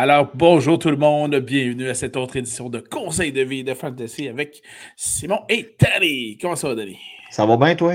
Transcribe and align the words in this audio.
Alors, 0.00 0.30
bonjour 0.32 0.78
tout 0.78 0.90
le 0.90 0.96
monde, 0.96 1.34
bienvenue 1.40 1.88
à 1.88 1.94
cette 1.94 2.16
autre 2.16 2.36
édition 2.36 2.70
de 2.70 2.78
Conseil 2.78 3.32
de 3.32 3.42
vie 3.42 3.64
de 3.64 3.74
Fantasy 3.74 4.28
avec 4.28 4.62
Simon 4.94 5.40
et 5.48 5.74
Danny. 5.76 6.38
Comment 6.40 6.54
ça 6.54 6.68
va, 6.68 6.76
Danny? 6.76 7.00
Ça 7.30 7.44
va 7.44 7.56
bien, 7.56 7.74
toi? 7.74 7.94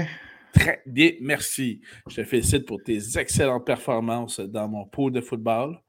Très 0.51 0.81
bien, 0.85 1.11
merci. 1.21 1.79
Je 2.09 2.17
te 2.17 2.23
félicite 2.25 2.65
pour 2.65 2.83
tes 2.83 3.17
excellentes 3.17 3.65
performances 3.65 4.41
dans 4.41 4.67
mon 4.67 4.85
pool 4.85 5.13
de 5.13 5.21
football. 5.21 5.81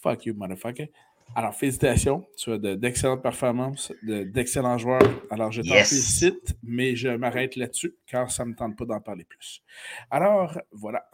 Fuck 0.00 0.26
you, 0.26 0.34
motherfucker. 0.36 0.92
Alors, 1.34 1.56
félicitations. 1.56 2.24
Tu 2.38 2.52
as 2.52 2.58
d'excellentes 2.58 3.20
performances, 3.20 3.92
d'excellents 4.04 4.78
joueurs. 4.78 5.24
Alors, 5.32 5.50
je 5.50 5.62
t'en 5.62 5.74
félicite, 5.74 6.56
mais 6.62 6.94
je 6.94 7.08
m'arrête 7.08 7.56
là-dessus 7.56 7.96
car 8.06 8.30
ça 8.30 8.44
ne 8.44 8.50
me 8.50 8.54
tente 8.54 8.78
pas 8.78 8.84
d'en 8.84 9.00
parler 9.00 9.24
plus. 9.24 9.60
Alors, 10.08 10.56
voilà. 10.70 11.04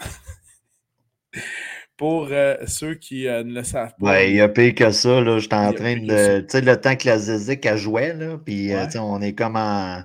pour 1.99 2.29
euh, 2.31 2.55
ceux 2.67 2.95
qui 2.95 3.27
euh, 3.27 3.43
ne 3.45 3.53
le 3.53 3.65
savent 3.65 3.93
pas. 4.01 4.07
Ouais, 4.07 4.31
il 4.31 4.37
y 4.37 4.41
a 4.41 4.49
pire 4.49 4.75
que 4.75 4.91
ça. 4.93 5.21
Là. 5.21 5.39
J'étais 5.39 5.57
en 5.57 5.73
train 5.75 5.97
de. 5.97 6.41
Tu 6.41 6.47
sais, 6.49 6.61
le 6.63 6.81
temps 6.81 6.97
que 6.97 7.07
la 7.07 7.19
Zizek 7.19 7.67
a 7.67 7.77
joué, 7.77 8.15
là, 8.15 8.39
puis 8.39 8.73
euh, 8.73 8.87
on 8.97 9.21
est 9.21 9.35
comme 9.35 9.57
en. 9.57 10.03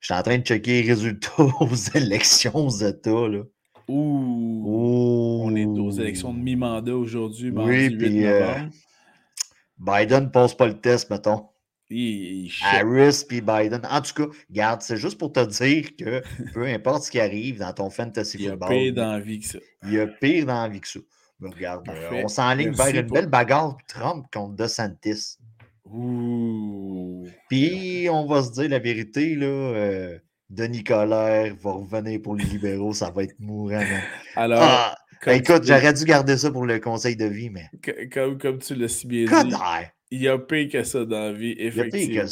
J'étais 0.00 0.18
en 0.18 0.22
train 0.22 0.38
de 0.38 0.42
checker 0.42 0.82
les 0.82 0.88
résultats 0.88 1.30
aux 1.60 1.74
élections 1.94 2.56
aux 2.56 2.70
États. 2.70 3.28
Là. 3.28 3.42
Ouh. 3.88 5.42
On 5.44 5.54
est 5.54 5.64
aux 5.64 5.90
élections 5.92 6.34
de 6.34 6.40
mi-mandat 6.40 6.94
aujourd'hui, 6.94 7.50
oui, 7.54 7.90
puis 7.90 8.24
Biden 9.78 10.24
ne 10.24 10.28
pose 10.28 10.54
pas 10.54 10.66
le 10.66 10.78
test, 10.78 11.10
mettons. 11.10 11.46
Harris 12.62 13.24
puis 13.28 13.40
Biden. 13.40 13.82
En 13.88 14.00
tout 14.00 14.14
cas, 14.14 14.34
garde, 14.50 14.82
c'est 14.82 14.96
juste 14.96 15.18
pour 15.18 15.32
te 15.32 15.44
dire 15.44 15.96
que 15.96 16.22
peu 16.54 16.66
importe 16.66 17.04
ce 17.04 17.10
qui 17.10 17.20
arrive 17.20 17.58
dans 17.58 17.72
ton 17.72 17.90
fantasy 17.90 18.46
football. 18.46 18.72
Il 18.72 18.76
y 18.76 18.88
a 18.88 18.92
pire 18.92 18.94
dans 18.94 19.12
la 19.12 19.20
vie 19.20 19.40
que 19.40 19.46
ça. 19.46 19.58
Il 19.84 19.92
y 19.92 20.00
a 20.00 20.06
pire 20.06 20.46
dans 20.46 20.62
la 20.62 20.68
vie 20.68 20.80
que 20.80 20.88
ça. 20.88 21.00
regarde, 21.40 21.86
on 22.12 22.28
s'enligne 22.28 22.72
vers 22.72 22.94
une 22.94 23.08
belle 23.08 23.28
bagarre 23.28 23.76
Trump 23.88 24.26
contre 24.32 24.54
DeSantis. 24.54 25.38
Ouh. 25.84 27.26
Puis 27.48 28.08
on 28.10 28.26
va 28.26 28.42
se 28.42 28.52
dire 28.52 28.68
la 28.68 28.78
vérité, 28.78 29.34
là. 29.34 29.46
Euh, 29.46 30.18
Denis 30.52 30.84
Colère 30.84 31.54
va 31.62 31.72
revenir 31.72 32.20
pour 32.20 32.36
les 32.36 32.44
libéraux, 32.44 32.92
ça 32.92 33.10
va 33.10 33.22
être 33.22 33.34
mourant. 33.38 33.82
Alors, 34.36 34.60
ah, 34.62 34.96
écoute, 35.28 35.64
j'aurais 35.64 35.94
dû 35.94 36.04
garder 36.04 36.36
ça 36.36 36.50
pour 36.50 36.66
le 36.66 36.78
conseil 36.78 37.16
de 37.16 37.24
vie, 37.24 37.48
mais. 37.48 37.70
Comme, 38.12 38.36
comme 38.38 38.58
tu 38.58 38.74
l'as 38.74 38.88
si 38.88 39.06
bien 39.06 39.24
dit. 39.24 39.54
Il 40.12 40.20
y 40.20 40.28
a 40.28 40.38
pire 40.38 40.68
que 40.68 40.84
ça 40.84 41.06
dans 41.06 41.20
la 41.20 41.32
vie, 41.32 41.54
effectivement. 41.58 42.22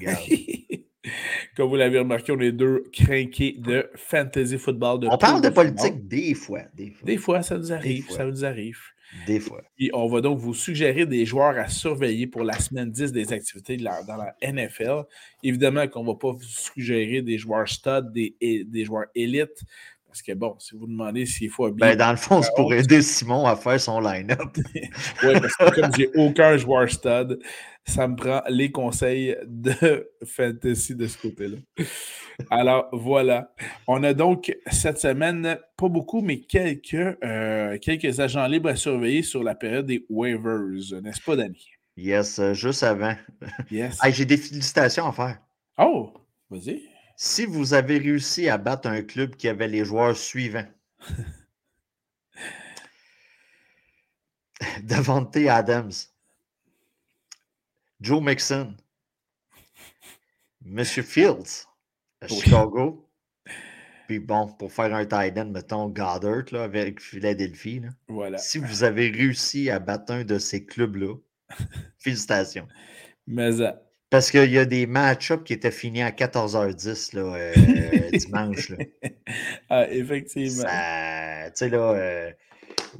Il 0.00 0.06
y 0.06 0.06
a 0.06 0.14
pire 0.14 0.66
que 0.68 0.74
ça. 0.74 0.80
Comme 1.56 1.68
vous 1.68 1.76
l'avez 1.76 1.98
remarqué, 1.98 2.32
on 2.32 2.40
est 2.40 2.52
deux 2.52 2.84
crinqués 2.90 3.54
de 3.58 3.86
fantasy 3.96 4.56
football. 4.56 5.06
on 5.10 5.18
parle 5.18 5.42
de, 5.42 5.50
politique 5.50 6.08
des 6.08 6.32
fois, 6.32 6.62
des 6.74 6.90
fois. 6.90 7.06
Des 7.06 7.16
fois, 7.18 7.42
ça 7.42 7.58
nous 7.58 7.70
arrive. 7.70 8.08
Ça 8.08 8.24
nous 8.24 8.46
arrive. 8.46 8.78
Des 9.26 9.40
fois. 9.40 9.62
Et 9.78 9.90
on 9.92 10.08
va 10.08 10.22
donc 10.22 10.38
vous 10.38 10.54
suggérer 10.54 11.04
des 11.04 11.26
joueurs 11.26 11.58
à 11.58 11.68
surveiller 11.68 12.26
pour 12.26 12.44
la 12.44 12.58
semaine 12.58 12.90
10 12.90 13.12
des 13.12 13.30
activités 13.30 13.76
dans 13.76 14.16
la 14.16 14.34
NFL. 14.42 15.02
Évidemment 15.42 15.86
qu'on 15.86 16.04
ne 16.04 16.08
va 16.08 16.14
pas 16.14 16.32
vous 16.32 16.42
suggérer 16.42 17.20
des 17.20 17.36
joueurs 17.36 17.68
stud, 17.68 18.10
des, 18.12 18.36
des 18.40 18.84
joueurs 18.86 19.06
élites, 19.14 19.64
parce 20.08 20.22
que 20.22 20.32
bon, 20.32 20.56
si 20.58 20.74
vous 20.74 20.86
demandez 20.86 21.26
s'il 21.26 21.50
faut 21.50 21.70
bien. 21.70 21.88
Ben, 21.88 21.96
dans 21.96 22.10
le 22.10 22.16
fond, 22.16 22.40
c'est 22.40 22.54
pour 22.56 22.72
aider 22.72 23.02
Simon 23.02 23.46
à 23.46 23.56
faire 23.56 23.78
son 23.78 24.00
line-up. 24.00 24.56
oui, 25.22 25.32
parce 25.40 25.54
que 25.54 25.80
comme 25.80 25.94
j'ai 25.94 26.10
aucun 26.14 26.56
joueur 26.56 26.90
stud, 26.90 27.38
ça 27.86 28.08
me 28.08 28.16
prend 28.16 28.42
les 28.48 28.72
conseils 28.72 29.36
de 29.46 30.10
fantasy 30.24 30.94
de 30.94 31.06
ce 31.06 31.18
côté-là. 31.18 31.58
Alors 32.50 32.88
voilà. 32.92 33.52
On 33.86 34.02
a 34.02 34.14
donc 34.14 34.56
cette 34.70 34.98
semaine, 34.98 35.58
pas 35.76 35.88
beaucoup, 35.88 36.22
mais 36.22 36.40
quelques, 36.40 36.94
euh, 36.94 37.76
quelques 37.78 38.18
agents 38.18 38.46
libres 38.46 38.70
à 38.70 38.76
surveiller 38.76 39.22
sur 39.22 39.44
la 39.44 39.54
période 39.54 39.86
des 39.86 40.06
waivers, 40.08 41.02
n'est-ce 41.02 41.20
pas, 41.20 41.36
Danny? 41.36 41.68
Yes, 41.96 42.38
euh, 42.38 42.54
juste 42.54 42.82
avant. 42.82 43.14
Yes. 43.70 43.98
j'ai 44.10 44.24
des 44.24 44.36
félicitations 44.36 45.06
à 45.06 45.12
faire. 45.12 45.38
Oh, 45.78 46.12
vas-y. 46.48 46.87
Si 47.20 47.46
vous 47.46 47.74
avez 47.74 47.98
réussi 47.98 48.48
à 48.48 48.58
battre 48.58 48.88
un 48.88 49.02
club 49.02 49.34
qui 49.34 49.48
avait 49.48 49.66
les 49.66 49.84
joueurs 49.84 50.16
suivants, 50.16 50.68
Davante 54.84 55.36
Adams, 55.36 55.90
Joe 58.00 58.22
Mixon, 58.22 58.76
Monsieur 60.64 61.02
Fields 61.02 61.66
à 62.20 62.28
Chicago, 62.28 63.10
puis 64.06 64.20
bon, 64.20 64.46
pour 64.52 64.72
faire 64.72 64.94
un 64.94 65.04
tight 65.04 65.36
end, 65.36 65.46
mettons 65.46 65.88
Goddard 65.88 66.44
là, 66.52 66.62
avec 66.62 67.00
Philadelphie. 67.00 67.82
Voilà. 68.06 68.38
Si 68.38 68.58
vous 68.58 68.84
avez 68.84 69.10
réussi 69.10 69.70
à 69.70 69.80
battre 69.80 70.12
un 70.12 70.22
de 70.22 70.38
ces 70.38 70.64
clubs-là, 70.64 71.16
félicitations. 71.98 72.68
Mais 73.26 73.60
euh, 73.60 73.72
parce 74.10 74.30
qu'il 74.30 74.50
y 74.50 74.58
a 74.58 74.64
des 74.64 74.86
match-ups 74.86 75.44
qui 75.44 75.52
étaient 75.52 75.70
finis 75.70 76.00
à 76.02 76.10
14h10 76.10 77.14
là, 77.16 77.34
euh, 77.34 77.52
dimanche. 78.12 78.70
Là. 78.70 78.78
Ah, 79.68 79.86
effectivement. 79.90 80.64
Tu 80.64 80.70
sais, 81.54 81.68
là, 81.68 81.92
euh, 81.92 82.32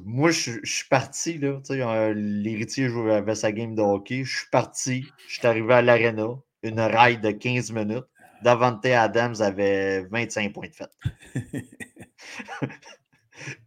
moi, 0.05 0.29
je, 0.29 0.59
suis 0.63 0.87
parti, 0.87 1.39
là. 1.39 1.59
Euh, 1.71 2.13
l'héritier 2.13 2.89
avait 3.11 3.35
sa 3.35 3.51
game 3.51 3.75
de 3.75 3.81
hockey. 3.81 4.23
Je 4.23 4.37
suis 4.37 4.49
parti. 4.51 5.03
Je 5.27 5.39
suis 5.39 5.47
arrivé 5.47 5.73
à 5.73 5.81
l'arena, 5.81 6.27
une 6.61 6.79
ride 6.79 7.21
de 7.21 7.31
15 7.31 7.71
minutes. 7.71 8.05
Davante 8.43 8.85
Adams 8.85 9.41
avait 9.41 10.03
25 10.11 10.53
points 10.53 10.67
de 10.67 10.75
fête. 10.75 10.93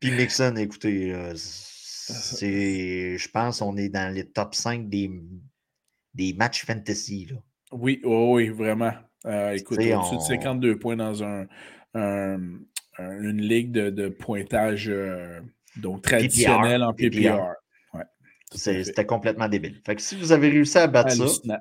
Puis 0.00 0.12
Mixon, 0.12 0.54
écoutez, 0.56 1.12
c'est, 1.34 3.18
je 3.18 3.30
pense 3.30 3.58
qu'on 3.58 3.76
est 3.76 3.88
dans 3.88 4.14
les 4.14 4.24
top 4.24 4.54
5 4.54 4.88
des 4.88 5.10
des 6.14 6.32
matchs 6.34 6.64
fantasy. 6.64 7.28
Là. 7.30 7.36
Oui, 7.72 8.00
oui, 8.04 8.48
vraiment. 8.48 8.92
Euh, 9.26 9.52
écoute, 9.52 9.78
au-dessus 9.78 10.16
de 10.16 10.20
52 10.20 10.78
points 10.78 10.96
dans 10.96 11.22
un, 11.22 11.46
une 12.98 13.40
ligue 13.40 13.72
de, 13.72 14.08
pointage 14.08 14.88
euh, 14.88 15.40
donc 15.76 16.02
traditionnelle 16.02 16.82
en 16.82 16.92
PPR. 16.92 17.54
C'était 18.54 19.06
complètement 19.06 19.48
débile. 19.48 19.80
Fait 19.86 19.96
que 19.96 20.02
si 20.02 20.16
vous 20.16 20.32
avez 20.32 20.50
réussi 20.50 20.76
à 20.76 20.86
battre 20.86 21.14
ça, 21.14 21.58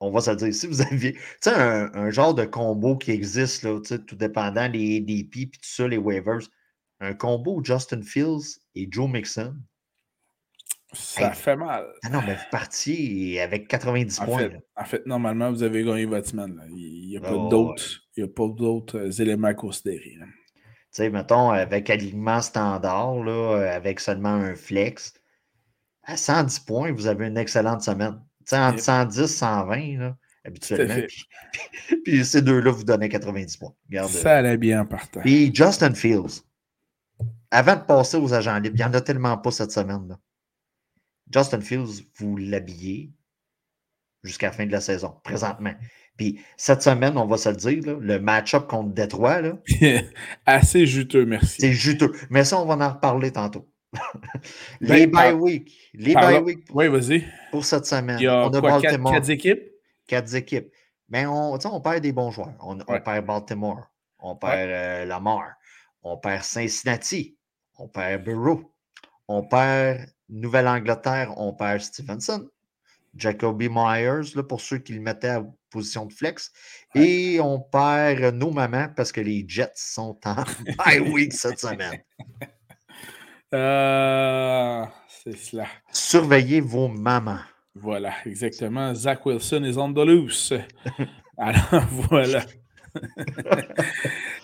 on 0.00 0.10
va 0.10 0.20
se 0.20 0.30
dire, 0.32 0.52
si 0.52 0.66
vous 0.66 0.82
aviez, 0.82 1.12
tu 1.12 1.20
sais, 1.42 1.54
un, 1.54 2.10
genre 2.10 2.34
de 2.34 2.44
combo 2.44 2.96
qui 2.96 3.12
existe, 3.12 3.62
là, 3.62 3.80
tout 3.80 4.16
dépendant 4.16 4.68
des 4.68 5.00
DP 5.00 5.36
et 5.36 5.50
tout 5.50 5.60
ça, 5.62 5.86
les 5.86 5.96
waivers, 5.96 6.40
un 7.00 7.14
combo 7.14 7.62
Justin 7.62 8.02
Fields 8.02 8.58
et 8.74 8.88
Joe 8.90 9.08
Mixon, 9.08 9.54
ça 10.94 11.32
fait 11.32 11.56
mal. 11.56 11.86
Ah 12.02 12.08
non, 12.08 12.20
mais 12.26 12.34
vous 12.34 12.50
partiez 12.50 13.40
avec 13.40 13.68
90 13.68 14.20
points. 14.20 14.50
en 14.76 14.84
fait, 14.84 15.06
normalement, 15.06 15.50
vous 15.50 15.62
avez 15.62 15.84
gagné 15.84 16.04
votre 16.04 16.28
semaine. 16.28 16.60
Il 16.76 17.08
n'y 17.08 17.16
a, 17.16 17.20
pas 17.20 18.48
d'autres 18.48 18.96
euh, 18.98 19.10
éléments 19.10 19.48
à 19.48 19.54
considérer. 19.54 20.16
Tu 20.18 20.26
sais, 20.90 21.10
mettons, 21.10 21.50
avec 21.50 21.90
alignement 21.90 22.40
standard, 22.40 23.22
là, 23.22 23.72
avec 23.74 24.00
seulement 24.00 24.34
un 24.34 24.54
flex, 24.54 25.12
à 26.04 26.16
110 26.16 26.60
points, 26.60 26.92
vous 26.92 27.06
avez 27.06 27.26
une 27.26 27.38
excellente 27.38 27.82
semaine. 27.82 28.20
Tu 28.40 28.50
sais, 28.50 28.58
entre 28.58 28.80
110 28.80 29.20
et 29.20 29.26
120, 29.26 29.98
là, 29.98 30.16
habituellement. 30.44 30.94
Puis, 32.04 32.24
ces 32.24 32.42
deux-là 32.42 32.70
vous 32.70 32.84
donnez 32.84 33.08
90 33.08 33.56
points. 33.56 33.74
ça 34.08 34.38
allait 34.38 34.56
bien 34.56 34.82
en 34.82 34.86
partant. 34.86 35.20
Puis 35.20 35.54
Justin 35.54 35.94
Fields, 35.94 36.42
avant 37.50 37.76
de 37.76 37.82
passer 37.82 38.16
aux 38.16 38.34
agents 38.34 38.58
libres, 38.58 38.76
il 38.76 38.80
n'y 38.80 38.84
en 38.84 38.92
a 38.92 39.00
tellement 39.00 39.38
pas 39.38 39.50
cette 39.50 39.70
semaine. 39.70 40.08
là 40.08 40.18
Justin 41.32 41.60
Fields, 41.60 42.04
vous 42.16 42.36
l'habillez 42.36 43.12
jusqu'à 44.22 44.46
la 44.46 44.52
fin 44.52 44.66
de 44.66 44.72
la 44.72 44.80
saison, 44.80 45.14
présentement. 45.22 45.74
Puis 46.16 46.40
cette 46.56 46.82
semaine, 46.82 47.16
on 47.16 47.26
va 47.26 47.36
se 47.36 47.48
le 47.48 47.56
dire, 47.56 47.98
le 47.98 48.18
match-up 48.18 48.66
contre 48.66 48.94
Détroit. 48.94 49.40
Là, 49.40 49.58
Assez 50.46 50.86
juteux, 50.86 51.26
merci. 51.26 51.60
C'est 51.60 51.72
juteux. 51.72 52.12
Mais 52.30 52.44
ça, 52.44 52.60
on 52.60 52.66
va 52.66 52.74
en 52.86 52.92
reparler 52.94 53.32
tantôt. 53.32 53.68
les 54.80 55.06
ben, 55.06 55.10
bye 55.10 55.32
week. 55.32 55.72
Les 55.94 56.14
bye 56.14 56.40
week. 56.40 56.60
Oui, 56.72 56.88
vas-y. 56.88 57.24
Pour 57.50 57.64
cette 57.64 57.86
semaine. 57.86 58.18
Il 58.18 58.24
y 58.24 58.28
a 58.28 58.46
on 58.46 58.50
a 58.50 58.60
quoi, 58.60 58.80
quatre, 58.80 59.30
équipes? 59.30 59.62
Quatre 60.06 60.34
équipes. 60.34 60.68
Mais 61.08 61.26
on, 61.26 61.54
on 61.54 61.80
perd 61.80 62.00
des 62.00 62.12
bons 62.12 62.30
joueurs. 62.30 62.54
On, 62.60 62.76
perd 62.78 63.26
Baltimore. 63.26 63.86
On 64.18 64.36
perd 64.36 64.70
euh, 64.70 65.04
Lamar. 65.04 65.52
On 66.02 66.16
perd 66.16 66.42
Cincinnati. 66.42 67.36
On 67.76 67.88
perd 67.88 68.24
Bureau. 68.24 68.73
On 69.28 69.42
perd 69.42 70.06
Nouvelle-Angleterre, 70.28 71.32
on 71.36 71.52
perd 71.52 71.80
Stevenson. 71.80 72.48
Jacoby 73.16 73.68
Myers, 73.70 74.34
là, 74.34 74.42
pour 74.42 74.60
ceux 74.60 74.78
qui 74.78 74.92
le 74.92 75.00
mettaient 75.00 75.28
à 75.28 75.44
position 75.74 76.06
de 76.06 76.12
flex. 76.12 76.52
Et 76.94 77.40
on 77.40 77.60
perd 77.60 78.34
nos 78.34 78.50
mamans 78.50 78.88
parce 78.96 79.12
que 79.12 79.20
les 79.20 79.44
Jets 79.46 79.72
sont 79.74 80.18
en 80.24 80.44
bye 80.78 81.00
week 81.00 81.32
cette 81.32 81.58
semaine. 81.58 82.00
Euh, 83.52 84.84
c'est 85.08 85.36
cela. 85.36 85.66
Surveillez 85.92 86.60
vos 86.60 86.88
mamans. 86.88 87.40
Voilà, 87.74 88.14
exactement. 88.24 88.94
Zach 88.94 89.26
Wilson 89.26 89.64
est 89.64 89.76
on 89.76 89.92
the 89.92 89.98
loose. 89.98 90.54
Alors, 91.36 91.84
voilà. 91.90 92.44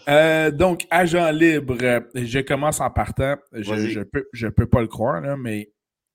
Euh, 0.09 0.51
donc, 0.51 0.87
agent 0.91 1.31
libre, 1.31 1.77
je 2.15 2.41
commence 2.41 2.81
en 2.81 2.91
partant. 2.91 3.37
Je 3.53 3.99
ne 3.99 4.05
peux, 4.05 4.29
je 4.33 4.49
peux 4.49 4.67
pas 4.67 4.81
le 4.81 4.89
croire, 4.89 5.37
mais 5.37 5.71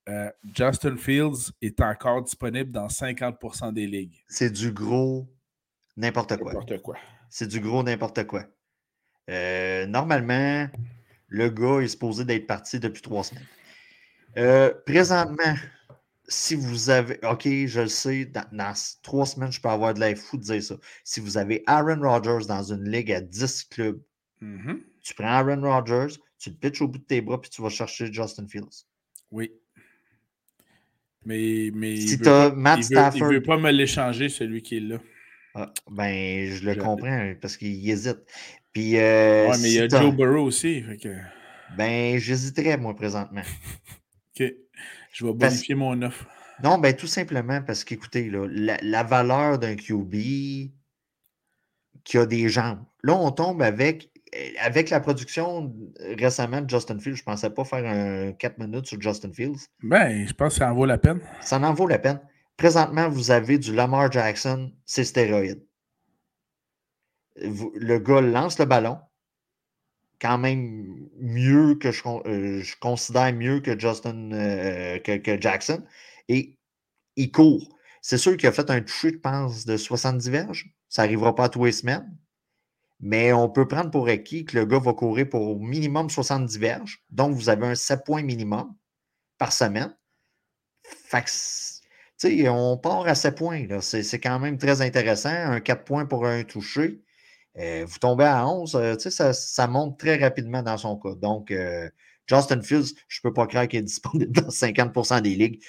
euh, 0.07 0.29
Justin 0.53 0.97
Fields 0.97 1.51
est 1.61 1.79
encore 1.81 2.21
disponible 2.23 2.71
dans 2.71 2.87
50% 2.87 3.73
des 3.73 3.87
ligues. 3.87 4.23
C'est 4.27 4.51
du 4.51 4.71
gros 4.71 5.27
n'importe 5.97 6.37
quoi. 6.37 6.53
N'importe 6.53 6.81
quoi. 6.81 6.95
C'est 7.29 7.47
du 7.47 7.59
gros 7.59 7.83
n'importe 7.83 8.25
quoi. 8.25 8.43
Euh, 9.29 9.87
normalement, 9.87 10.67
le 11.27 11.49
gars 11.49 11.79
est 11.81 11.87
supposé 11.87 12.23
d'être 12.23 12.45
parti 12.45 12.79
depuis 12.79 13.01
trois 13.01 13.23
semaines. 13.23 13.47
Euh, 14.37 14.73
présentement, 14.85 15.55
si 16.27 16.55
vous 16.55 16.89
avez. 16.89 17.19
OK, 17.23 17.47
je 17.47 17.81
le 17.81 17.87
sais, 17.87 18.25
dans, 18.25 18.73
trois 19.03 19.25
semaines, 19.25 19.51
je 19.51 19.61
peux 19.61 19.69
avoir 19.69 19.93
de 19.93 19.99
l'air 19.99 20.17
fou 20.17 20.37
de 20.37 20.43
dire 20.43 20.63
ça. 20.63 20.75
Si 21.03 21.19
vous 21.19 21.37
avez 21.37 21.63
Aaron 21.67 22.01
Rodgers 22.01 22.47
dans 22.47 22.63
une 22.63 22.89
ligue 22.89 23.11
à 23.11 23.21
10 23.21 23.65
clubs, 23.65 24.01
mm-hmm. 24.41 24.79
tu 25.01 25.13
prends 25.13 25.27
Aaron 25.27 25.61
Rodgers, 25.61 26.15
tu 26.39 26.49
le 26.49 26.55
pitches 26.55 26.81
au 26.81 26.87
bout 26.87 26.99
de 26.99 27.03
tes 27.03 27.21
bras, 27.21 27.39
puis 27.39 27.49
tu 27.49 27.61
vas 27.61 27.69
chercher 27.69 28.11
Justin 28.11 28.47
Fields. 28.47 28.85
Oui. 29.31 29.51
Mais, 31.25 31.71
mais 31.73 31.97
si 31.97 32.19
tu 32.19 32.27
as 32.27 32.51
Matt 32.51 32.83
Stafford. 32.83 33.31
il 33.31 33.35
veut 33.37 33.43
pas 33.43 33.57
me 33.57 33.71
l'échanger, 33.71 34.29
celui 34.29 34.61
qui 34.61 34.77
est 34.77 34.81
là. 34.81 34.99
Ah, 35.55 35.71
ben, 35.89 36.51
je 36.51 36.63
le 36.65 36.75
comprends 36.75 37.33
parce 37.41 37.57
qu'il 37.57 37.89
hésite. 37.89 38.19
Puis, 38.73 38.97
euh, 38.97 39.49
ouais, 39.49 39.57
mais 39.61 39.71
il 39.71 39.75
y 39.75 39.79
a 39.79 39.87
Joe 39.87 40.13
Burrow 40.13 40.43
aussi. 40.43 40.83
Ben, 41.77 42.17
j'hésiterais, 42.19 42.77
moi, 42.77 42.95
présentement. 42.95 43.41
OK. 44.39 44.53
Je 45.15 45.25
vais 45.25 45.33
bonifier 45.33 45.75
mon 45.75 46.01
offre. 46.01 46.27
Non, 46.61 46.77
ben, 46.77 46.93
tout 46.93 47.07
simplement 47.07 47.61
parce 47.61 47.85
qu'écoutez, 47.85 48.29
la, 48.29 48.77
la, 48.81 49.03
valeur 49.03 49.57
d'un 49.57 49.75
QB 49.77 50.13
qui 52.03 52.17
a 52.17 52.25
des 52.25 52.49
jambes. 52.49 52.83
Là, 53.01 53.15
on 53.15 53.31
tombe 53.31 53.61
avec, 53.61 54.11
avec 54.59 54.89
la 54.89 54.99
production 54.99 55.73
récemment 56.17 56.59
de 56.59 56.69
Justin 56.69 56.99
Fields. 56.99 57.15
Je 57.15 57.21
ne 57.21 57.25
pensais 57.25 57.49
pas 57.49 57.63
faire 57.63 57.85
un 57.85 58.33
4 58.33 58.57
minutes 58.57 58.87
sur 58.87 58.99
Justin 58.99 59.31
Fields. 59.31 59.69
Ben, 59.83 60.27
je 60.27 60.33
pense 60.33 60.55
que 60.55 60.59
ça 60.59 60.71
en 60.71 60.75
vaut 60.75 60.85
la 60.85 60.97
peine. 60.97 61.21
Ça 61.39 61.59
en 61.59 61.73
vaut 61.73 61.87
la 61.87 61.99
peine. 61.99 62.19
Présentement, 62.57 63.07
vous 63.07 63.31
avez 63.31 63.57
du 63.57 63.73
Lamar 63.73 64.11
Jackson, 64.11 64.73
c'est 64.85 65.05
stéroïde. 65.05 65.65
Le 67.37 67.99
gars 67.99 68.19
lance 68.19 68.59
le 68.59 68.65
ballon, 68.65 68.97
quand 70.19 70.37
même 70.37 71.09
mieux 71.19 71.75
que 71.75 71.91
je, 71.91 72.01
euh, 72.07 72.63
considère 72.79 73.33
mieux 73.33 73.59
que 73.59 73.77
Justin 73.79 74.31
euh, 74.31 74.99
que, 74.99 75.41
Jackson. 75.41 75.83
Et 76.27 76.57
il 77.15 77.31
court. 77.31 77.69
C'est 78.01 78.17
sûr 78.17 78.37
qu'il 78.37 78.47
a 78.47 78.51
fait 78.51 78.69
un 78.69 78.81
toucher, 78.81 79.11
je 79.11 79.17
pense, 79.17 79.65
de 79.65 79.77
70 79.77 80.29
verges. 80.29 80.75
Ça 80.89 81.03
n'arrivera 81.03 81.35
pas 81.35 81.45
à 81.45 81.49
tous 81.49 81.65
les 81.65 81.71
semaines. 81.71 82.17
Mais 82.99 83.33
on 83.33 83.49
peut 83.49 83.67
prendre 83.67 83.91
pour 83.91 84.07
acquis 84.07 84.45
que 84.45 84.57
le 84.57 84.65
gars 84.65 84.79
va 84.79 84.93
courir 84.93 85.29
pour 85.29 85.41
au 85.41 85.59
minimum 85.59 86.09
70 86.09 86.57
verges. 86.57 87.03
Donc, 87.09 87.33
vous 87.33 87.49
avez 87.49 87.67
un 87.67 87.75
7 87.75 88.03
points 88.05 88.23
minimum 88.23 88.73
par 89.37 89.51
semaine. 89.51 89.95
Fait 90.83 91.23
que 91.23 92.49
on 92.49 92.77
part 92.77 93.07
à 93.07 93.15
7 93.15 93.35
points. 93.37 93.81
C'est 93.81 94.19
quand 94.19 94.39
même 94.39 94.57
très 94.57 94.81
intéressant. 94.81 95.29
Un 95.29 95.59
4 95.59 95.83
points 95.83 96.05
pour 96.05 96.25
un 96.25 96.43
touché. 96.43 97.04
Euh, 97.57 97.85
vous 97.87 97.99
tombez 97.99 98.25
à 98.25 98.47
11, 98.47 98.75
euh, 98.75 98.97
ça, 98.97 99.33
ça, 99.33 99.67
monte 99.67 99.97
très 99.97 100.17
rapidement 100.17 100.61
dans 100.61 100.77
son 100.77 100.97
cas. 100.97 101.15
Donc, 101.15 101.51
euh, 101.51 101.89
Justin 102.27 102.61
Fields, 102.61 102.95
je 103.07 103.19
ne 103.19 103.29
peux 103.29 103.33
pas 103.33 103.47
croire 103.47 103.67
qu'il 103.67 103.79
est 103.79 103.83
disponible 103.83 104.31
dans 104.31 104.49
50% 104.49 105.21
des 105.21 105.35
ligues. 105.35 105.63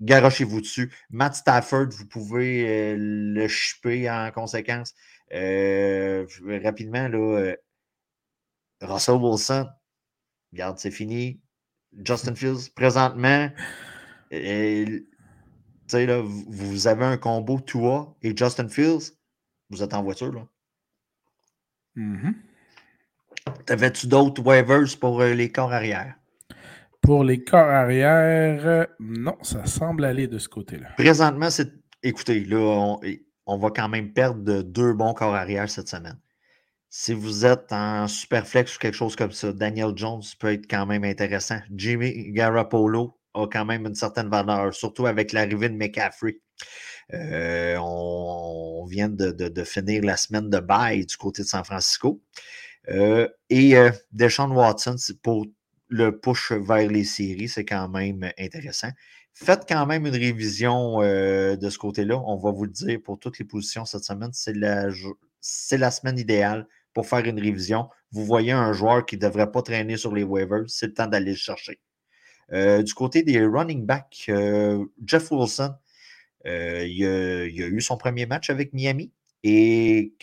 Garochez-vous 0.00 0.60
dessus. 0.60 0.92
Matt 1.10 1.34
Stafford, 1.36 1.88
vous 1.90 2.06
pouvez 2.06 2.94
le 2.96 3.48
chipper 3.48 4.10
en 4.10 4.30
conséquence. 4.30 4.94
rapidement, 5.30 7.08
là, 7.08 7.54
Russell 8.82 9.16
Wilson, 9.16 9.66
regarde, 10.52 10.78
c'est 10.78 10.90
fini. 10.90 11.40
Justin 12.04 12.34
Fields, 12.36 12.70
présentement, 12.74 13.50
là, 14.30 16.22
vous 16.22 16.86
avez 16.86 17.04
un 17.04 17.16
combo 17.16 17.60
Tua 17.60 18.14
et 18.22 18.36
Justin 18.36 18.68
Fields, 18.68 19.12
vous 19.70 19.82
êtes 19.82 19.94
en 19.94 20.02
voiture, 20.02 20.32
là. 20.32 20.46
Mm-hmm. 21.96 22.34
T'avais-tu 23.64 24.06
d'autres 24.06 24.42
waivers 24.42 24.98
pour 25.00 25.20
euh, 25.20 25.34
les 25.34 25.50
corps 25.50 25.72
arrière? 25.72 26.14
Pour 27.00 27.24
les 27.24 27.42
corps 27.42 27.68
arrière, 27.68 28.66
euh, 28.66 28.86
non, 28.98 29.36
ça 29.42 29.64
semble 29.66 30.04
aller 30.04 30.26
de 30.26 30.38
ce 30.38 30.48
côté-là. 30.48 30.88
Présentement, 30.96 31.50
c'est. 31.50 31.72
Écoutez, 32.02 32.44
là, 32.44 32.58
on, 32.58 33.00
on, 33.46 33.58
va 33.58 33.70
quand 33.70 33.88
même 33.88 34.12
perdre 34.12 34.62
deux 34.62 34.92
bons 34.92 35.14
corps 35.14 35.34
arrière 35.34 35.68
cette 35.70 35.88
semaine. 35.88 36.18
Si 36.90 37.12
vous 37.12 37.44
êtes 37.44 37.72
en 37.72 38.06
superflex 38.06 38.76
ou 38.76 38.78
quelque 38.78 38.94
chose 38.94 39.16
comme 39.16 39.32
ça, 39.32 39.52
Daniel 39.52 39.92
Jones 39.96 40.22
peut 40.38 40.52
être 40.52 40.66
quand 40.68 40.86
même 40.86 41.04
intéressant. 41.04 41.58
Jimmy 41.74 42.32
Garoppolo, 42.32 43.18
a 43.36 43.46
quand 43.46 43.64
même 43.64 43.86
une 43.86 43.94
certaine 43.94 44.28
valeur, 44.28 44.74
surtout 44.74 45.06
avec 45.06 45.32
l'arrivée 45.32 45.68
de 45.68 45.76
McCaffrey. 45.76 46.40
Euh, 47.14 47.76
on, 47.78 48.84
vient 48.86 49.08
de, 49.08 49.64
finir 49.64 50.02
la 50.04 50.16
semaine 50.16 50.48
de 50.50 50.58
bail 50.58 51.06
du 51.06 51.16
côté 51.16 51.42
de 51.42 51.46
San 51.46 51.64
Francisco. 51.64 52.22
Euh, 52.88 53.28
et 53.50 53.76
euh, 53.76 53.90
Deshaun 54.12 54.50
Watson, 54.52 54.96
pour 55.22 55.46
le 55.88 56.18
push 56.18 56.52
vers 56.52 56.88
les 56.88 57.04
séries, 57.04 57.48
c'est 57.48 57.64
quand 57.64 57.88
même 57.88 58.30
intéressant. 58.38 58.90
Faites 59.32 59.64
quand 59.68 59.86
même 59.86 60.06
une 60.06 60.16
révision 60.16 61.00
de 61.00 61.68
ce 61.68 61.78
côté-là. 61.78 62.18
On 62.26 62.38
va 62.38 62.50
vous 62.52 62.64
le 62.64 62.70
dire 62.70 62.98
pour 63.04 63.18
toutes 63.18 63.38
les 63.38 63.44
positions 63.44 63.84
cette 63.84 64.04
semaine. 64.04 64.30
C'est 64.32 64.54
la, 64.54 64.86
la 65.72 65.90
semaine 65.90 66.18
idéale 66.18 66.66
pour 66.94 67.06
faire 67.06 67.24
une 67.24 67.38
révision. 67.38 67.88
Vous 68.12 68.24
voyez 68.24 68.52
un 68.52 68.72
joueur 68.72 69.04
qui 69.04 69.16
ne 69.16 69.20
devrait 69.20 69.52
pas 69.52 69.60
traîner 69.60 69.98
sur 69.98 70.14
les 70.14 70.22
waivers, 70.22 70.64
c'est 70.68 70.86
le 70.86 70.94
temps 70.94 71.06
d'aller 71.06 71.32
le 71.32 71.36
chercher. 71.36 71.80
Du 72.50 72.94
côté 72.94 73.22
des 73.22 73.44
running 73.44 73.84
backs, 73.84 74.30
Jeff 75.04 75.30
Wilson, 75.30 75.74
euh, 76.46 76.86
il 76.86 77.04
a, 77.04 77.66
eu 77.66 77.80
son 77.80 77.96
premier 77.96 78.26
match 78.26 78.50
avec 78.50 78.72
Miami 78.72 79.12
et 79.42 80.14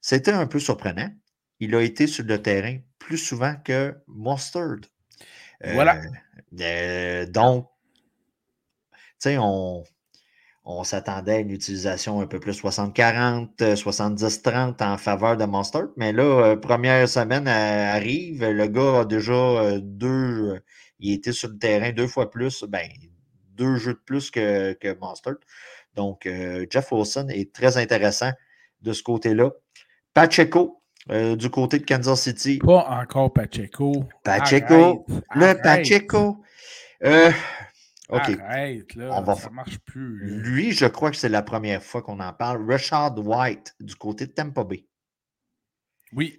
c'était 0.00 0.32
un 0.32 0.46
peu 0.46 0.58
surprenant. 0.58 1.10
Il 1.60 1.74
a 1.74 1.82
été 1.82 2.06
sur 2.06 2.24
le 2.24 2.40
terrain 2.40 2.78
plus 2.98 3.18
souvent 3.18 3.54
que 3.64 3.94
Mustard. 4.08 4.80
voilà. 5.62 6.00
donc, 7.26 7.68
tu 8.90 8.98
sais, 9.18 9.38
on, 9.38 9.84
on 10.64 10.84
s'attendait 10.84 11.32
à 11.32 11.38
une 11.38 11.50
utilisation 11.50 12.20
un 12.20 12.26
peu 12.26 12.38
plus 12.38 12.62
60-40, 12.62 13.74
70-30 13.74 14.82
en 14.82 14.96
faveur 14.96 15.36
de 15.36 15.44
Monster. 15.44 15.82
Mais 15.96 16.12
là, 16.12 16.22
euh, 16.22 16.56
première 16.56 17.08
semaine 17.08 17.48
arrive, 17.48 18.44
le 18.44 18.66
gars 18.68 19.00
a 19.00 19.04
déjà 19.04 19.32
euh, 19.32 19.80
deux, 19.82 20.60
il 21.00 21.14
était 21.14 21.32
sur 21.32 21.48
le 21.48 21.58
terrain 21.58 21.90
deux 21.92 22.06
fois 22.06 22.30
plus, 22.30 22.64
ben, 22.64 22.88
deux 23.52 23.76
jeux 23.76 23.94
de 23.94 24.00
plus 24.04 24.30
que, 24.30 24.72
que 24.74 24.96
Monster. 24.98 25.32
Donc, 25.94 26.26
euh, 26.26 26.66
Jeff 26.70 26.92
Wilson 26.92 27.28
est 27.30 27.52
très 27.54 27.76
intéressant 27.76 28.32
de 28.80 28.92
ce 28.92 29.02
côté-là. 29.02 29.50
Pacheco, 30.14 30.82
du 31.08 31.50
côté 31.50 31.78
de 31.78 31.84
Kansas 31.84 32.22
City. 32.22 32.58
Pas 32.58 32.86
encore 32.88 33.32
Pacheco. 33.32 34.04
Pacheco. 34.24 35.06
le 35.34 35.54
Pacheco. 35.62 36.42
OK. 38.12 38.28
là, 38.96 39.36
ça 39.36 39.50
marche 39.50 39.78
plus. 39.78 40.18
Lui, 40.20 40.72
je 40.72 40.84
crois 40.84 41.10
que 41.10 41.16
c'est 41.16 41.30
la 41.30 41.42
première 41.42 41.82
fois 41.82 42.02
qu'on 42.02 42.20
en 42.20 42.32
parle. 42.32 42.70
Richard 42.70 43.16
White, 43.18 43.74
du 43.80 43.94
côté 43.94 44.26
de 44.26 44.32
Tampa 44.32 44.64
Bay. 44.64 44.84
Oui. 46.12 46.38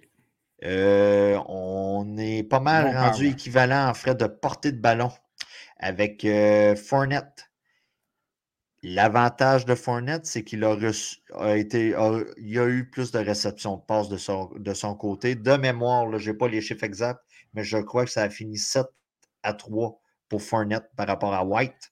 Euh, 0.62 1.38
on 1.48 2.16
est 2.16 2.44
pas 2.44 2.60
mal 2.60 2.96
rendu 2.96 3.26
équivalent 3.26 3.88
en 3.88 3.94
frais 3.94 4.14
de 4.14 4.26
portée 4.26 4.70
de 4.70 4.80
ballon 4.80 5.10
avec 5.84 6.24
euh, 6.24 6.74
Fournette. 6.76 7.50
L'avantage 8.82 9.66
de 9.66 9.74
Fournette, 9.74 10.24
c'est 10.24 10.42
qu'il 10.42 10.64
a, 10.64 10.76
été, 11.56 11.94
il 12.38 12.58
a 12.58 12.66
eu 12.66 12.88
plus 12.88 13.12
de 13.12 13.18
réceptions 13.18 13.76
de 13.76 13.82
passes 13.82 14.08
de 14.08 14.16
son, 14.16 14.50
de 14.56 14.72
son 14.72 14.94
côté. 14.94 15.34
De 15.34 15.56
mémoire, 15.56 16.18
je 16.18 16.30
n'ai 16.30 16.36
pas 16.36 16.48
les 16.48 16.62
chiffres 16.62 16.84
exacts, 16.84 17.20
mais 17.52 17.64
je 17.64 17.76
crois 17.76 18.06
que 18.06 18.10
ça 18.10 18.22
a 18.22 18.30
fini 18.30 18.56
7 18.56 18.86
à 19.42 19.52
3 19.52 20.00
pour 20.30 20.42
Fournette 20.42 20.88
par 20.96 21.06
rapport 21.06 21.34
à 21.34 21.44
White. 21.44 21.90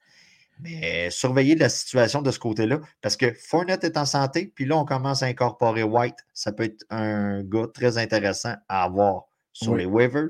Mais 0.61 1.11
surveillez 1.11 1.55
la 1.55 1.69
situation 1.69 2.23
de 2.23 2.31
ce 2.31 2.39
côté-là, 2.39 2.81
parce 3.03 3.19
que 3.19 3.35
Fournette 3.35 3.85
est 3.85 3.99
en 3.99 4.07
santé, 4.07 4.51
puis 4.55 4.65
là, 4.65 4.79
on 4.79 4.87
commence 4.87 5.23
à 5.23 5.27
incorporer 5.27 5.83
White. 5.83 6.17
Ça 6.33 6.53
peut 6.53 6.65
être 6.65 6.85
un 6.89 7.43
gars 7.43 7.67
très 7.73 7.99
intéressant 7.99 8.55
à 8.69 8.85
avoir 8.85 9.25
sur 9.53 9.77
les 9.77 9.85
waivers. 9.85 10.29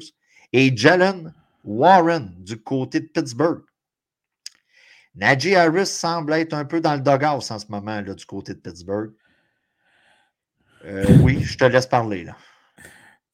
Et 0.52 0.76
Jalen 0.76 1.32
Warren 1.64 2.34
du 2.38 2.60
côté 2.62 3.00
de 3.00 3.06
Pittsburgh. 3.06 3.62
Najee 5.14 5.54
Harris 5.54 5.86
semble 5.86 6.32
être 6.32 6.54
un 6.54 6.64
peu 6.64 6.80
dans 6.80 6.94
le 6.94 7.00
doghouse 7.00 7.50
en 7.50 7.58
ce 7.58 7.66
moment 7.68 8.00
là, 8.00 8.14
du 8.14 8.24
côté 8.24 8.54
de 8.54 8.60
Pittsburgh. 8.60 9.12
Euh, 10.84 11.04
oui, 11.22 11.40
je 11.42 11.56
te 11.56 11.64
laisse 11.64 11.86
parler 11.86 12.24
là. 12.24 12.36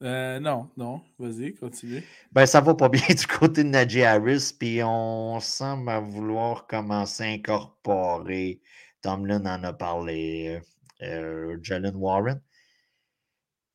Euh, 0.01 0.39
non, 0.39 0.69
non, 0.77 1.01
vas-y, 1.17 1.55
continue. 1.55 2.03
Ben, 2.31 2.45
ça 2.45 2.61
va 2.61 2.73
pas 2.73 2.87
bien 2.89 3.01
du 3.09 3.27
côté 3.27 3.63
de 3.63 3.69
Najee 3.69 4.03
Harris, 4.03 4.53
puis 4.57 4.81
on 4.83 5.39
semble 5.41 5.91
vouloir 6.09 6.67
commencer 6.67 7.23
à 7.23 7.27
incorporer. 7.27 8.61
Tomlin 9.01 9.45
en 9.45 9.63
a 9.63 9.73
parlé. 9.73 10.61
euh, 11.01 11.57
Jalen 11.61 11.95
Warren. 11.95 12.41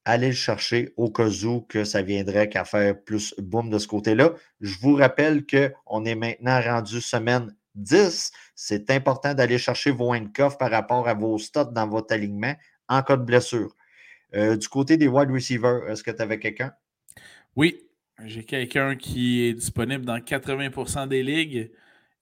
Allez 0.07 0.29
le 0.29 0.35
chercher 0.35 0.93
au 0.97 1.11
cas 1.11 1.29
où 1.45 1.63
que 1.63 1.85
ça 1.85 2.03
viendrait 2.03 2.51
qu'à 2.51 2.65
faire 2.65 3.03
plus 3.03 3.35
boom 3.39 3.71
de 3.71 3.79
ce 3.79 3.89
côté-là. 3.89 4.35
Je 4.61 4.79
vous 4.79 4.97
rappelle 4.97 5.45
qu'on 5.47 6.05
est 6.05 6.15
maintenant 6.15 6.61
rendu 6.61 7.01
semaine 7.01 7.55
10. 7.75 8.31
C'est 8.55 8.91
important 8.91 9.33
d'aller 9.33 9.57
chercher 9.57 9.91
vos 9.91 10.13
handcuffs 10.13 10.59
par 10.59 10.71
rapport 10.71 11.09
à 11.09 11.15
vos 11.15 11.39
stats 11.39 11.65
dans 11.65 11.89
votre 11.89 12.13
alignement 12.13 12.55
en 12.89 13.03
cas 13.03 13.17
de 13.17 13.25
blessure. 13.25 13.75
Euh, 14.35 14.57
du 14.57 14.69
côté 14.69 14.97
des 14.97 15.09
wide 15.09 15.31
receivers, 15.31 15.89
est-ce 15.89 16.03
que 16.03 16.11
tu 16.11 16.21
avais 16.21 16.39
quelqu'un? 16.39 16.73
Oui, 17.57 17.81
j'ai 18.25 18.45
quelqu'un 18.45 18.97
qui 18.97 19.43
est 19.43 19.55
disponible 19.55 20.05
dans 20.05 20.19
80% 20.19 21.09
des 21.09 21.23
ligues 21.23 21.71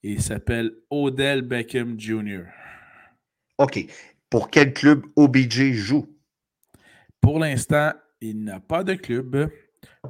et 0.05 0.13
il 0.13 0.23
s'appelle 0.23 0.73
Odell 0.91 1.43
Beckham 1.43 1.99
Jr. 1.99 2.45
OK. 3.59 3.87
Pour 4.31 4.51
quel 4.51 4.73
club 4.73 5.05
OBJ 5.17 5.73
joue? 5.73 6.12
Pour 7.23 7.39
l'instant, 7.39 7.93
il 8.21 8.45
n'a 8.45 8.61
pas 8.61 8.85
de 8.85 8.95
club. 8.95 9.51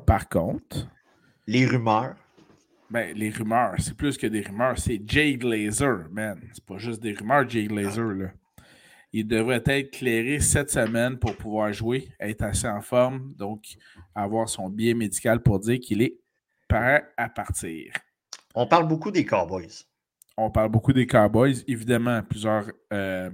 Par 0.07 0.29
contre. 0.29 0.89
Les 1.47 1.67
rumeurs. 1.67 2.17
Ben, 2.91 3.17
les 3.17 3.31
rumeurs, 3.31 3.75
c'est 3.79 3.97
plus 3.97 4.17
que 4.19 4.27
des 4.27 4.41
rumeurs. 4.41 4.79
C'est 4.79 5.01
Jay 5.07 5.35
Glazer, 5.37 6.09
man. 6.11 6.41
C'est 6.53 6.65
pas 6.65 6.79
juste 6.79 7.01
des 7.01 7.13
rumeurs, 7.13 7.49
Jay 7.49 7.67
Glazer, 7.67 8.13
là. 8.15 8.29
Il 9.15 9.29
devrait 9.29 9.63
être 9.67 9.91
clairé 9.91 10.41
cette 10.41 10.71
semaine 10.71 11.19
pour 11.19 11.37
pouvoir 11.37 11.71
jouer, 11.73 12.09
être 12.19 12.43
assez 12.43 12.67
en 12.67 12.81
forme, 12.81 13.35
donc 13.35 13.77
avoir 14.15 14.49
son 14.49 14.71
billet 14.71 14.95
médical 14.95 15.43
pour 15.43 15.59
dire 15.61 15.79
qu'il 15.81 16.01
est 16.01 16.19
prêt 16.67 17.07
à 17.19 17.29
partir. 17.29 17.93
On 18.55 18.67
parle 18.67 18.89
beaucoup 18.89 19.11
des 19.11 19.27
Cowboys. 19.27 19.85
On 20.39 20.51
parle 20.51 20.71
beaucoup 20.71 20.95
des 20.95 21.07
Cowboys. 21.07 21.63
Évidemment, 21.67 22.23
plusieurs, 22.23 22.71
euh, 22.91 23.31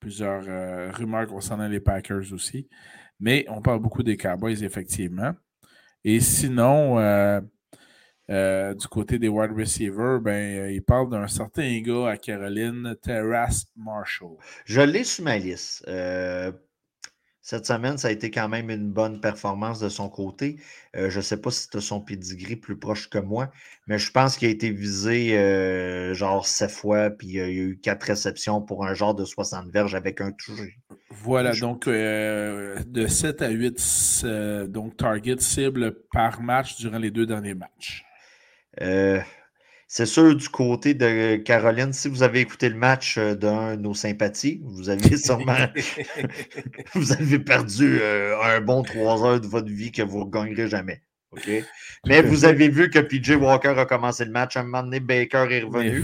plusieurs 0.00 0.44
euh, 0.48 0.90
rumeurs 0.92 1.26
concernant 1.26 1.68
les 1.68 1.80
Packers 1.80 2.32
aussi. 2.32 2.68
Mais 3.22 3.46
on 3.48 3.62
parle 3.62 3.78
beaucoup 3.78 4.02
des 4.02 4.16
Cowboys, 4.16 4.64
effectivement. 4.64 5.32
Et 6.04 6.18
sinon, 6.18 6.98
euh, 6.98 7.40
du 8.74 8.88
côté 8.88 9.20
des 9.20 9.28
wide 9.28 9.52
receivers, 9.56 10.20
ben, 10.20 10.68
il 10.68 10.82
parle 10.82 11.08
d'un 11.08 11.28
certain 11.28 11.80
gars 11.80 12.08
à 12.08 12.16
Caroline, 12.16 12.96
Terrace 13.00 13.66
Marshall. 13.76 14.36
Je 14.64 14.80
l'ai 14.80 15.04
sur 15.04 15.24
ma 15.24 15.38
liste. 15.38 15.88
Cette 17.44 17.66
semaine, 17.66 17.98
ça 17.98 18.06
a 18.06 18.10
été 18.12 18.30
quand 18.30 18.48
même 18.48 18.70
une 18.70 18.88
bonne 18.88 19.20
performance 19.20 19.80
de 19.80 19.88
son 19.88 20.08
côté. 20.08 20.60
Euh, 20.94 21.10
je 21.10 21.18
ne 21.18 21.22
sais 21.22 21.36
pas 21.36 21.50
si 21.50 21.68
tu 21.68 21.76
as 21.76 21.80
son 21.80 22.00
pedigree 22.00 22.54
plus 22.54 22.78
proche 22.78 23.10
que 23.10 23.18
moi, 23.18 23.50
mais 23.88 23.98
je 23.98 24.12
pense 24.12 24.36
qu'il 24.36 24.46
a 24.46 24.52
été 24.52 24.70
visé 24.70 25.36
euh, 25.36 26.14
genre 26.14 26.46
sept 26.46 26.70
fois, 26.70 27.10
puis 27.10 27.40
euh, 27.40 27.50
il 27.50 27.56
y 27.56 27.60
a 27.60 27.62
eu 27.64 27.78
quatre 27.82 28.04
réceptions 28.04 28.62
pour 28.62 28.86
un 28.86 28.94
genre 28.94 29.16
de 29.16 29.24
60 29.24 29.72
verges 29.72 29.96
avec 29.96 30.20
un 30.20 30.30
touché. 30.30 30.76
Voilà, 31.10 31.52
donc 31.52 31.88
de 31.88 33.06
7 33.08 33.42
à 33.42 33.48
8 33.48 34.24
donc 34.68 34.96
target 34.96 35.40
cible 35.40 35.96
par 36.12 36.40
match 36.42 36.76
durant 36.76 36.98
les 36.98 37.10
deux 37.10 37.26
derniers 37.26 37.54
matchs. 37.54 38.04
C'est 39.94 40.06
sûr, 40.06 40.34
du 40.34 40.48
côté 40.48 40.94
de 40.94 41.36
Caroline, 41.36 41.92
si 41.92 42.08
vous 42.08 42.22
avez 42.22 42.40
écouté 42.40 42.70
le 42.70 42.76
match 42.76 43.18
euh, 43.18 43.34
d'un 43.34 43.76
de 43.76 43.82
nos 43.82 43.92
sympathies, 43.92 44.62
vous 44.64 44.88
avez 44.88 45.16
sûrement 45.18 45.66
vous 46.94 47.12
avez 47.12 47.38
perdu 47.38 47.98
euh, 48.00 48.40
un 48.42 48.62
bon 48.62 48.84
trois 48.84 49.22
heures 49.22 49.38
de 49.38 49.46
votre 49.46 49.68
vie 49.68 49.92
que 49.92 50.00
vous 50.00 50.24
ne 50.24 50.30
gagnerez 50.30 50.66
jamais. 50.66 51.02
OK? 51.32 51.46
Mais 52.06 52.22
vous 52.22 52.46
avez 52.46 52.70
vu 52.70 52.88
que 52.88 53.00
PJ 53.00 53.32
Walker 53.32 53.74
a 53.76 53.84
commencé 53.84 54.24
le 54.24 54.30
match. 54.30 54.56
À 54.56 54.60
un 54.60 54.62
moment 54.62 54.82
donné, 54.82 54.98
Baker 54.98 55.48
est 55.50 55.60
revenu. 55.60 56.02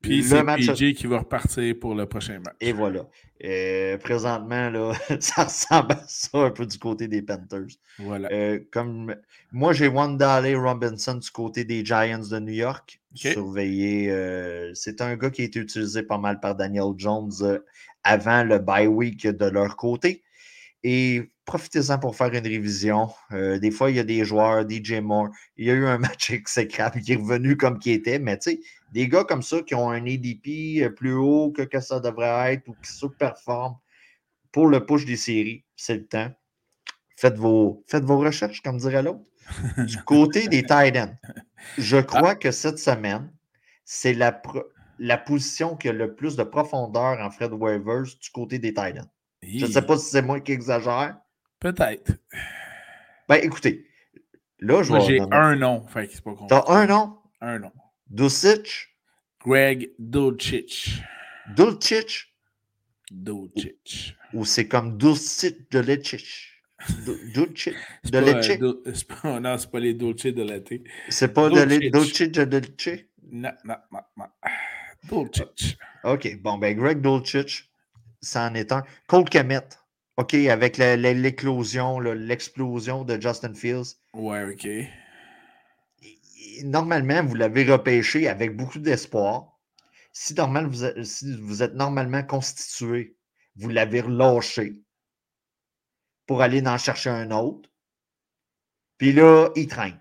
Puis 0.00 0.24
c'est 0.24 0.42
PJ 0.42 0.94
qui 0.94 1.06
va 1.06 1.18
repartir 1.18 1.74
pour 1.78 1.94
le 1.94 2.06
prochain 2.06 2.38
match. 2.38 2.54
Et 2.60 2.72
voilà. 2.72 3.06
Euh, 3.44 3.98
présentement, 3.98 4.70
là, 4.70 4.92
ça 5.20 5.44
ressemble 5.44 5.92
à 5.92 6.04
ça 6.06 6.38
un 6.38 6.50
peu 6.50 6.66
du 6.66 6.78
côté 6.78 7.08
des 7.08 7.22
Panthers. 7.22 7.76
Voilà. 7.98 8.28
Euh, 8.32 8.60
comme 8.70 9.14
moi, 9.52 9.72
j'ai 9.72 9.88
Wandale 9.88 10.56
Robinson 10.56 11.14
du 11.14 11.30
côté 11.30 11.64
des 11.64 11.84
Giants 11.84 12.18
de 12.30 12.38
New 12.38 12.52
York. 12.52 13.00
Surveillé. 13.14 14.10
Euh, 14.10 14.72
c'est 14.74 15.00
un 15.00 15.16
gars 15.16 15.30
qui 15.30 15.42
a 15.42 15.44
été 15.44 15.58
utilisé 15.58 16.02
pas 16.02 16.18
mal 16.18 16.40
par 16.40 16.54
Daniel 16.54 16.92
Jones 16.96 17.60
avant 18.04 18.44
le 18.44 18.58
bye 18.58 18.86
week 18.86 19.26
de 19.26 19.46
leur 19.46 19.76
côté. 19.76 20.22
Et 20.82 21.30
profitez-en 21.50 21.98
pour 21.98 22.14
faire 22.14 22.32
une 22.32 22.46
révision. 22.46 23.08
des 23.32 23.72
fois, 23.72 23.90
il 23.90 23.96
y 23.96 23.98
a 23.98 24.04
des 24.04 24.24
joueurs, 24.24 24.64
DJ 24.68 25.00
Moore. 25.00 25.30
Il 25.56 25.66
y 25.66 25.70
a 25.70 25.74
eu 25.74 25.84
un 25.84 25.98
match 26.08 26.30
exécrable 26.30 27.00
qui 27.00 27.12
est 27.12 27.16
revenu 27.16 27.56
comme 27.56 27.80
qui 27.80 27.90
était, 27.90 28.20
mais 28.20 28.38
tu 28.38 28.52
sais, 28.52 28.60
des 28.92 29.08
gars 29.08 29.24
comme 29.24 29.42
ça 29.42 29.60
qui 29.62 29.74
ont 29.74 29.90
un 29.90 30.06
ADP 30.06 30.82
euh, 30.82 30.90
plus 30.90 31.14
haut 31.14 31.50
que, 31.50 31.62
que 31.62 31.80
ça 31.80 31.98
devrait 31.98 32.54
être 32.54 32.68
ou 32.68 32.74
qui 32.80 32.92
surperforment 32.92 33.76
pour 34.52 34.68
le 34.68 34.86
push 34.86 35.04
des 35.04 35.16
séries, 35.16 35.64
c'est 35.74 35.94
le 35.94 36.06
temps. 36.06 36.30
Faites 37.16 37.36
vos, 37.36 37.84
faites 37.88 38.04
vos 38.04 38.18
recherches, 38.18 38.62
comme 38.62 38.78
dirait 38.78 39.02
l'autre. 39.02 39.24
Du 39.78 39.96
côté 40.04 40.46
des 40.46 40.62
tight 40.62 40.96
ends, 40.96 41.16
je 41.78 41.96
ah. 41.96 42.02
crois 42.04 42.34
que 42.36 42.52
cette 42.52 42.78
semaine, 42.78 43.28
c'est 43.84 44.14
la, 44.14 44.40
la 45.00 45.18
position 45.18 45.76
qui 45.76 45.88
a 45.88 45.92
le 45.92 46.14
plus 46.14 46.36
de 46.36 46.44
profondeur 46.44 47.18
en 47.20 47.30
Fred 47.32 47.52
waivers 47.52 48.04
du 48.04 48.30
côté 48.32 48.60
des 48.60 48.72
tight 48.72 48.98
ends. 48.98 49.10
Je 49.42 49.66
ne 49.66 49.70
sais 49.70 49.82
pas 49.82 49.98
si 49.98 50.10
c'est 50.10 50.22
moi 50.22 50.38
qui 50.38 50.52
exagère. 50.52 51.16
Peut-être. 51.60 52.12
Ben, 53.28 53.36
écoutez, 53.36 53.86
là, 54.58 54.82
je 54.82 54.90
Moi, 54.90 55.00
j'ai 55.00 55.20
un 55.30 55.56
nom. 55.56 55.86
T'as 56.48 56.64
un 56.68 56.86
nom? 56.86 57.18
Un 57.40 57.58
nom. 57.58 57.72
Dulcich? 58.08 58.88
Greg 59.44 59.90
Dulcich. 59.98 61.02
Dulcich? 61.54 62.34
Dulcich. 63.10 64.16
Ou 64.32 64.44
c'est 64.44 64.68
comme 64.68 64.96
Dulcich 64.96 65.70
de 65.70 65.80
Lechich? 65.80 66.50
Dulcich 67.34 67.74
de 68.04 68.18
Leche? 68.18 68.58
Pas, 69.06 69.40
non, 69.40 69.58
c'est 69.58 69.70
pas 69.70 69.80
les 69.80 69.94
Dulcich 69.94 70.34
de 70.34 70.42
Leche. 70.42 70.80
C'est 71.08 71.32
pas 71.34 71.50
de 71.50 71.90
Dulcich 71.90 72.32
de 72.32 72.42
Leche? 72.42 73.06
Non, 73.30 73.52
non, 73.64 73.76
non, 73.92 74.00
non. 74.16 74.26
Dulcich. 75.04 75.78
OK, 76.04 76.40
bon, 76.40 76.58
ben 76.58 76.76
Greg 76.76 77.00
Dulcich, 77.02 77.70
ça 78.20 78.48
en 78.48 78.54
est 78.54 78.72
un. 78.72 78.82
Cole 79.06 79.28
Kemet. 79.28 79.68
OK, 80.20 80.34
avec 80.34 80.78
l'éclosion, 80.78 82.00
l'explosion 82.00 83.04
de 83.04 83.20
Justin 83.20 83.54
Fields. 83.54 83.96
Ouais, 84.14 84.44
OK 84.44 84.68
normalement, 86.64 87.24
vous 87.24 87.34
l'avez 87.34 87.64
repêché 87.64 88.28
avec 88.28 88.56
beaucoup 88.56 88.78
d'espoir. 88.78 89.58
Si, 90.12 90.34
vous, 90.34 91.62
êtes 91.62 91.74
normalement 91.74 92.22
constitué, 92.22 93.16
vous 93.56 93.68
l'avez 93.68 94.00
relâché 94.00 94.80
pour 96.26 96.42
aller 96.42 96.66
en 96.66 96.78
chercher 96.78 97.10
un 97.10 97.30
autre. 97.30 97.70
Puis 98.98 99.12
là, 99.12 99.50
il 99.56 99.66
traîne. 99.68 100.00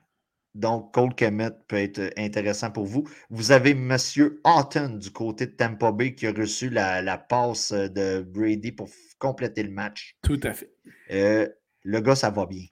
Donc, 0.56 0.94
Cole 0.94 1.13
Kemet 1.13 1.51
peut 1.68 1.77
être 1.77 2.12
intéressant 2.18 2.72
pour 2.72 2.86
vous. 2.86 3.08
Vous 3.29 3.51
avez 3.51 3.72
M. 3.72 3.96
Houghton 4.44 4.98
du 4.98 5.12
côté 5.12 5.46
de 5.46 5.51
Tampa 5.51 5.91
Bay 5.91 6.15
qui 6.15 6.27
a 6.27 6.32
reçu 6.32 6.70
la, 6.70 7.18
passe 7.18 7.72
de 7.72 8.22
Brady 8.22 8.72
pour 8.72 8.89
compléter 9.20 9.63
le 9.63 9.72
match. 9.72 10.18
Tout 10.24 10.39
à 10.44 10.53
fait. 10.53 10.72
Euh, 11.12 11.48
le 11.84 12.01
gars, 12.01 12.15
ça 12.15 12.29
va 12.29 12.46
bien. 12.46 12.65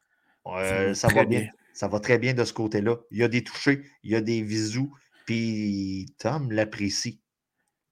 ça, 0.94 1.08
va 1.08 1.26
bien. 1.26 1.48
Ça 1.74 1.88
va 1.88 2.00
très 2.00 2.18
bien 2.18 2.34
de 2.34 2.44
ce 2.44 2.54
côté-là. 2.54 2.98
Il 3.12 3.20
y 3.20 3.24
a 3.24 3.28
des 3.28 3.44
touchés, 3.44 3.84
il 4.04 4.12
y 4.12 4.16
a 4.16 4.22
des 4.22 4.42
visous, 4.42 4.92
puis 5.26 6.08
Tom 6.18 6.52
l'apprécie. 6.52 7.22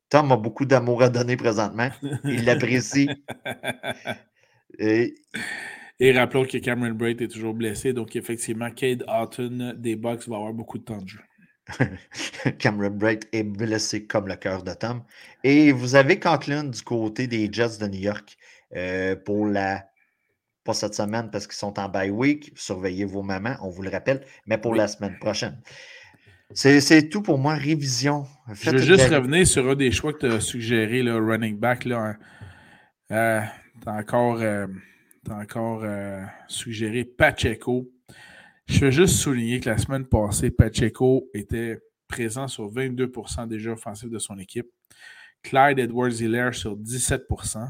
Tom 0.09 0.31
a 0.31 0.37
beaucoup 0.37 0.65
d'amour 0.65 1.03
à 1.03 1.09
donner 1.09 1.37
présentement. 1.37 1.89
Il 2.23 2.45
l'apprécie. 2.45 3.09
Et... 4.79 5.15
rappelons 6.01 6.45
que 6.45 6.57
Cameron 6.57 6.91
Braid 6.91 7.21
est 7.21 7.27
toujours 7.27 7.53
blessé, 7.53 7.93
donc 7.93 8.15
effectivement, 8.15 8.69
Cade 8.69 9.03
Houghton 9.07 9.73
des 9.77 9.95
Bucks 9.95 10.27
va 10.27 10.37
avoir 10.37 10.53
beaucoup 10.53 10.77
de 10.77 10.83
temps 10.83 11.01
de 11.01 11.07
jeu. 11.07 11.21
Cameron 12.59 12.91
Braid 12.91 13.25
est 13.31 13.43
blessé 13.43 14.05
comme 14.05 14.27
le 14.27 14.35
cœur 14.35 14.63
de 14.63 14.73
Tom. 14.73 15.03
Et 15.43 15.71
vous 15.71 15.95
avez 15.95 16.19
Conklin 16.19 16.65
du 16.65 16.81
côté 16.81 17.27
des 17.27 17.49
Jets 17.51 17.79
de 17.79 17.87
New 17.87 17.99
York 17.99 18.37
euh, 18.75 19.15
pour 19.15 19.47
la 19.47 19.85
pas 20.65 20.73
cette 20.73 20.95
semaine 20.95 21.29
parce 21.31 21.47
qu'ils 21.47 21.55
sont 21.55 21.79
en 21.79 21.87
bye 21.87 22.09
week. 22.09 22.51
Surveillez 22.55 23.05
vos 23.05 23.21
mamans, 23.21 23.55
on 23.61 23.69
vous 23.69 23.83
le 23.83 23.89
rappelle, 23.89 24.25
mais 24.47 24.57
pour 24.57 24.75
la 24.75 24.87
semaine 24.87 25.17
prochaine. 25.19 25.61
C'est 26.53 27.09
tout 27.09 27.21
pour 27.21 27.37
moi, 27.37 27.53
révision. 27.53 28.25
Je 28.51 28.71
veux 28.71 28.77
juste 28.77 29.09
revenir 29.09 29.47
sur 29.47 29.69
un 29.69 29.75
des 29.75 29.91
choix 29.91 30.13
que 30.13 30.19
tu 30.19 30.33
as 30.33 30.39
suggéré, 30.39 31.03
le 31.03 31.17
running 31.17 31.57
back. 31.57 31.85
Là, 31.85 32.15
euh, 33.11 33.41
tu 33.81 33.89
as 33.89 33.93
encore, 33.93 34.41
euh, 34.41 34.67
encore 35.33 35.81
euh, 35.83 36.23
suggéré 36.47 37.03
Pacheco. 37.03 37.89
Je 38.67 38.85
veux 38.85 38.91
juste 38.91 39.15
souligner 39.15 39.59
que 39.59 39.69
la 39.69 39.77
semaine 39.77 40.05
passée, 40.05 40.51
Pacheco 40.51 41.29
était 41.33 41.79
présent 42.07 42.47
sur 42.47 42.69
22 42.69 43.11
des 43.47 43.59
jeux 43.59 43.71
offensifs 43.71 44.09
de 44.09 44.19
son 44.19 44.37
équipe. 44.37 44.67
Clyde 45.43 45.79
Edwards-Hiller 45.79 46.53
sur 46.53 46.75
17% 46.75 47.67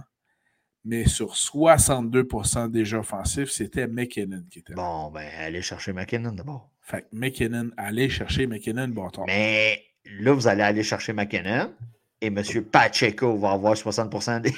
mais 0.86 1.08
sur 1.08 1.36
62 1.36 2.28
des 2.70 2.86
jeux 2.86 3.00
offensifs, 3.00 3.50
c'était 3.50 3.88
McKinnon 3.88 4.44
qui 4.50 4.60
était 4.60 4.76
Bon, 4.76 5.10
ben, 5.10 5.28
allez 5.40 5.64
chercher 5.64 5.92
McKinnon 5.94 6.32
d'abord. 6.32 6.70
Fait 6.80 7.02
que 7.02 7.08
McKinnon, 7.12 7.72
allez 7.76 8.08
chercher 8.08 8.46
McKinnon, 8.46 8.90
bon 8.90 9.10
Mais 9.26 9.84
là, 10.20 10.32
vous 10.32 10.48
allez 10.48 10.62
aller 10.62 10.84
chercher 10.84 11.14
McKinnon. 11.14 11.74
et 12.22 12.28
M. 12.28 12.40
Pacheco 12.72 13.36
va 13.36 13.54
avoir 13.54 13.74
60% 13.74 14.42
des. 14.42 14.54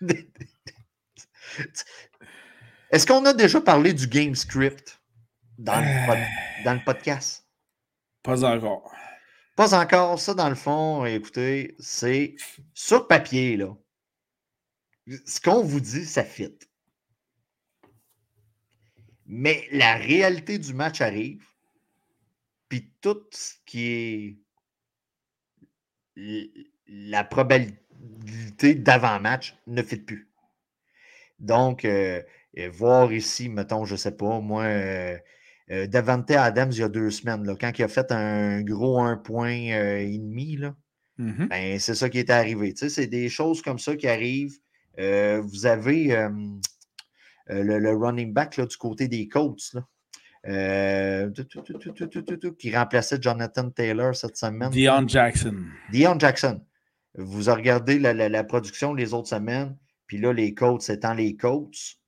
Est-ce 2.90 3.06
qu'on 3.06 3.24
a 3.26 3.34
déjà 3.34 3.60
parlé 3.60 3.92
du 3.92 4.06
game 4.06 4.34
script 4.34 5.00
dans 5.58 5.78
le, 5.80 6.64
dans 6.64 6.74
le 6.74 6.84
podcast? 6.84 7.46
Pas 8.22 8.44
encore. 8.44 8.94
Pas 9.56 9.78
encore. 9.78 10.18
Ça, 10.18 10.34
dans 10.34 10.48
le 10.48 10.54
fond, 10.54 11.04
écoutez, 11.04 11.76
c'est 11.78 12.36
sur 12.72 13.06
papier, 13.06 13.56
là. 13.56 13.76
Ce 15.26 15.40
qu'on 15.40 15.62
vous 15.62 15.80
dit, 15.80 16.04
ça 16.06 16.24
fit. 16.24 16.58
Mais 19.26 19.66
la 19.70 19.96
réalité 19.96 20.58
du 20.58 20.72
match 20.72 21.00
arrive, 21.00 21.44
puis 22.68 22.90
tout 23.00 23.20
ce 23.30 23.54
qui 23.66 24.38
est 26.16 26.54
la 26.86 27.24
probabilité 27.24 28.74
d'avant-match 28.74 29.54
ne 29.66 29.82
fit 29.82 29.98
plus. 29.98 30.30
Donc, 31.38 31.84
euh, 31.84 32.22
voir 32.72 33.12
ici, 33.12 33.48
mettons, 33.48 33.84
je 33.84 33.92
ne 33.94 33.98
sais 33.98 34.16
pas, 34.16 34.40
moi, 34.40 34.64
euh, 34.64 35.16
euh, 35.70 35.86
Davante 35.86 36.30
Adams, 36.30 36.70
il 36.72 36.78
y 36.78 36.82
a 36.82 36.88
deux 36.88 37.10
semaines, 37.10 37.44
là, 37.46 37.54
quand 37.60 37.70
il 37.78 37.82
a 37.82 37.88
fait 37.88 38.10
un 38.10 38.62
gros 38.62 39.00
un 39.00 39.16
point 39.16 39.50
et 39.50 40.18
demi, 40.18 40.56
là, 40.56 40.74
mm-hmm. 41.18 41.48
ben, 41.48 41.78
c'est 41.78 41.94
ça 41.94 42.08
qui 42.08 42.18
est 42.18 42.30
arrivé. 42.30 42.72
Tu 42.72 42.80
sais, 42.80 42.88
c'est 42.88 43.06
des 43.06 43.28
choses 43.28 43.62
comme 43.62 43.78
ça 43.78 43.96
qui 43.96 44.08
arrivent. 44.08 44.56
vous 44.96 45.66
avez 45.66 46.28
le, 47.48 47.96
running 47.96 48.32
back 48.32 48.56
là, 48.56 48.66
du 48.66 48.76
côté 48.76 49.08
des 49.08 49.28
Colts, 49.28 49.74
là, 49.74 49.84
qui 52.58 52.74
remplaçait 52.74 53.18
Jonathan 53.20 53.70
Taylor 53.70 54.16
cette 54.16 54.36
semaine. 54.36 54.70
Dion 54.70 55.06
Jackson. 55.06 55.64
Dion 55.92 56.18
Jackson. 56.18 56.60
Vous 57.14 57.52
regardez 57.52 57.98
la, 57.98 58.14
la, 58.14 58.44
production 58.44 58.94
les 58.94 59.12
autres 59.12 59.28
semaines, 59.28 59.76
puis 60.06 60.18
là, 60.18 60.32
les 60.32 60.54
Colts 60.54 60.88
étant 60.88 61.14
les 61.14 61.36
Colts, 61.36 61.98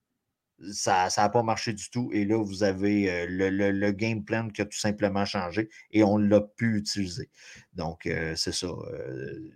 ça 0.73 1.09
n'a 1.17 1.29
pas 1.29 1.43
marché 1.43 1.73
du 1.73 1.91
tout. 1.91 2.11
Et 2.13 2.25
là, 2.25 2.43
vous 2.43 2.63
avez 2.63 3.11
euh, 3.11 3.27
le, 3.29 3.91
game 3.93 4.25
plan 4.25 4.49
qui 4.49 4.63
a 4.63 4.65
tout 4.65 4.79
simplement 4.79 5.25
changé 5.25 5.69
et 5.91 6.03
on 6.05 6.17
l'a 6.19 6.41
pu 6.41 6.77
utiliser. 6.77 7.31
Donc, 7.73 8.07
euh, 8.07 8.35
c'est 8.37 8.53
ça. 8.53 8.67
Euh, 8.67 9.51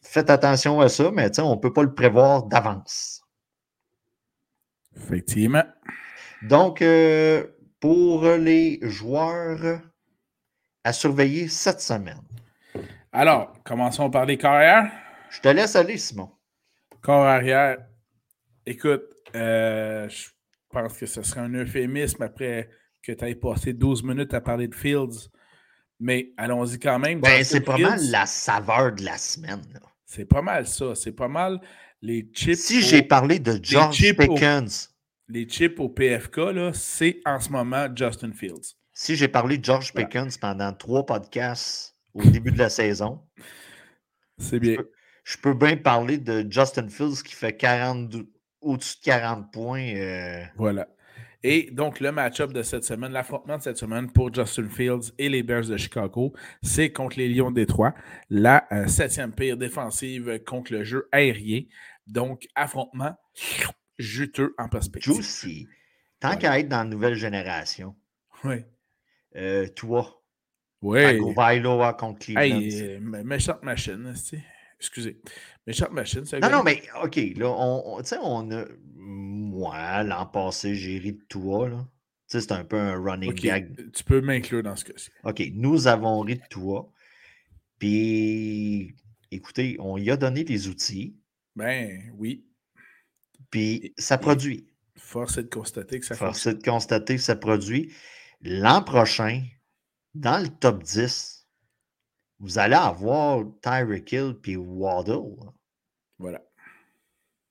faites 0.00 0.30
attention 0.30 0.80
à 0.80 0.88
ça, 0.88 1.10
mais 1.12 1.38
on 1.40 1.56
ne 1.56 1.60
peut 1.60 1.72
pas 1.72 1.82
le 1.82 1.94
prévoir 1.94 2.44
d'avance. 2.44 3.22
Effectivement. 4.96 5.64
Donc, 6.42 6.84
pour 7.80 8.24
les 8.26 8.78
joueurs 8.82 9.80
à 10.84 10.92
surveiller 10.92 11.48
cette 11.48 11.80
semaine. 11.80 12.20
Alors, 13.12 13.52
commençons 13.64 14.10
par 14.10 14.26
les 14.26 14.36
carrières. 14.36 14.90
Je 15.30 15.40
te 15.40 15.48
laisse 15.48 15.76
aller, 15.76 15.96
Simon. 15.96 16.30
Corps 17.00 17.24
arrière. 17.24 17.78
Écoute, 18.66 19.11
euh, 19.34 20.08
je 20.08 20.28
pense 20.70 20.96
que 20.96 21.06
ce 21.06 21.22
serait 21.22 21.40
un 21.40 21.52
euphémisme 21.54 22.22
après 22.22 22.70
que 23.02 23.12
tu 23.12 23.24
aies 23.24 23.34
passé 23.34 23.72
12 23.72 24.02
minutes 24.04 24.34
à 24.34 24.40
parler 24.40 24.68
de 24.68 24.74
Fields. 24.74 25.28
Mais 26.00 26.32
allons-y 26.36 26.78
quand 26.78 26.98
même. 26.98 27.20
Ben, 27.20 27.44
c'est 27.44 27.60
pas 27.60 27.78
mal 27.78 28.00
la 28.10 28.26
saveur 28.26 28.92
de 28.92 29.04
la 29.04 29.16
semaine. 29.18 29.62
C'est 30.04 30.24
pas 30.24 30.42
mal 30.42 30.66
ça. 30.66 30.94
C'est 30.94 31.12
pas 31.12 31.28
mal 31.28 31.60
les 32.00 32.28
chips. 32.34 32.58
Si 32.58 32.82
j'ai 32.82 33.02
parlé 33.02 33.38
de 33.38 33.58
George 33.62 34.14
Pickens. 34.16 34.90
les 35.28 35.48
chips 35.48 35.78
au 35.78 35.88
PFK, 35.88 36.74
c'est 36.74 37.20
en 37.24 37.40
ce 37.40 37.50
moment 37.50 37.86
Justin 37.94 38.32
Fields. 38.32 38.74
Si 38.92 39.16
j'ai 39.16 39.28
parlé 39.28 39.58
de 39.58 39.64
George 39.64 39.92
Pickens 39.94 40.36
pendant 40.36 40.72
trois 40.72 41.06
podcasts 41.06 41.96
au 42.14 42.22
début 42.22 42.52
de 42.52 42.58
la 42.58 42.68
saison, 42.68 43.22
c'est 44.38 44.58
bien. 44.58 44.76
Je 45.24 45.36
peux, 45.38 45.54
bien 45.54 45.76
parler 45.76 46.18
de 46.18 46.44
Justin 46.50 46.88
Fields 46.88 47.22
qui 47.24 47.34
fait 47.34 47.56
42, 47.56 48.28
au-dessus 48.62 48.96
de 48.98 49.04
40 49.04 49.52
points. 49.52 49.94
Euh. 49.94 50.42
Voilà. 50.56 50.88
Et 51.44 51.70
donc, 51.72 51.98
le 51.98 52.12
match-up 52.12 52.52
de 52.52 52.62
cette 52.62 52.84
semaine, 52.84 53.12
l'affrontement 53.12 53.58
de 53.58 53.62
cette 53.62 53.76
semaine 53.76 54.10
pour 54.10 54.32
Justin 54.32 54.68
Fields 54.68 55.12
et 55.18 55.28
les 55.28 55.42
Bears 55.42 55.66
de 55.66 55.76
Chicago, 55.76 56.32
c'est 56.62 56.92
contre 56.92 57.18
les 57.18 57.28
Lions 57.28 57.50
de 57.50 57.56
Détroit, 57.56 57.94
la 58.30 58.64
euh, 58.70 58.86
septième 58.86 59.32
pire 59.32 59.56
défensive 59.56 60.40
contre 60.46 60.72
le 60.72 60.84
jeu 60.84 61.08
aérien. 61.10 61.62
Donc, 62.06 62.46
affrontement 62.54 63.16
juteux 63.98 64.54
en 64.58 64.68
perspective. 64.68 65.14
Juicy. 65.14 65.66
Tant 66.20 66.36
qu'à 66.36 66.60
être 66.60 66.68
dans 66.68 66.78
la 66.78 66.84
nouvelle 66.84 67.14
génération. 67.14 67.96
Oui. 68.44 68.64
Euh, 69.34 69.66
toi. 69.68 70.22
Oui. 70.80 71.18
contre 71.18 72.18
Cleveland. 72.20 72.42
Hey, 72.42 72.98
méchante 73.00 73.62
machine, 73.62 74.14
excusez. 74.82 75.20
Méchante 75.66 75.92
machine, 75.92 76.24
c'est 76.24 76.40
Non, 76.40 76.50
non, 76.50 76.62
mais 76.64 76.82
OK, 77.02 77.16
là, 77.36 77.48
on, 77.48 77.98
on, 77.98 78.02
on 78.22 78.50
a. 78.50 78.64
Moi, 78.96 80.02
l'an 80.02 80.26
passé, 80.26 80.74
j'ai 80.74 80.98
ri 80.98 81.12
de 81.12 81.24
toi, 81.28 81.68
là. 81.68 81.86
Tu 82.28 82.38
sais, 82.38 82.40
c'est 82.40 82.52
un 82.52 82.64
peu 82.64 82.78
un 82.78 83.00
running 83.00 83.32
gag. 83.34 83.92
Tu 83.92 84.04
peux 84.04 84.20
m'inclure 84.20 84.62
dans 84.62 84.74
ce 84.74 84.84
cas-ci. 84.84 85.10
OK, 85.24 85.42
nous 85.54 85.86
avons 85.86 86.20
ri 86.20 86.36
de 86.36 86.42
toi. 86.50 86.90
Puis, 87.78 88.94
écoutez, 89.30 89.76
on 89.78 89.98
y 89.98 90.10
a 90.10 90.16
donné 90.16 90.42
des 90.44 90.68
outils. 90.68 91.16
Ben, 91.54 92.10
oui. 92.16 92.44
Puis, 93.50 93.92
ça 93.98 94.18
produit. 94.18 94.66
Force 94.96 95.38
est 95.38 95.44
de 95.44 95.48
constater 95.48 96.00
que 96.00 96.06
ça 96.06 96.14
Force 96.14 96.46
est 96.46 96.54
de 96.54 96.62
constater 96.62 97.16
que 97.16 97.22
ça 97.22 97.36
produit. 97.36 97.92
L'an 98.40 98.82
prochain, 98.82 99.42
dans 100.14 100.42
le 100.42 100.48
top 100.48 100.82
10, 100.82 101.41
vous 102.42 102.58
allez 102.58 102.74
avoir 102.74 103.44
Tyreek 103.62 104.12
Hill 104.12 104.34
puis 104.42 104.56
Waddle. 104.56 105.36
Voilà. 106.18 106.42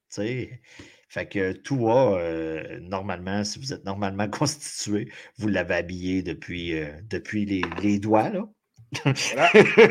Tu 0.09 0.21
sais, 0.21 0.61
fait 1.07 1.25
que 1.25 1.53
toi, 1.53 2.19
euh, 2.19 2.79
normalement, 2.81 3.43
si 3.43 3.57
vous 3.57 3.73
êtes 3.73 3.85
normalement 3.85 4.27
constitué, 4.29 5.09
vous 5.37 5.47
l'avez 5.47 5.75
habillé 5.75 6.21
depuis, 6.21 6.77
euh, 6.77 6.91
depuis 7.09 7.45
les, 7.45 7.61
les, 7.81 7.99
doigts, 7.99 8.29
là. 8.29 8.43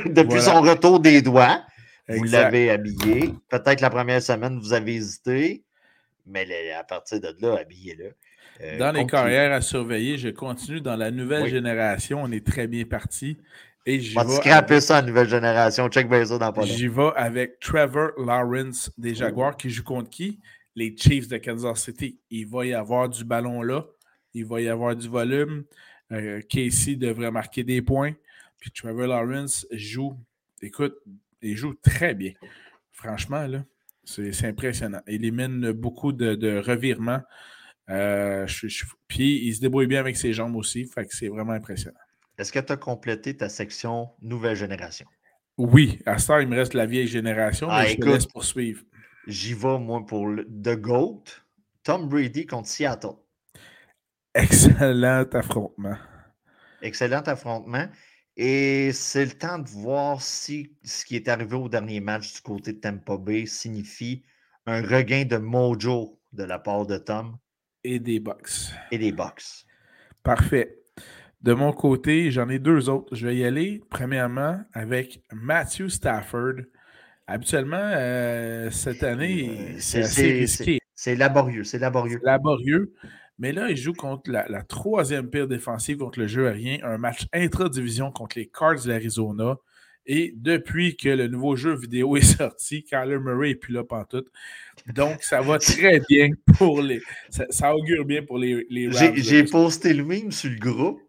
depuis 0.06 0.42
son 0.42 0.60
retour 0.60 1.00
des 1.00 1.22
doigts. 1.22 1.64
Vous 2.08 2.24
l'avez 2.24 2.70
habillé. 2.70 3.34
Peut-être 3.48 3.80
la 3.80 3.90
première 3.90 4.20
semaine, 4.20 4.58
vous 4.58 4.72
avez 4.72 4.96
hésité, 4.96 5.64
mais 6.26 6.72
à 6.72 6.84
partir 6.84 7.20
de 7.20 7.34
là, 7.40 7.58
habillez-le. 7.60 8.14
Euh, 8.62 8.78
dans 8.78 8.92
les 8.92 9.06
carrières 9.06 9.52
à 9.52 9.60
surveiller, 9.60 10.18
je 10.18 10.28
continue 10.28 10.80
dans 10.80 10.96
la 10.96 11.10
nouvelle 11.10 11.48
génération. 11.48 12.22
On 12.22 12.30
est 12.30 12.46
très 12.46 12.66
bien 12.66 12.84
parti. 12.84 13.38
Et 13.86 14.00
j'y 14.00 14.14
vais. 14.14 14.48
Avec... 14.50 14.82
ça 14.82 15.02
nouvelle 15.02 15.28
génération. 15.28 15.88
Check 15.88 16.08
bien 16.08 16.24
ça 16.24 16.38
dans 16.38 16.52
pas 16.52 16.64
J'y 16.64 16.88
vais 16.88 17.10
avec 17.16 17.58
Trevor 17.60 18.10
Lawrence 18.18 18.92
des 18.98 19.14
Jaguars 19.14 19.56
qui 19.56 19.70
joue 19.70 19.84
contre 19.84 20.10
qui? 20.10 20.38
Les 20.76 20.94
Chiefs 20.96 21.28
de 21.28 21.38
Kansas 21.38 21.82
City. 21.82 22.18
Il 22.30 22.46
va 22.46 22.66
y 22.66 22.74
avoir 22.74 23.08
du 23.08 23.24
ballon 23.24 23.62
là. 23.62 23.86
Il 24.34 24.44
va 24.46 24.60
y 24.60 24.68
avoir 24.68 24.94
du 24.94 25.08
volume. 25.08 25.64
Euh, 26.12 26.40
Casey 26.48 26.96
devrait 26.96 27.30
marquer 27.30 27.64
des 27.64 27.82
points. 27.82 28.12
Puis 28.58 28.70
Trevor 28.70 29.06
Lawrence 29.06 29.66
joue, 29.72 30.16
écoute, 30.60 30.94
il 31.40 31.56
joue 31.56 31.74
très 31.74 32.14
bien. 32.14 32.32
Franchement, 32.92 33.46
là, 33.46 33.64
c'est 34.04 34.44
impressionnant. 34.44 35.00
Il 35.06 35.14
élimine 35.14 35.72
beaucoup 35.72 36.12
de, 36.12 36.58
revirements. 36.58 37.22
Euh, 37.88 38.46
puis 39.08 39.46
il 39.46 39.54
se 39.54 39.60
débrouille 39.60 39.86
bien 39.86 40.00
avec 40.00 40.16
ses 40.16 40.32
jambes 40.32 40.56
aussi. 40.56 40.84
Fait 40.84 41.06
que 41.06 41.16
c'est 41.16 41.28
vraiment 41.28 41.52
impressionnant. 41.52 41.98
Est-ce 42.40 42.52
que 42.52 42.58
tu 42.58 42.72
as 42.72 42.78
complété 42.78 43.36
ta 43.36 43.50
section 43.50 44.08
nouvelle 44.22 44.56
génération? 44.56 45.06
Oui, 45.58 45.98
à 46.06 46.16
ce 46.16 46.40
il 46.40 46.48
me 46.48 46.56
reste 46.56 46.72
la 46.72 46.86
vieille 46.86 47.06
génération, 47.06 47.66
mais 47.66 47.74
ah, 47.74 47.84
je 47.84 47.96
te 47.96 48.06
laisse 48.06 48.24
poursuivre. 48.24 48.82
J'y 49.26 49.52
vais, 49.52 49.78
moi, 49.78 50.06
pour 50.06 50.26
le 50.26 50.46
The 50.46 50.80
GOAT, 50.80 51.24
Tom 51.82 52.08
Brady 52.08 52.46
contre 52.46 52.66
Seattle. 52.66 53.18
Excellent 54.34 55.26
affrontement. 55.34 55.98
Excellent 56.80 57.20
affrontement. 57.26 57.86
Et 58.38 58.90
c'est 58.94 59.26
le 59.26 59.32
temps 59.32 59.58
de 59.58 59.68
voir 59.68 60.22
si 60.22 60.74
ce 60.82 61.04
qui 61.04 61.16
est 61.16 61.28
arrivé 61.28 61.56
au 61.56 61.68
dernier 61.68 62.00
match 62.00 62.32
du 62.32 62.40
côté 62.40 62.72
de 62.72 62.80
Tampa 62.80 63.18
Bay 63.18 63.44
signifie 63.44 64.22
un 64.64 64.80
regain 64.80 65.26
de 65.26 65.36
mojo 65.36 66.18
de 66.32 66.44
la 66.44 66.58
part 66.58 66.86
de 66.86 66.96
Tom. 66.96 67.36
Et 67.84 67.98
des 67.98 68.18
box. 68.18 68.72
Et 68.90 68.96
des 68.96 69.12
box. 69.12 69.66
Parfait. 70.22 70.79
De 71.42 71.54
mon 71.54 71.72
côté, 71.72 72.30
j'en 72.30 72.48
ai 72.48 72.58
deux 72.58 72.90
autres. 72.90 73.14
Je 73.14 73.26
vais 73.26 73.36
y 73.36 73.44
aller, 73.44 73.80
premièrement, 73.88 74.60
avec 74.74 75.22
Matthew 75.32 75.88
Stafford. 75.88 76.54
Habituellement, 77.26 77.76
euh, 77.80 78.70
cette 78.70 79.02
année, 79.02 79.76
c'est 79.78 80.02
assez 80.02 80.32
risqué. 80.32 80.78
C'est 80.94 81.14
laborieux, 81.14 81.64
c'est 81.64 81.78
laborieux. 81.78 82.20
Laborieux. 82.22 82.92
Mais 83.38 83.52
là, 83.52 83.70
il 83.70 83.76
joue 83.76 83.94
contre 83.94 84.30
la, 84.30 84.62
troisième 84.64 85.30
pire 85.30 85.48
défensive 85.48 85.96
contre 85.96 86.20
le 86.20 86.26
jeu 86.26 86.46
aérien, 86.46 86.78
un 86.82 86.98
match 86.98 87.24
intra-division 87.32 88.12
contre 88.12 88.38
les 88.38 88.46
Cards 88.46 88.82
de 88.84 88.88
l'Arizona. 88.88 89.56
Et 90.04 90.34
depuis 90.36 90.96
que 90.96 91.08
le 91.08 91.26
nouveau 91.28 91.56
jeu 91.56 91.74
vidéo 91.74 92.18
est 92.18 92.36
sorti, 92.38 92.84
Kyler 92.84 93.18
Murray 93.18 93.50
n'est 93.50 93.54
plus 93.54 93.72
là 93.72 93.84
tout. 94.10 94.24
Donc, 94.94 95.22
ça 95.22 95.40
va 95.40 95.58
très 95.58 96.00
bien 96.06 96.28
pour 96.58 96.82
les. 96.82 97.00
Ça, 97.30 97.74
augure 97.74 98.04
bien 98.04 98.22
pour 98.22 98.36
les, 98.36 98.66
les 98.68 98.90
J'ai 98.92 99.44
posté 99.44 99.94
le 99.94 100.04
meme 100.04 100.32
sur 100.32 100.50
le 100.50 100.58
groupe. 100.58 101.00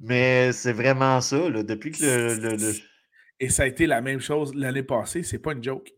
Mais 0.00 0.52
c'est 0.52 0.72
vraiment 0.72 1.20
ça, 1.20 1.48
là, 1.48 1.62
depuis 1.62 1.92
que 1.92 2.04
le, 2.04 2.72
Et 3.40 3.48
ça 3.48 3.64
a 3.64 3.66
été 3.66 3.86
la 3.86 4.00
même 4.00 4.20
chose 4.20 4.54
l'année 4.54 4.82
passée. 4.82 5.22
C'est 5.22 5.38
pas 5.38 5.52
une 5.52 5.62
joke. 5.62 5.92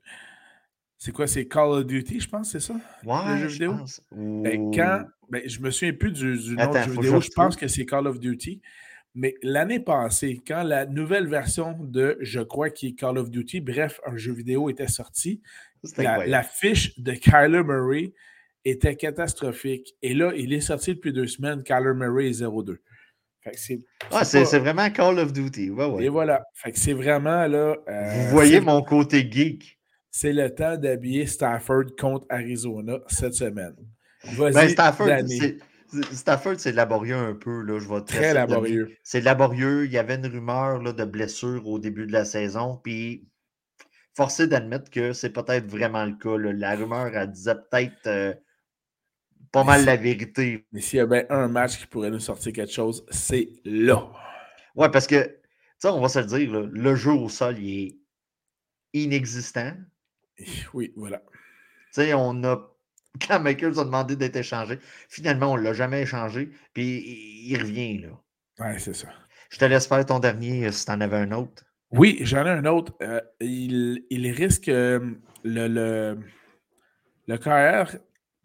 C'est 0.99 1.13
quoi? 1.13 1.27
C'est 1.27 1.47
Call 1.47 1.71
of 1.71 1.87
Duty, 1.87 2.21
je 2.21 2.29
pense, 2.29 2.51
c'est 2.53 2.61
ça? 2.61 2.75
Ouais, 3.05 3.33
le 3.33 3.37
jeu 3.37 3.49
je 3.49 3.53
vidéo? 3.53 3.77
pense. 3.77 4.01
Ben, 4.13 4.71
quand, 4.75 5.05
ben, 5.29 5.43
je 5.47 5.61
me 5.61 5.71
souviens 5.71 5.93
plus 5.93 6.13
du, 6.13 6.39
du 6.39 6.57
nom 6.57 6.71
du 6.71 6.79
jeu 6.79 6.85
je 6.85 6.91
vidéo. 6.91 7.21
Je 7.21 7.31
pense 7.31 7.57
que 7.57 7.69
c'est 7.69 7.85
Call 7.85 8.07
of 8.07 8.19
Duty. 8.19 8.63
Mais 9.15 9.35
l'année 9.43 9.81
passée, 9.81 10.43
quand 10.47 10.63
la 10.63 10.85
nouvelle 10.85 11.27
version 11.27 11.79
de, 11.81 12.19
je 12.21 12.41
crois, 12.41 12.71
qui 12.71 12.89
est 12.89 12.93
Call 12.95 13.17
of 13.19 13.31
Duty, 13.31 13.61
bref, 13.61 14.01
un 14.07 14.17
jeu 14.17 14.33
vidéo 14.33 14.69
était 14.69 14.89
sorti, 14.89 15.41
la 15.97 16.43
fiche 16.43 16.99
de 16.99 17.13
Kyler 17.13 17.63
Murray 17.63 18.13
était 18.65 18.97
catastrophique. 18.97 19.95
Et 20.03 20.13
là, 20.13 20.33
il 20.37 20.53
est 20.53 20.61
sorti 20.61 20.95
depuis 20.95 21.13
deux 21.13 21.27
semaines. 21.27 21.63
Kyler 21.63 21.95
Murray 21.95 22.29
est 22.29 22.43
0-2. 22.43 22.79
C'est. 23.55 24.59
Vraiment 24.59 24.91
Call 24.91 25.19
of 25.19 25.33
Duty. 25.33 25.71
Ouais, 25.71 25.87
ouais. 25.87 26.05
Et 26.05 26.09
voilà. 26.09 26.43
Fait 26.55 26.73
que 26.73 26.79
c'est 26.79 26.93
vraiment 26.93 27.47
là. 27.47 27.77
euh, 27.89 28.11
Vous 28.13 28.29
voyez 28.31 28.61
mon 28.61 28.83
côté 28.83 29.29
geek. 29.31 29.79
C'est 30.11 30.33
le 30.33 30.55
temps 30.55 30.77
d'habiller 30.77 31.27
Stafford 31.27 31.85
contre 31.99 32.27
Arizona 32.31 32.99
cette 33.09 33.35
semaine. 33.35 33.75
Ben, 34.39 34.69
Stafford, 36.13 36.59
c'est- 36.59 36.73
laborieux 36.73 37.17
un 37.17 37.35
peu. 37.35 37.61
Là, 37.63 37.79
je 37.79 37.89
vais 37.89 38.01
te 38.01 38.07
Très 38.07 38.35
laborieux. 38.35 38.97
C'est 39.03 39.21
laborieux. 39.21 39.85
Il 39.85 39.93
y 39.93 39.99
avait 39.99 40.17
une 40.17 40.27
rumeur 40.27 40.83
là, 40.83 40.93
de 40.93 41.05
blessure 41.05 41.67
au 41.69 41.79
début 41.79 42.07
de 42.07 42.13
la 42.13 42.25
saison. 42.25 42.81
Puis, 42.83 43.29
forcé 44.17 44.47
d'admettre 44.49 44.91
que 44.91 45.13
c'est 45.13 45.31
peut-être 45.31 45.67
vraiment 45.67 46.05
le 46.05 46.15
cas. 46.15 46.37
là. 46.39 46.53
La 46.53 46.75
rumeur, 46.75 47.15
elle 47.15 47.31
disait 47.31 47.55
peut-être 47.55 48.07
euh, 48.07 48.35
pas 49.53 49.65
mal 49.65 49.85
la 49.85 49.97
vérité. 49.97 50.67
Mais 50.73 50.81
s'il 50.81 50.99
y 50.99 51.01
a 51.01 51.07
bien 51.07 51.25
un 51.31 51.49
match 51.49 51.79
qui 51.79 51.87
pourrait 51.87 52.11
nous 52.11 52.21
sortir 52.21 52.53
quelque 52.53 52.73
chose, 52.73 53.05
c'est 53.11 53.51
là. 53.65 54.11
Ouais, 54.75 54.91
parce 54.91 55.07
que, 55.07 55.25
tu 55.25 55.33
sais, 55.79 55.89
on 55.89 56.01
va 56.01 56.09
se 56.09 56.19
le 56.19 56.27
dire, 56.27 56.53
là, 56.53 56.69
le 56.71 56.95
jeu 56.95 57.13
au 57.13 57.29
sol, 57.29 57.59
il 57.59 57.87
est 57.87 57.99
inexistant. 58.93 59.73
Oui, 60.75 60.93
voilà. 60.97 61.23
Tu 61.95 62.03
sais, 62.03 62.15
on 62.15 62.45
a. 62.45 62.73
Quand 63.27 63.41
Makers 63.41 63.79
a 63.79 63.85
demandé 63.85 64.15
d'être 64.15 64.37
échangé, 64.37 64.79
finalement, 65.09 65.53
on 65.53 65.57
ne 65.57 65.63
l'a 65.63 65.73
jamais 65.73 66.03
échangé. 66.03 66.51
Puis, 66.75 67.47
il 67.47 67.57
revient, 67.59 67.99
là. 67.99 68.09
Ouais, 68.59 68.79
c'est 68.79 68.93
ça. 68.95 69.09
Je 69.49 69.59
te 69.59 69.65
laisse 69.65 69.87
faire 69.87 70.05
ton 70.05 70.19
dernier 70.19 70.67
euh, 70.67 70.73
si 70.73 70.85
tu 70.85 70.91
en 70.91 71.01
avais 71.01 71.17
un 71.17 71.33
autre. 71.33 71.65
Oui, 71.91 72.19
j'en 72.23 72.45
ai 72.45 72.51
un 72.51 72.67
autre. 72.67 72.93
Euh, 73.01 73.21
il, 73.41 74.05
il 74.11 74.31
risque 74.33 74.69
euh, 74.69 75.15
le, 75.45 75.69
le, 75.69 76.19
le 77.27 77.39
carrière 77.39 77.97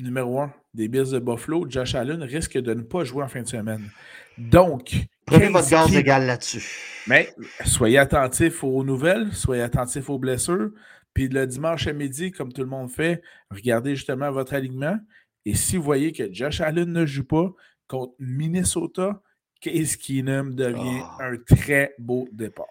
numéro 0.03 0.39
un 0.41 0.53
des 0.73 0.87
Bills 0.87 1.11
de 1.11 1.19
Buffalo, 1.19 1.65
Josh 1.69 1.95
Allen, 1.95 2.21
risque 2.23 2.57
de 2.57 2.73
ne 2.73 2.81
pas 2.81 3.03
jouer 3.03 3.23
en 3.23 3.27
fin 3.27 3.41
de 3.41 3.47
semaine. 3.47 3.89
Donc, 4.37 4.95
Prenez 5.25 5.49
votre 5.49 5.69
gaz 5.69 5.89
Keenum- 5.89 5.97
égal 5.99 6.25
là-dessus. 6.25 6.63
Mais 7.07 7.33
soyez 7.65 7.97
attentifs 7.97 8.63
aux 8.63 8.83
nouvelles, 8.83 9.33
soyez 9.33 9.61
attentifs 9.63 10.09
aux 10.09 10.17
blessures. 10.19 10.71
Puis 11.13 11.27
le 11.27 11.45
dimanche 11.45 11.87
à 11.87 11.93
midi, 11.93 12.31
comme 12.31 12.53
tout 12.53 12.61
le 12.61 12.67
monde 12.69 12.89
fait, 12.89 13.21
regardez 13.49 13.95
justement 13.95 14.31
votre 14.31 14.53
alignement. 14.53 14.97
Et 15.45 15.55
si 15.55 15.75
vous 15.77 15.83
voyez 15.83 16.11
que 16.13 16.31
Josh 16.33 16.61
Allen 16.61 16.91
ne 16.91 17.05
joue 17.05 17.25
pas 17.25 17.49
contre 17.87 18.13
Minnesota, 18.19 19.21
Case 19.59 19.95
Keenum 19.97 20.55
devient 20.55 21.01
Ah. 21.03 21.17
un 21.25 21.37
très 21.37 21.93
beau 21.99 22.27
départ. 22.31 22.65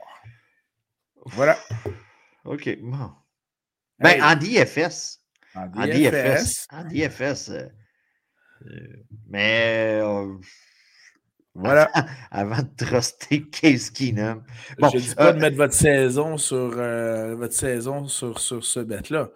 Voilà. 1.26 1.58
OK. 2.44 2.78
Bon. 2.80 3.10
Ben, 3.98 4.22
en 4.22 4.34
DFS. 4.34 5.19
En 5.54 5.62
En 5.64 5.86
DFS. 5.86 6.66
En 6.70 6.84
DFS. 6.84 7.48
euh, 7.50 7.68
euh, 8.66 8.96
mais 9.28 10.00
euh, 10.02 10.36
Voilà. 11.54 11.90
avant 12.30 12.62
de 12.62 12.68
truster 12.76 13.48
Case 13.48 13.90
Keenum. 13.90 14.44
Bon, 14.78 14.88
je 14.90 14.96
ne 14.96 15.00
dis 15.02 15.14
pas 15.14 15.28
euh, 15.28 15.32
de 15.32 15.40
mettre 15.40 15.56
votre 15.56 15.74
saison 15.74 16.36
sur 16.36 16.72
euh, 16.76 17.34
votre 17.34 17.54
saison 17.54 18.06
sur, 18.08 18.38
sur 18.38 18.64
ce 18.64 18.80
bet-là. 18.80 19.30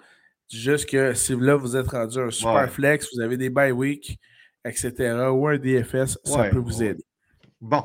Juste 0.53 0.89
que 0.89 1.15
si 1.15 1.35
là, 1.39 1.57
vous 1.57 1.75
êtes 1.77 1.89
rendu 1.89 2.19
un 2.21 2.31
super 2.31 2.55
Ouais. 2.55 2.69
flex, 2.69 3.09
vous 3.15 3.21
avez 3.21 3.37
des 3.37 3.51
bye 3.51 3.73
week, 3.73 4.19
etc., 4.65 4.93
ou 5.33 5.49
un 5.49 5.57
DFS, 5.59 6.19
ça 6.23 6.41
Ouais, 6.43 6.51
peut 6.51 6.59
vous 6.59 6.81
ouais. 6.81 6.87
aider. 6.89 7.05
Bon. 7.61 7.83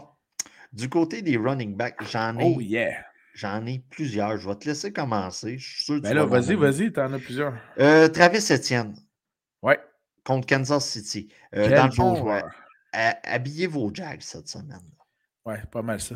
Du 0.71 0.87
côté 0.89 1.21
des 1.23 1.37
running 1.37 1.75
backs, 1.75 2.03
j'en 2.11 2.37
ai, 2.37 2.43
Oh 2.43 2.59
yeah! 2.61 3.05
J'en 3.33 3.65
ai 3.65 3.79
plusieurs. 3.89 4.37
Je 4.37 4.47
vais 4.49 4.55
te 4.55 4.67
laisser 4.67 4.91
commencer. 4.93 5.57
Je 5.57 5.73
suis 5.75 5.83
sûr 5.83 5.95
que 5.97 6.01
Ben 6.01 6.09
tu 6.09 6.15
là, 6.15 6.25
vas-y, 6.25 6.55
vas-y, 6.55 6.91
t'en 6.91 7.11
as 7.13 7.19
plusieurs. 7.19 7.53
Euh, 7.79 8.07
Travis 8.07 8.45
Etienne 8.51 8.95
Ouais. 9.61 9.79
contre 10.25 10.47
Kansas 10.47 10.85
City. 10.85 11.27
Euh, 11.55 11.69
dans 11.75 11.85
le 11.85 11.91
fond, 11.91 12.27
ha- 12.93 13.17
habillez 13.23 13.67
vos 13.67 13.91
Jags 13.93 14.21
cette 14.21 14.47
semaine. 14.47 14.81
Ouais, 15.45 15.61
pas 15.71 15.81
mal 15.81 15.99
ça. 15.99 16.15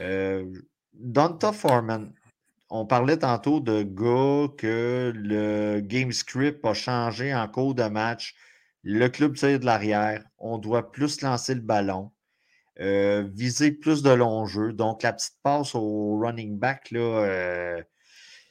Euh, 0.00 0.44
Donta 0.92 1.52
Foreman, 1.52 2.12
on 2.70 2.86
parlait 2.86 3.18
tantôt 3.18 3.60
de 3.60 3.82
gars 3.82 4.52
que 4.56 5.12
le 5.14 5.80
game 5.80 6.12
script 6.12 6.64
a 6.64 6.74
changé 6.74 7.34
en 7.34 7.46
cours 7.48 7.74
de 7.74 7.84
match. 7.84 8.34
Le 8.82 9.08
club 9.08 9.34
tire 9.34 9.58
de 9.60 9.64
l'arrière. 9.66 10.24
On 10.38 10.58
doit 10.58 10.90
plus 10.92 11.20
lancer 11.22 11.54
le 11.54 11.60
ballon, 11.60 12.12
euh, 12.80 13.28
viser 13.32 13.72
plus 13.72 14.02
de 14.02 14.10
longs 14.10 14.46
jeux. 14.46 14.72
Donc, 14.72 15.02
la 15.02 15.12
petite 15.12 15.36
passe 15.42 15.74
au 15.74 16.18
running 16.18 16.58
back, 16.58 16.90
là, 16.90 17.00
euh, 17.00 17.82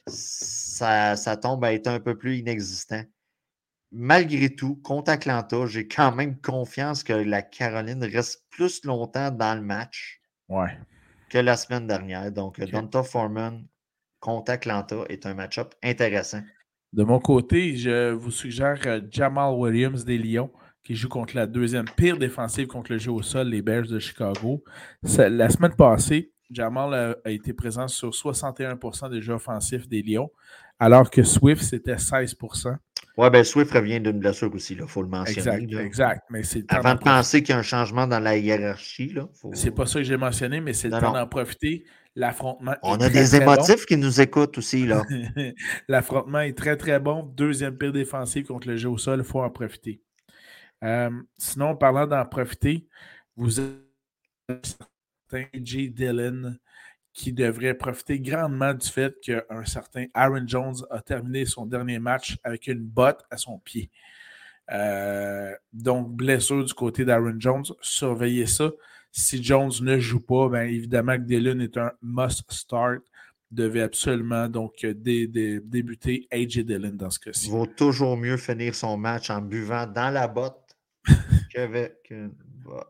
ça, 0.06 1.16
ça 1.16 1.36
tombe 1.36 1.64
à 1.64 1.72
être 1.72 1.86
un 1.88 2.00
peu 2.00 2.16
plus 2.16 2.38
inexistant. 2.38 3.02
Malgré 3.92 4.54
tout, 4.54 4.76
contre 4.76 5.10
Atlanta, 5.10 5.66
j'ai 5.66 5.86
quand 5.86 6.12
même 6.14 6.40
confiance 6.40 7.02
que 7.02 7.12
la 7.12 7.42
Caroline 7.42 8.04
reste 8.04 8.44
plus 8.50 8.84
longtemps 8.84 9.30
dans 9.30 9.54
le 9.54 9.62
match 9.62 10.20
Ouais. 10.48 10.76
que 11.30 11.38
la 11.38 11.56
semaine 11.56 11.86
dernière. 11.86 12.30
Donc, 12.32 12.58
Ok. 12.60 12.70
Donta 12.70 13.02
Foreman 13.02 13.66
contre 14.20 14.52
Atlanta 14.52 15.04
est 15.08 15.24
un 15.26 15.34
match-up 15.34 15.74
intéressant. 15.82 16.42
De 16.92 17.04
mon 17.04 17.20
côté, 17.20 17.76
je 17.76 18.10
vous 18.12 18.30
suggère 18.30 18.80
euh, 18.86 19.00
Jamal 19.10 19.54
Williams 19.54 20.04
des 20.04 20.18
Lions, 20.18 20.50
qui 20.86 20.94
joue 20.94 21.08
contre 21.08 21.34
la 21.34 21.46
deuxième 21.46 21.86
pire 21.96 22.16
défensive 22.16 22.68
contre 22.68 22.92
le 22.92 22.98
jeu 22.98 23.10
au 23.10 23.20
sol, 23.22 23.48
les 23.48 23.60
Bears 23.60 23.88
de 23.88 23.98
Chicago. 23.98 24.62
Ça- 25.02 25.28
la 25.28 25.48
semaine 25.50 25.74
passée, 25.74 26.30
Jamal 26.50 26.94
a, 26.94 27.16
a 27.24 27.30
été 27.32 27.52
présent 27.52 27.88
sur 27.88 28.10
61% 28.14 29.10
des 29.10 29.20
jeux 29.20 29.32
offensifs 29.34 29.88
des 29.88 30.02
Lions, 30.02 30.30
alors 30.78 31.10
que 31.10 31.24
Swift, 31.24 31.62
c'était 31.62 31.96
16%. 31.96 32.76
Ouais, 33.16 33.30
ben 33.30 33.42
Swift 33.42 33.72
revient 33.72 33.98
d'une 33.98 34.18
blessure 34.20 34.54
aussi, 34.54 34.74
il 34.74 34.86
faut 34.86 35.02
le 35.02 35.08
mentionner. 35.08 35.38
Exact, 35.38 35.72
là. 35.72 35.82
exact. 35.82 36.22
Mais 36.30 36.42
Avant 36.68 36.94
de 36.94 37.00
penser 37.00 37.42
qu'il 37.42 37.54
y 37.54 37.56
a 37.56 37.58
un 37.58 37.62
changement 37.62 38.06
dans 38.06 38.20
la 38.20 38.36
hiérarchie, 38.36 39.08
là, 39.12 39.26
faut- 39.40 39.50
C'est 39.54 39.70
pas 39.72 39.86
ça 39.86 39.98
que 40.00 40.04
j'ai 40.04 40.18
mentionné, 40.18 40.60
mais 40.60 40.72
c'est 40.74 40.88
le 40.88 40.94
Non, 40.94 41.00
temps 41.00 41.12
d'en 41.14 41.26
profiter. 41.26 41.84
L'affrontement. 42.14 42.72
est 42.72 42.78
on 42.82 42.94
a 42.94 43.10
très, 43.10 43.10
des 43.10 43.26
très 43.26 43.44
bon. 43.44 43.54
émotifs 43.54 43.84
qui 43.86 43.96
nous 43.96 44.20
écoutent 44.20 44.56
aussi, 44.58 44.86
là. 44.86 45.02
L'affrontement 45.88 46.40
est 46.40 46.56
très, 46.56 46.76
très 46.76 46.98
bon. 47.00 47.22
Deuxième 47.36 47.76
pire 47.76 47.92
défensive 47.92 48.46
contre 48.46 48.68
le 48.68 48.76
jeu 48.76 48.88
au 48.88 48.98
sol. 48.98 49.18
Il 49.20 49.24
faut 49.24 49.40
en 49.42 49.50
profiter. 49.50 50.00
Euh, 50.84 51.10
sinon, 51.38 51.76
parlant 51.76 52.06
d'en 52.06 52.24
profiter, 52.24 52.86
vous 53.36 53.58
avez 53.60 53.76
un 54.48 54.58
certain 54.62 55.48
J. 55.54 55.90
Dillon 55.90 56.56
qui 57.12 57.32
devrait 57.32 57.74
profiter 57.74 58.20
grandement 58.20 58.74
du 58.74 58.86
fait 58.86 59.14
qu'un 59.22 59.64
certain 59.64 60.04
Aaron 60.12 60.46
Jones 60.46 60.76
a 60.90 61.00
terminé 61.00 61.46
son 61.46 61.64
dernier 61.64 61.98
match 61.98 62.36
avec 62.44 62.66
une 62.66 62.80
botte 62.84 63.24
à 63.30 63.38
son 63.38 63.58
pied. 63.58 63.90
Euh, 64.70 65.52
donc, 65.72 66.10
blessure 66.14 66.64
du 66.64 66.74
côté 66.74 67.04
d'Aaron 67.04 67.36
Jones. 67.38 67.64
Surveillez 67.80 68.46
ça. 68.46 68.70
Si 69.12 69.42
Jones 69.42 69.72
ne 69.80 69.98
joue 69.98 70.20
pas, 70.20 70.48
bien 70.50 70.62
évidemment 70.64 71.16
que 71.16 71.22
Dillon 71.22 71.60
est 71.60 71.76
un 71.78 71.92
must 72.02 72.44
start. 72.52 73.00
Devait 73.50 73.82
absolument 73.82 74.48
donc 74.48 74.84
dé- 74.84 75.28
débuter 75.64 76.26
AJ 76.32 76.64
Dillon 76.64 76.90
dans 76.94 77.08
ce 77.10 77.18
Il 77.20 77.24
cas-ci. 77.24 77.48
vaut 77.50 77.64
toujours 77.66 78.16
mieux 78.16 78.36
finir 78.36 78.74
son 78.74 78.96
match 78.98 79.30
en 79.30 79.40
buvant 79.40 79.86
dans 79.86 80.10
la 80.10 80.26
botte 80.28 80.65
qu'avec 81.52 81.94
une 82.10 82.32
botte. 82.64 82.86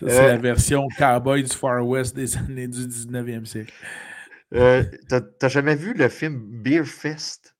Ça, 0.00 0.08
c'est 0.08 0.24
Euh, 0.24 0.28
la 0.28 0.36
version 0.36 0.86
cowboy 0.96 1.42
du 1.42 1.54
Far 1.54 1.86
West 1.86 2.14
des 2.14 2.36
années 2.36 2.68
du 2.68 2.86
19e 2.86 3.44
siècle. 3.46 3.72
Euh, 4.54 4.82
T'as 5.08 5.48
jamais 5.48 5.74
vu 5.76 5.92
le 5.92 6.08
film 6.08 6.40
Beer 6.62 6.84
Fest? 6.86 7.54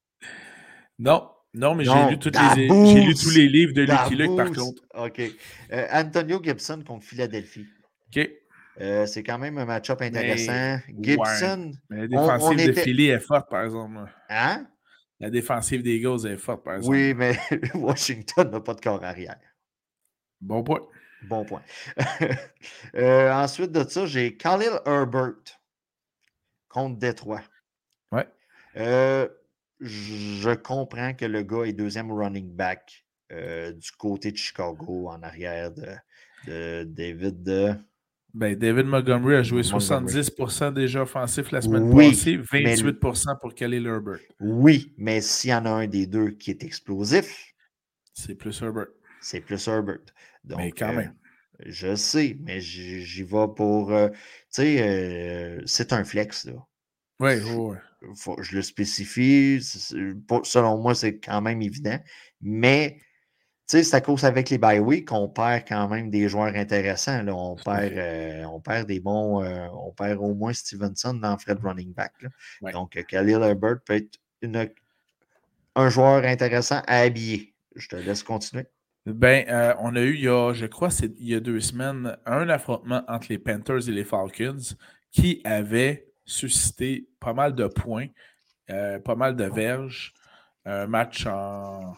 Non, 0.99 1.29
non, 1.55 1.75
mais 1.75 1.85
j'ai 1.85 2.11
lu, 2.11 2.19
toutes 2.19 2.35
Da 2.35 2.55
les, 2.55 2.69
j'ai 2.69 3.01
lu 3.01 3.07
Boots, 3.13 3.23
tous 3.23 3.31
les 3.31 3.49
livres 3.49 3.73
de 3.75 3.83
Lucky 3.83 4.17
Luke, 4.17 4.37
par 4.37 4.51
contre. 4.53 4.83
OK. 4.95 5.21
Euh, 5.73 5.87
Antonio 5.93 6.41
Gibson 6.43 6.83
contre 6.87 7.05
Philadelphie. 7.05 7.67
OK. 8.17 8.31
Euh, 8.81 9.07
c'est 9.07 9.23
quand 9.25 9.39
même 9.39 9.59
un 9.59 9.65
match-up 9.65 10.01
intéressant. 10.03 10.79
Gibson, 11.01 11.73
Mais 11.91 12.03
la 12.03 12.07
défensive 12.09 12.49
on 12.49 12.55
de 12.55 12.61
était- 12.71 12.83
Philly 12.83 13.09
est 13.09 13.19
forte, 13.21 13.51
par 13.51 13.65
exemple. 13.65 13.97
hein? 14.31 14.67
La 15.21 15.31
défensive 15.31 15.83
des 15.83 15.97
Eagles 15.97 16.27
est 16.27 16.37
forte, 16.37 16.65
par 16.65 16.77
exemple. 16.77 16.97
Oui, 16.97 17.15
mais 17.15 17.37
Washington 17.75 18.51
n'a 18.51 18.61
pas 18.61 18.75
de 18.75 18.81
corps 18.81 19.03
arrière. 19.03 19.39
Bon 20.41 20.63
point. 20.63 20.87
Bon 21.23 21.45
point. 21.45 21.63
Euh, 22.95 23.31
ensuite 23.33 23.73
de 23.73 23.89
ça, 23.89 24.07
j'ai 24.07 24.37
Khalil 24.37 24.81
Herbert 24.87 25.35
contre 26.69 26.99
Détroit. 26.99 27.43
Ouais. 28.11 28.27
Euh, 28.77 29.29
je 29.81 30.55
comprends 30.55 31.15
que 31.15 31.25
le 31.25 31.43
gars 31.43 31.65
est 31.65 31.73
deuxième 31.73 32.11
running 32.11 32.51
back 32.55 33.05
euh, 33.31 33.73
du 33.73 33.91
côté 33.93 34.33
de 34.33 34.37
Chicago 34.37 35.09
en 35.09 35.23
arrière 35.23 35.73
de, 35.73 35.87
de 36.47 36.85
David 36.85 37.85
Ben, 38.35 38.55
David 38.55 38.87
Montgomery 38.87 39.37
a 39.37 39.43
joué 39.43 39.63
70% 39.63 40.73
déjà 40.73 41.03
offensif 41.03 41.51
la 41.51 41.63
semaine 41.63 41.91
Oui, 41.93 42.11
passée, 42.11 42.37
28% 42.37 43.39
pour 43.41 43.55
Kelly 43.55 43.85
Herbert. 43.85 44.19
Oui, 44.41 44.93
mais 44.99 45.21
s'il 45.21 45.51
y 45.51 45.55
en 45.55 45.65
a 45.65 45.71
un 45.71 45.87
des 45.87 46.07
deux 46.07 46.31
qui 46.33 46.51
est 46.51 46.63
explosif, 46.63 47.55
C'est 48.13 48.35
plus 48.35 48.61
Herbert. 48.63 48.89
c'est 49.23 49.41
plus 49.41 49.67
Herbert. 49.67 50.01
Donc, 50.45 50.59
Mais 50.59 50.73
quand 50.73 50.91
euh, 50.91 50.97
même. 50.97 51.15
je 51.67 51.95
sais, 51.97 52.37
mais 52.41 52.61
j'y 52.61 53.23
vais 53.23 53.47
pour. 53.57 53.93
euh, 53.93 54.09
tu 54.11 54.17
sais, 54.51 54.83
euh, 54.83 55.63
c'est 55.65 55.93
un 55.93 56.05
flex, 56.05 56.45
là. 56.45 56.53
Oui, 57.21 57.33
oui, 57.43 57.77
je 58.43 58.55
le 58.57 58.63
spécifie. 58.63 59.59
pour- 60.29 60.47
selon 60.47 60.79
moi, 60.79 60.95
c'est 60.95 61.19
quand 61.19 61.41
même 61.41 61.63
évident. 61.63 61.99
Mais, 62.41 63.01
sais, 63.77 63.83
c'est 63.85 63.97
à 63.97 64.01
cause 64.01 64.25
avec 64.25 64.49
les 64.51 64.59
bye 64.59 64.79
week 64.79 65.09
qu'on 65.09 65.29
perd 65.29 65.65
quand 65.69 65.89
même 65.89 66.11
des 66.11 66.29
joueurs 66.29 66.55
intéressants. 66.55 67.23
Là. 67.23 67.35
On, 67.35 67.55
perd, 67.57 67.93
euh, 67.97 68.45
on 68.45 68.61
perd 68.61 68.87
des 68.87 69.01
bons. 69.01 69.43
euh, 69.43 69.67
on 69.73 69.91
perd 69.93 70.19
au 70.19 70.35
moins 70.35 70.53
Stevenson 70.53 71.15
dans 71.15 71.37
Fred 71.39 71.59
running 71.63 71.93
back. 71.93 72.13
là. 72.23 72.29
Ouais. 72.63 72.73
Donc, 72.73 72.97
euh, 72.97 73.03
Khalil 73.03 73.43
Herbert 73.43 73.81
peut 73.85 73.95
être 73.95 74.19
une- 74.43 74.71
un 75.77 75.89
joueur 75.91 76.25
intéressant 76.25 76.81
à 76.87 77.01
habiller. 77.01 77.53
Je 77.77 77.89
te 77.89 77.97
laisse 77.97 78.23
continuer. 78.23 78.67
Ben, 79.07 79.47
euh, 79.49 79.75
on 79.81 79.95
a 79.97 80.01
eu, 80.01 80.15
il 80.15 80.23
y 80.25 80.29
a, 80.29 80.53
je 80.53 80.67
crois, 80.67 80.91
c'est 80.91 81.13
il 81.19 81.29
y 81.29 81.35
a 81.35 81.41
deux 81.41 81.61
semaines, 81.61 82.17
un 82.27 82.49
affrontement 82.49 83.03
entre 83.09 83.27
les 83.31 83.39
Panthers 83.39 83.89
et 83.89 83.93
les 83.93 84.05
Falcons 84.05 84.59
qui 85.13 85.41
avait 85.45 86.09
suscité 86.25 87.07
pas 87.21 87.33
mal 87.33 87.55
de 87.55 87.67
points, 87.67 88.09
pas 88.67 89.15
mal 89.17 89.35
de 89.37 89.45
verges, 89.45 90.13
un 90.67 90.87
match 90.87 91.25
en, 91.27 91.95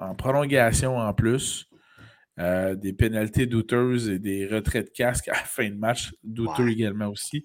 en 0.00 0.14
prolongation 0.14 0.96
en 0.98 1.12
plus, 1.14 1.66
euh, 2.38 2.74
des 2.74 2.94
pénalités 2.94 3.44
douteuses 3.44 4.08
et 4.08 4.18
des 4.18 4.46
retraits 4.46 4.86
de 4.86 4.90
casque 4.90 5.28
à 5.28 5.32
la 5.32 5.38
fin 5.38 5.68
de 5.68 5.74
match, 5.74 6.14
douteux 6.24 6.68
également 6.70 7.08
aussi. 7.08 7.44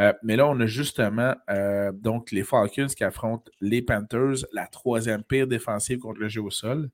Euh, 0.00 0.12
mais 0.24 0.34
là, 0.34 0.48
on 0.48 0.58
a 0.58 0.66
justement 0.66 1.34
euh, 1.48 1.92
donc 1.92 2.32
les 2.32 2.42
Falcons 2.42 2.86
qui 2.88 3.04
affrontent 3.04 3.48
les 3.60 3.82
Panthers, 3.82 4.44
la 4.52 4.66
troisième 4.66 5.22
pire 5.22 5.46
défensive 5.46 5.98
contre 6.00 6.18
le 6.18 6.28
jeu 6.28 6.42
au 6.42 6.50
sol. 6.50 6.88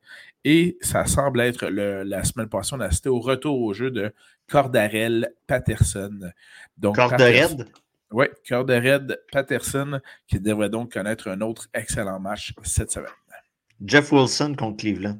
Et 0.45 0.77
ça 0.83 1.07
semble 1.07 1.41
être 1.41 1.69
le- 1.69 2.03
la 2.03 2.23
semaine 2.25 2.49
passée, 2.51 2.75
on 2.75 2.81
a 2.81 2.87
assisté 2.87 3.09
au 3.09 3.21
retour 3.21 3.59
au 3.63 3.73
jeu 3.73 3.91
de 3.91 4.13
Cordarel 4.47 5.31
Patterson. 5.47 6.19
Donc, 6.77 6.97
raide. 7.57 7.67
Oui, 8.11 8.27
Cordarel 8.47 9.17
Patterson 9.33 10.01
qui 10.27 10.41
devrait 10.41 10.71
donc 10.71 10.93
connaître 10.93 11.29
un 11.29 11.41
autre 11.43 11.69
excellent 11.73 12.19
match 12.21 12.53
cette 12.63 12.91
semaine. 12.91 13.09
Jeff 13.85 14.13
Wilson 14.13 14.55
contre 14.57 14.79
Cleveland. 14.79 15.19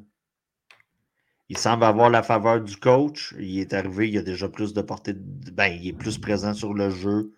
Il 1.49 1.57
semble 1.57 1.83
avoir 1.83 2.09
la 2.09 2.21
faveur 2.21 2.61
du 2.61 2.77
coach. 2.77 3.33
Il 3.39 3.59
est 3.59 3.73
arrivé, 3.73 4.09
il 4.09 4.17
a 4.19 4.21
déjà 4.21 4.47
plus 4.49 4.73
de 4.73 4.81
portée. 4.81 5.13
de- 5.13 5.51
Ben, 5.51 5.67
il 5.67 5.87
est 5.87 5.93
plus 5.93 6.17
présent 6.19 6.53
sur 6.53 6.73
le 6.73 6.91
jeu 6.91 7.33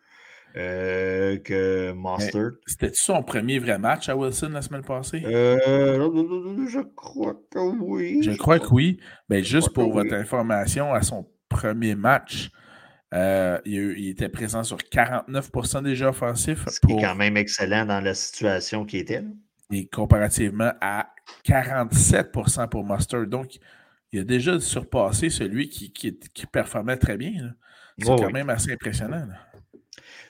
euh, 0.57 1.38
que 1.38 1.93
Mustard. 1.93 2.51
C'était 2.65 2.91
son 2.93 3.23
premier 3.23 3.60
vrai 3.60 3.79
match 3.79 4.10
à 4.10 4.17
Wilson 4.17 4.49
la 4.49 4.62
semaine 4.62 4.84
passée? 4.84 5.23
Euh, 5.25 5.97
je 6.67 6.81
crois 6.93 7.36
que 7.49 7.60
oui. 7.60 8.21
Je 8.21 8.31
crois 8.31 8.60
que 8.60 8.67
oui. 8.71 8.99
Ben, 9.29 9.41
juste 9.43 9.69
pour 9.69 9.93
votre 9.93 10.13
information, 10.13 10.93
à 10.93 11.03
son 11.03 11.25
premier 11.47 11.95
match, 11.95 12.49
euh, 13.13 13.60
il, 13.65 14.10
était 14.10 14.29
présent 14.29 14.63
sur 14.63 14.77
49% 14.77 15.84
des 15.84 15.95
jeux 15.95 16.07
offensifs 16.07 16.65
Ce 16.67 16.79
qui 16.79 16.88
pour, 16.88 16.99
est 16.99 17.03
quand 17.03 17.15
même 17.15 17.38
excellent 17.38 17.86
dans 17.86 18.01
la 18.01 18.13
situation 18.13 18.86
qui 18.86 18.97
était. 18.97 19.23
Et 19.71 19.88
comparativement 19.88 20.71
à 20.81 21.10
47% 21.45 22.67
pour 22.69 22.86
Mustard. 22.86 23.27
Donc, 23.27 23.57
il 24.12 24.19
a 24.19 24.23
déjà 24.23 24.60
surpassé 24.60 25.29
celui 25.29 25.69
qui, 25.69 25.91
qui, 25.93 26.17
qui 26.34 26.45
performait 26.45 26.97
très 26.97 27.17
bien. 27.17 27.53
C'est 27.97 28.10
Oh, 28.10 28.15
quand 28.17 28.27
oui. 28.27 28.34
même 28.34 28.49
assez 28.49 28.71
impressionnant. 28.73 29.25
là. 29.27 29.47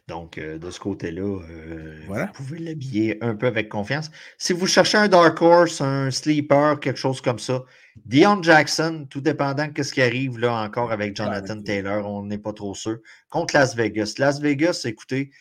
Donc, 0.08 0.38
euh, 0.38 0.58
de 0.58 0.69
ce 0.71 0.80
côté-là, 0.80 1.21
euh, 1.21 2.01
Voilà. 2.08 2.25
vous 2.25 2.43
pouvez 2.43 2.60
l'habiller 2.60 3.23
un 3.23 3.36
peu 3.36 3.47
avec 3.47 3.69
confiance. 3.69 4.12
Si 4.38 4.51
vous 4.51 4.67
cherchez 4.67 4.97
un 4.97 5.08
Dark 5.08 5.41
Horse, 5.41 5.80
un 5.80 6.12
Sleeper, 6.12 6.80
quelque 6.80 6.97
chose 6.99 7.21
comme 7.21 7.39
ça, 7.39 7.63
Dion 8.06 8.41
Jackson, 8.43 9.08
tout 9.10 9.21
dépendant 9.21 9.67
de 9.67 9.84
ce 9.84 9.93
qui 9.93 10.01
arrive 10.01 10.38
là 10.39 10.54
encore 10.63 10.91
avec 10.91 11.15
Jonathan 11.15 11.54
avec- 11.54 11.65
Taylor, 11.65 12.06
on 12.10 12.25
n'est 12.25 12.39
pas 12.39 12.51
trop 12.51 12.73
sûr, 12.75 12.97
contre 13.30 13.54
Las 13.56 13.75
Vegas. 13.75 14.15
Las 14.17 14.41
Vegas, 14.41 14.82
écoutez, 14.86 15.32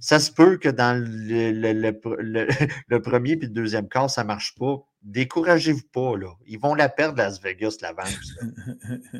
ça 0.00 0.20
se 0.20 0.30
peut 0.32 0.56
que 0.58 0.68
dans 0.68 0.98
le, 0.98 1.52
le- 1.52 1.72
le- 1.72 2.00
le- 2.22 2.48
le 2.88 3.02
premier 3.02 3.36
puis 3.36 3.48
le 3.48 3.54
deuxième 3.54 3.88
quart, 3.88 4.10
ça 4.10 4.22
ne 4.22 4.28
marche 4.28 4.54
pas. 4.56 4.76
Découragez-vous 5.02 5.86
pas, 5.92 6.16
là. 6.16 6.32
Ils 6.46 6.58
vont 6.58 6.74
la 6.74 6.88
perdre, 6.88 7.18
Las 7.18 7.40
Vegas, 7.40 7.76
l'avance. 7.82 8.16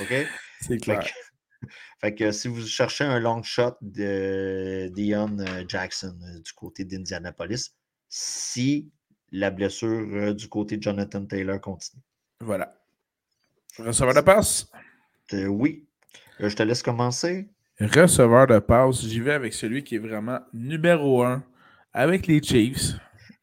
OK? 0.00 0.26
C'est 0.60 0.68
Fait 0.68 0.76
clair. 0.78 1.04
que, 1.04 1.66
fait 2.00 2.14
que 2.14 2.32
si 2.32 2.48
vous 2.48 2.64
cherchez 2.66 3.04
un 3.04 3.18
long 3.18 3.42
shot 3.42 3.76
de 3.82 4.88
Dion 4.94 5.38
euh, 5.40 5.64
Jackson 5.68 6.16
euh, 6.22 6.40
du 6.40 6.52
côté 6.52 6.84
d'Indianapolis, 6.84 7.74
si 8.08 8.90
la 9.32 9.50
blessure 9.50 9.88
euh, 9.88 10.32
du 10.34 10.48
côté 10.48 10.76
de 10.76 10.82
Jonathan 10.82 11.24
Taylor 11.26 11.60
continue. 11.60 12.02
Voilà. 12.40 12.74
Receveur 13.78 14.14
de 14.14 14.20
passe? 14.20 14.70
Euh, 15.32 15.46
oui. 15.46 15.86
Je 16.38 16.54
te 16.54 16.62
laisse 16.62 16.82
commencer. 16.82 17.48
Receveur 17.80 18.46
de 18.46 18.58
passe, 18.60 19.02
j'y 19.04 19.20
vais 19.20 19.32
avec 19.32 19.52
celui 19.52 19.82
qui 19.82 19.96
est 19.96 19.98
vraiment 19.98 20.38
numéro 20.52 21.22
un 21.24 21.42
avec 21.92 22.26
les 22.26 22.40
Chiefs. 22.42 22.92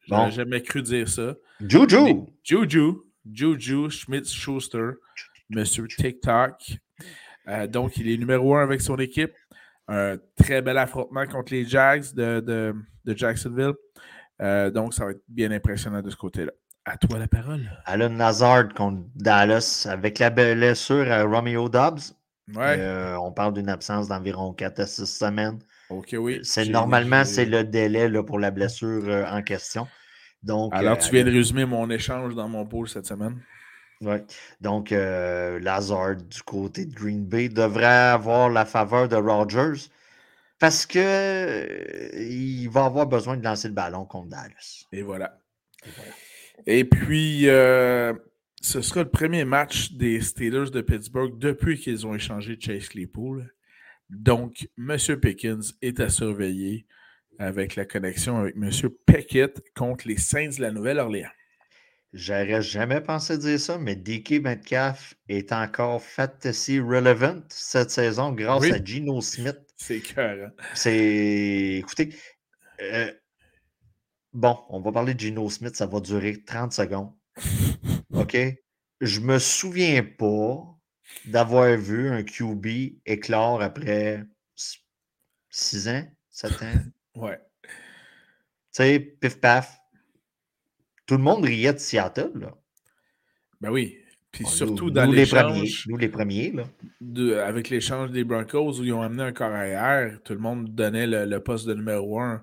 J'aurais 0.08 0.24
Bon. 0.24 0.30
jamais 0.30 0.62
cru 0.62 0.82
dire 0.82 1.08
ça. 1.08 1.34
Juju! 1.60 2.24
Juju, 2.42 2.92
Juju 3.30 3.90
Schmitz-Schuster, 3.90 4.92
Monsieur 5.50 5.86
TikTok. 5.86 6.54
Euh, 7.48 7.66
donc, 7.66 7.96
il 7.98 8.08
est 8.10 8.16
numéro 8.16 8.56
un 8.56 8.62
avec 8.62 8.80
son 8.80 8.96
équipe. 8.96 9.32
Un 9.88 10.16
très 10.36 10.62
bel 10.62 10.78
affrontement 10.78 11.26
contre 11.26 11.52
les 11.52 11.66
Jags 11.66 12.14
de, 12.14 12.40
de- 12.40 12.74
de 13.04 13.16
Jacksonville. 13.16 13.74
Euh, 14.40 14.70
donc, 14.70 14.94
ça 14.94 15.04
va 15.04 15.10
être 15.10 15.22
bien 15.28 15.50
impressionnant 15.50 16.00
de 16.00 16.08
ce 16.10 16.16
côté-là. 16.16 16.52
À 16.84 16.96
toi 16.96 17.18
la 17.18 17.28
parole. 17.28 17.70
Alan 17.84 18.08
Lazard 18.14 18.72
contre 18.74 19.02
Dallas 19.14 19.86
avec 19.90 20.18
la 20.18 20.30
blessure 20.30 21.10
à 21.12 21.22
Romeo 21.24 21.68
Dobbs. 21.68 22.14
Ouais. 22.48 22.76
Euh, 22.78 23.16
on 23.18 23.32
parle 23.32 23.54
d'une 23.54 23.68
absence 23.68 24.08
d'environ 24.08 24.52
4 24.52 24.80
à 24.80 24.86
6 24.86 25.06
semaines. 25.06 25.58
ok, 25.90 26.16
oui. 26.18 26.40
C'est 26.42 26.66
normalement, 26.66 27.24
c'est 27.24 27.44
le 27.44 27.64
délai 27.64 28.08
là, 28.08 28.22
pour 28.22 28.38
la 28.38 28.50
blessure 28.50 29.08
euh, 29.08 29.24
en 29.26 29.42
question. 29.42 29.86
Donc, 30.42 30.72
Alors, 30.74 30.94
euh, 30.94 31.00
tu 31.00 31.12
viens 31.12 31.24
de 31.24 31.30
résumer 31.30 31.64
mon 31.64 31.88
échange 31.90 32.34
dans 32.34 32.48
mon 32.48 32.66
pool 32.66 32.88
cette 32.88 33.06
semaine. 33.06 33.40
Ouais. 34.00 34.24
Donc, 34.60 34.90
Lazard 34.90 36.16
du 36.16 36.42
côté 36.42 36.86
de 36.86 36.92
Green 36.92 37.24
Bay 37.24 37.48
devrait 37.48 37.86
avoir 37.86 38.50
la 38.50 38.64
faveur 38.64 39.08
de 39.08 39.14
Rodgers 39.14 39.88
parce 40.58 40.86
que 40.86 42.18
il 42.18 42.68
va 42.68 42.86
avoir 42.86 43.06
besoin 43.06 43.36
de 43.36 43.44
lancer 43.44 43.68
le 43.68 43.74
ballon 43.74 44.04
contre 44.04 44.28
Dallas. 44.28 44.86
Et 44.90 45.02
voilà. 45.02 45.38
Et 46.66 46.84
puis, 46.84 47.48
euh, 47.48 48.12
ce 48.62 48.80
sera 48.80 49.02
le 49.02 49.10
premier 49.10 49.44
match 49.44 49.92
des 49.92 50.20
Steelers 50.20 50.70
de 50.70 50.80
Pittsburgh 50.80 51.38
depuis 51.38 51.78
qu'ils 51.78 52.06
ont 52.06 52.14
échangé 52.14 52.56
Chase 52.58 52.88
Claypool. 52.88 53.52
Donc, 54.08 54.68
M. 54.78 54.96
Pickens 55.20 55.74
est 55.82 56.00
à 56.00 56.08
surveiller 56.08 56.86
avec 57.38 57.76
la 57.76 57.84
connexion 57.84 58.38
avec 58.38 58.54
M. 58.56 58.70
Pickett 59.06 59.62
contre 59.74 60.06
les 60.06 60.16
Saints 60.16 60.56
de 60.56 60.60
la 60.60 60.70
Nouvelle-Orléans. 60.70 61.30
J'aurais 62.12 62.60
jamais 62.60 63.00
pensé 63.00 63.38
dire 63.38 63.58
ça, 63.58 63.78
mais 63.78 63.96
DK 63.96 64.42
Metcalf 64.42 65.14
est 65.28 65.50
encore 65.50 66.02
fantasy 66.02 66.78
relevant 66.78 67.40
cette 67.48 67.90
saison 67.90 68.32
grâce 68.32 68.62
Oui. 68.62 68.72
à 68.72 68.84
Geno 68.84 69.20
Smith. 69.22 69.58
C'est 69.76 70.00
cœur. 70.00 70.50
C'est. 70.74 71.78
Écoutez, 71.78 72.14
euh, 72.82 73.10
bon, 74.34 74.58
on 74.68 74.80
va 74.80 74.92
parler 74.92 75.14
de 75.14 75.20
Geno 75.20 75.48
Smith, 75.48 75.74
ça 75.74 75.86
va 75.86 76.00
durer 76.00 76.42
30 76.44 76.72
secondes. 76.74 77.12
OK? 78.14 78.36
Je 79.00 79.20
me 79.20 79.38
souviens 79.38 80.02
pas 80.04 80.64
d'avoir 81.26 81.76
vu 81.76 82.08
un 82.08 82.22
QB 82.22 82.66
éclore 83.06 83.62
après 83.62 84.24
6 85.50 85.88
ans, 85.88 86.06
7 86.30 86.52
ans. 86.62 86.72
Ouais. 87.14 87.38
Tu 87.62 87.68
sais, 88.70 88.98
pif 88.98 89.38
paf. 89.38 89.78
Tout 91.04 91.18
le 91.18 91.22
monde 91.22 91.44
riait 91.44 91.74
de 91.74 91.78
Seattle, 91.78 92.32
là. 92.36 92.54
Ben 93.60 93.70
oui. 93.70 93.98
Puis 94.30 94.44
Bon, 94.44 94.48
surtout 94.50 94.84
nous- 94.86 94.90
dans 94.92 95.04
nous 95.04 95.12
les 95.12 95.26
premiers. 95.26 95.70
Nous 95.88 95.96
les 95.98 96.08
premiers, 96.08 96.52
là. 96.52 96.64
de- 97.02 97.34
avec 97.34 97.68
l'échange 97.68 98.12
des 98.12 98.24
Broncos 98.24 98.80
où 98.80 98.84
ils 98.84 98.94
ont 98.94 99.02
amené 99.02 99.24
un 99.24 99.32
corps 99.32 99.52
arrière, 99.52 100.18
tout 100.24 100.32
le 100.32 100.38
monde 100.38 100.74
donnait 100.74 101.06
le, 101.06 101.26
le 101.26 101.40
poste 101.42 101.66
de 101.66 101.74
numéro 101.74 102.18
un 102.18 102.42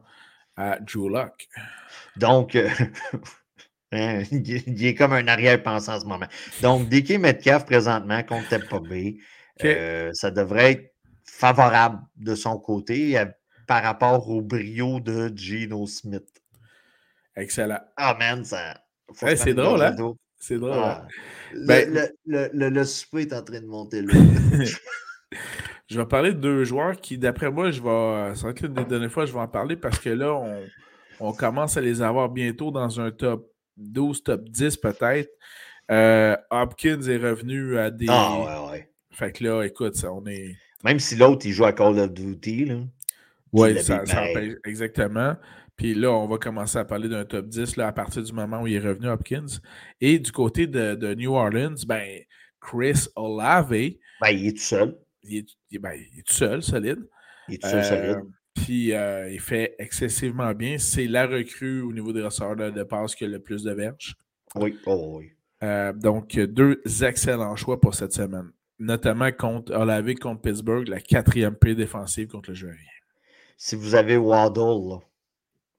à 0.56 0.78
Drew 0.80 1.10
Lock. 1.10 1.49
Donc, 2.17 2.56
euh, 2.56 2.69
hein, 3.91 4.23
il 4.32 4.86
est- 4.86 4.95
comme 4.95 5.13
un 5.13 5.28
arrière-pensée 5.28 5.91
en 5.91 5.99
ce 5.99 6.06
moment. 6.06 6.28
Donc, 6.62 6.89
DK 6.89 7.17
Metcalf 7.19 7.65
présentement 7.65 8.23
contre 8.23 8.49
Tampa 8.49 8.80
Bay, 8.80 9.17
euh, 9.63 10.10
ça 10.13 10.32
devrait 10.32 10.71
être 10.71 10.93
favorable 11.25 11.99
de 12.17 12.36
son 12.36 12.58
côté 12.58 13.17
euh, 13.17 13.25
par 13.67 13.84
rapport 13.84 14.30
au 14.30 14.41
brio 14.41 14.99
de 14.99 15.32
Geno 15.36 15.86
Smith. 15.88 16.28
Excellent. 17.36 17.80
Ah, 17.97 18.15
man, 18.19 18.43
ça. 18.43 18.82
Hey, 19.21 19.38
se 19.38 19.43
c'est 19.43 19.54
drôle, 19.54 19.80
gorgée 19.80 20.02
hein? 20.02 20.13
C'est 20.38 20.58
drôle. 20.58 20.73
Ah. 20.75 21.08
Ben- 21.65 21.93
le, 21.93 22.02
le, 22.02 22.08
le, 22.25 22.49
le, 22.54 22.69
le 22.69 22.84
souper 22.86 23.21
est 23.21 23.34
en 23.34 23.43
train 23.43 23.60
de 23.62 23.65
monter 23.65 24.02
là. 24.02 24.13
Je 25.89 25.99
vais 25.99 26.06
parler 26.06 26.34
de 26.34 26.39
deux 26.39 26.63
joueurs 26.65 26.95
qui, 27.02 27.17
d'après 27.17 27.49
moi, 27.49 27.71
je 27.71 27.82
vais. 27.82 28.36
Ça 28.36 28.43
va 28.43 28.49
être 28.52 28.62
l'une 28.62 28.73
des 28.75 28.86
dernières 28.86 29.12
fois 29.12 29.23
que 29.23 29.30
je 29.30 29.34
vais 29.34 29.39
en 29.39 29.47
parler 29.47 29.75
parce 29.75 29.97
que 29.99 30.10
là, 30.10 30.34
on, 30.34 30.63
on 31.19 31.34
commence 31.34 31.78
à 31.78 31.82
les 31.82 32.02
avoir 32.04 32.30
bientôt 32.30 32.69
dans 32.69 32.99
un 32.99 33.10
top 33.10 33.49
12, 33.80 34.24
top 34.24 34.50
10 34.50 34.78
peut-être. 34.78 35.32
Euh, 35.92 36.36
Hopkins 36.52 37.02
est 37.02 37.18
revenu 37.18 37.78
à 37.78 37.89
des. 37.89 38.06
Ah, 38.10 38.38
ouais, 38.39 38.72
ouais. 38.72 38.89
Fait 39.12 39.32
que 39.32 39.44
là, 39.44 39.63
écoute, 39.63 39.96
ça, 39.96 40.12
on 40.12 40.26
est. 40.28 40.56
Même 40.84 41.00
si 41.00 41.15
l'autre, 41.15 41.46
il 41.46 41.52
joue 41.52 41.65
à 41.65 41.74
Call 41.74 42.00
of 42.00 42.13
Duty, 42.13 42.65
là. 42.65 42.76
Oui, 43.52 43.82
ça, 43.82 44.06
ça 44.06 44.26
exactement. 44.63 45.36
Puis 45.76 45.96
là, 45.96 46.12
on 46.12 46.28
va 46.28 46.38
commencer 46.38 46.78
à 46.78 46.86
parler 46.86 47.10
d'un 47.10 47.26
top 47.26 47.48
10 47.48 47.78
là, 47.78 47.88
à 47.88 47.92
partir 47.92 48.22
du 48.22 48.34
moment 48.34 48.62
où 48.62 48.68
il 48.68 48.76
est 48.76 48.80
revenu 48.80 49.08
Hopkins. 49.08 49.46
Et 50.02 50.20
du 50.20 50.32
côté 50.32 50.68
de, 50.68 50.94
de 50.94 51.15
New 51.15 51.34
Orleans, 51.34 51.76
ben, 51.88 52.20
Chris 52.60 53.08
Olave. 53.15 53.70
Ben, 53.70 54.30
il 54.30 54.48
est 54.48 54.58
tout 54.58 54.63
seul. 54.63 54.98
Il 55.24 55.38
est, 55.72 55.80
ben, 55.80 55.94
il 55.94 56.20
est 56.20 56.28
tout 56.28 56.34
seul, 56.34 56.62
solide. 56.62 57.08
Il 57.48 57.56
est 57.56 57.58
tout 57.60 57.70
seul, 57.70 57.84
solide. 57.84 58.30
Puis 58.63 58.93
euh, 58.93 59.30
il 59.30 59.39
fait 59.39 59.76
excessivement 59.80 60.54
bien. 60.54 60.78
C'est 60.78 61.08
la 61.08 61.28
recrue 61.28 61.82
au 61.82 61.91
niveau 61.91 62.13
des 62.13 62.22
receveurs 62.22 62.56
de, 62.56 62.84
passe 62.84 63.15
qui 63.15 63.26
a 63.26 63.28
le 63.28 63.39
plus 63.39 63.63
de 63.63 63.72
verges. 63.72 64.15
Oui, 64.56 64.78
oh, 64.86 65.17
oui. 65.17 65.32
Euh, 65.63 65.93
donc, 65.93 66.38
deux 66.38 66.82
excellents 67.04 67.56
choix 67.56 67.80
pour 67.80 67.95
cette 67.95 68.13
semaine. 68.13 68.52
Notamment 68.80 69.32
contre 69.32 69.74
Olave 69.76 70.13
contre 70.15 70.41
Pittsburgh, 70.41 70.88
la 70.88 71.02
quatrième 71.02 71.56
paix 71.56 71.76
défensive 71.76 72.28
contre 72.28 72.52
le 72.52 72.56
jeu 72.56 72.74
Si 73.58 73.76
vous 73.76 73.95
avez 73.95 74.15
Waddle, 74.15 75.00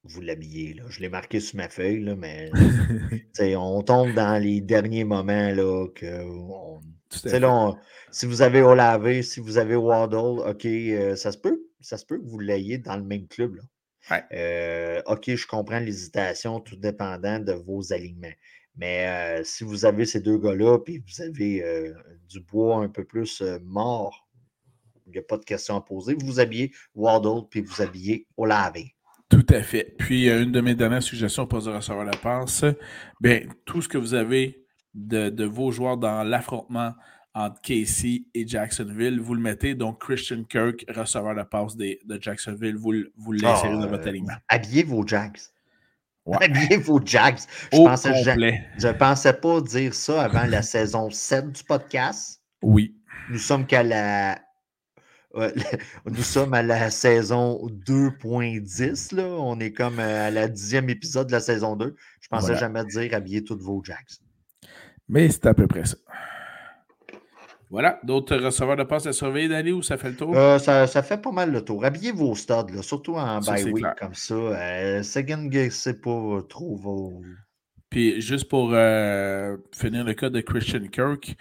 vous 0.05 0.21
l'habillez. 0.21 0.77
Je 0.89 1.01
l'ai 1.01 1.09
marqué 1.09 1.41
sur 1.41 1.57
ma 1.57 1.69
feuille, 1.69 2.01
là, 2.01 2.15
mais 2.15 2.51
on 3.57 3.83
tombe 3.83 4.13
dans 4.13 4.41
les 4.43 4.61
derniers 4.61 5.05
moments 5.05 5.51
là, 5.51 5.87
que 5.95 6.23
si 8.11 8.27
vous 8.27 8.43
avez 8.43 8.63
Olave, 8.63 9.23
si 9.23 9.41
vous 9.41 9.59
avez 9.59 9.77
Waddle, 9.77 10.49
OK, 10.49 10.65
euh, 10.67 11.17
ça 11.17 11.33
se 11.33 11.39
peut. 11.39 11.61
Ça 11.81 11.97
se 11.97 12.05
peut 12.05 12.19
que 12.19 12.27
vous 12.27 12.39
l'ayez 12.39 12.79
dans 12.79 12.97
le 12.97 13.05
même 13.05 13.27
club. 13.27 13.57
Là. 13.57 14.23
Euh, 14.33 15.03
OK, 15.07 15.35
je 15.35 15.47
comprends 15.47 15.79
l'hésitation, 15.79 16.61
tout 16.61 16.77
dépendant 16.77 17.39
de 17.39 17.53
vos 17.53 17.93
alignements. 17.93 18.35
Mais 18.77 19.07
euh, 19.07 19.45
si 19.45 19.65
vous 19.65 19.85
avez 19.85 20.07
ces 20.07 20.21
deux 20.21 20.39
gars-là, 20.39 20.79
puis 20.79 21.03
vous 21.07 21.23
avez 21.23 21.93
du 22.29 22.41
bois 22.41 22.79
un 22.79 22.89
peu 22.89 23.05
plus 23.05 23.43
mort, 23.63 24.27
il 25.07 25.13
n'y 25.13 25.19
a 25.19 25.23
pas 25.23 25.37
de 25.37 25.45
question 25.45 25.77
à 25.77 25.81
poser, 25.81 26.15
vous 26.15 26.41
habillez 26.41 26.73
Waddle, 26.95 27.49
puis 27.51 27.61
vous 27.61 27.83
habillez 27.83 28.27
Olave. 28.37 28.85
Tout 29.29 29.47
à 29.49 29.63
fait. 29.63 29.95
Puis, 29.99 30.29
une 30.29 30.51
de 30.51 30.61
mes 30.61 30.75
dernières 30.75 31.03
suggestions 31.03 31.47
pour 31.47 31.63
recevoir 31.65 32.05
la 32.05 32.17
passe, 32.17 32.65
bien, 33.21 33.43
tout 33.65 33.81
ce 33.81 33.89
que 33.89 33.99
vous 33.99 34.15
avez 34.15 34.67
de, 34.95 35.45
vos 35.45 35.71
joueurs 35.71 35.97
dans 35.97 36.25
l'affrontement 36.25 36.95
entre 37.35 37.61
Casey 37.61 38.23
et 38.35 38.47
Jacksonville, 38.47 39.21
vous 39.21 39.35
le 39.35 39.41
mettez. 39.41 39.75
Donc, 39.75 40.01
Christian 40.01 40.45
Kirk, 40.45 40.85
receveur 40.89 41.35
de 41.35 41.43
passe 41.43 41.77
de 41.77 41.99
Jacksonville, 42.21 42.77
vous, 42.77 42.93
vous 43.17 43.33
le 43.33 43.39
laissez 43.39 43.69
dans 43.69 43.87
votre 43.87 44.07
euh, 44.07 44.11
alignement. 44.11 44.35
Habillez 44.49 44.83
vos 44.83 45.07
Jacks. 45.07 45.41
Habillez 46.41 46.77
vos 46.79 47.01
Jacks. 47.05 47.43
Je 47.73 47.79
ne 47.79 47.87
pensais, 47.87 48.23
je, 48.79 48.93
pensais 48.93 49.33
pas 49.33 49.61
dire 49.61 49.95
ça 49.95 50.23
avant 50.23 50.45
la 50.47 50.63
saison 50.63 51.11
7 51.11 51.53
du 51.53 51.65
podcast. 51.65 52.43
Oui. 52.63 52.97
Nous 53.31 53.39
sommes 53.39 53.67
qu'à 53.67 53.83
la 53.83 54.41
nous 56.07 56.23
sommes 56.23 56.55
à 56.55 56.63
la 56.63 56.91
saison 56.91 57.65
2.10. 57.87 59.15
Là. 59.15 59.29
On 59.29 59.61
est 59.61 59.73
comme 59.73 60.01
euh, 60.01 60.27
à 60.27 60.31
la 60.31 60.49
dixième 60.49 60.91
épisode 60.91 61.29
de 61.29 61.33
la 61.33 61.41
saison 61.41 61.77
2. 61.77 61.95
Je 62.21 62.29
pensais 62.29 62.57
jamais 62.57 62.85
dire 62.85 63.15
habiller 63.15 63.45
toutes 63.45 63.63
vos 63.63 63.81
Jacks. 63.85 64.19
Mais 65.09 65.29
c'est 65.29 65.47
à 65.47 65.55
peu 65.55 65.69
près 65.69 65.85
ça. 65.85 65.97
Voilà. 67.71 68.01
D'autres 68.03 68.37
receveurs 68.37 68.77
de 68.77 68.83
passe 68.83 69.07
à 69.07 69.13
surveiller, 69.13 69.49
Dali, 69.49 69.71
ou 69.71 69.81
ça 69.81 69.97
fait 69.97 70.11
le 70.11 70.17
tour? 70.17 70.37
Euh, 70.37 70.59
ça, 70.59 70.87
fait 71.03 71.23
pas 71.23 71.31
mal 71.31 71.53
le 71.53 71.65
tour. 71.65 71.85
Habillez 71.85 72.11
vos 72.11 72.35
studs, 72.35 72.83
surtout 72.83 73.15
en 73.15 73.41
bye 73.41 73.65
week 73.71 73.87
comme 73.99 74.15
ça. 74.15 74.35
Euh, 74.35 75.03
Second 75.05 75.49
c'est 75.71 76.01
pas 76.01 76.41
trop 76.49 76.75
vos. 76.75 77.23
Puis 77.89 78.21
juste 78.21 78.49
pour 78.49 78.71
euh, 78.73 79.57
finir 79.73 80.05
le 80.05 80.15
cas 80.15 80.31
de 80.31 80.41
Christian 80.41 80.87
Kirk, 80.91 81.37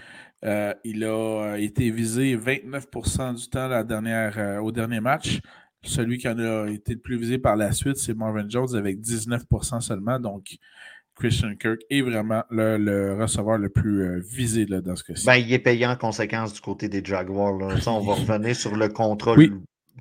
euh, 0.45 0.73
il 0.83 1.03
a 1.03 1.55
été 1.57 1.89
visé 1.89 2.37
29% 2.37 3.35
du 3.35 3.49
temps 3.49 3.67
la 3.67 3.83
dernière, 3.83 4.61
au 4.63 4.71
dernier 4.71 4.99
match. 4.99 5.39
Celui 5.81 6.17
qui 6.17 6.27
en 6.27 6.37
a 6.37 6.67
été 6.67 6.93
le 6.93 6.99
plus 6.99 7.17
visé 7.17 7.39
par 7.39 7.55
la 7.55 7.71
suite, 7.71 7.97
c'est 7.97 8.13
Marvin 8.13 8.47
Jones 8.47 8.75
avec 8.75 8.99
19% 8.99 9.81
seulement. 9.81 10.19
Donc, 10.19 10.57
Christian 11.19 11.55
Kirk 11.55 11.81
est 11.89 12.01
vraiment 12.01 12.43
le, 12.49 13.13
receveur 13.19 13.57
le 13.57 13.69
plus 13.69 14.03
euh, 14.03 14.19
visé 14.19 14.65
là, 14.65 14.81
dans 14.81 14.95
ce 14.95 15.03
cas-ci. 15.03 15.25
Ben, 15.25 15.35
il 15.35 15.51
est 15.51 15.59
payé 15.59 15.85
en 15.85 15.95
conséquence 15.95 16.53
du 16.53 16.61
côté 16.61 16.87
des 16.87 17.03
Jaguars. 17.03 17.53
on 17.53 17.99
va 17.99 18.13
revenir 18.13 18.55
sur 18.55 18.75
le 18.75 18.87
contrat 18.87 19.35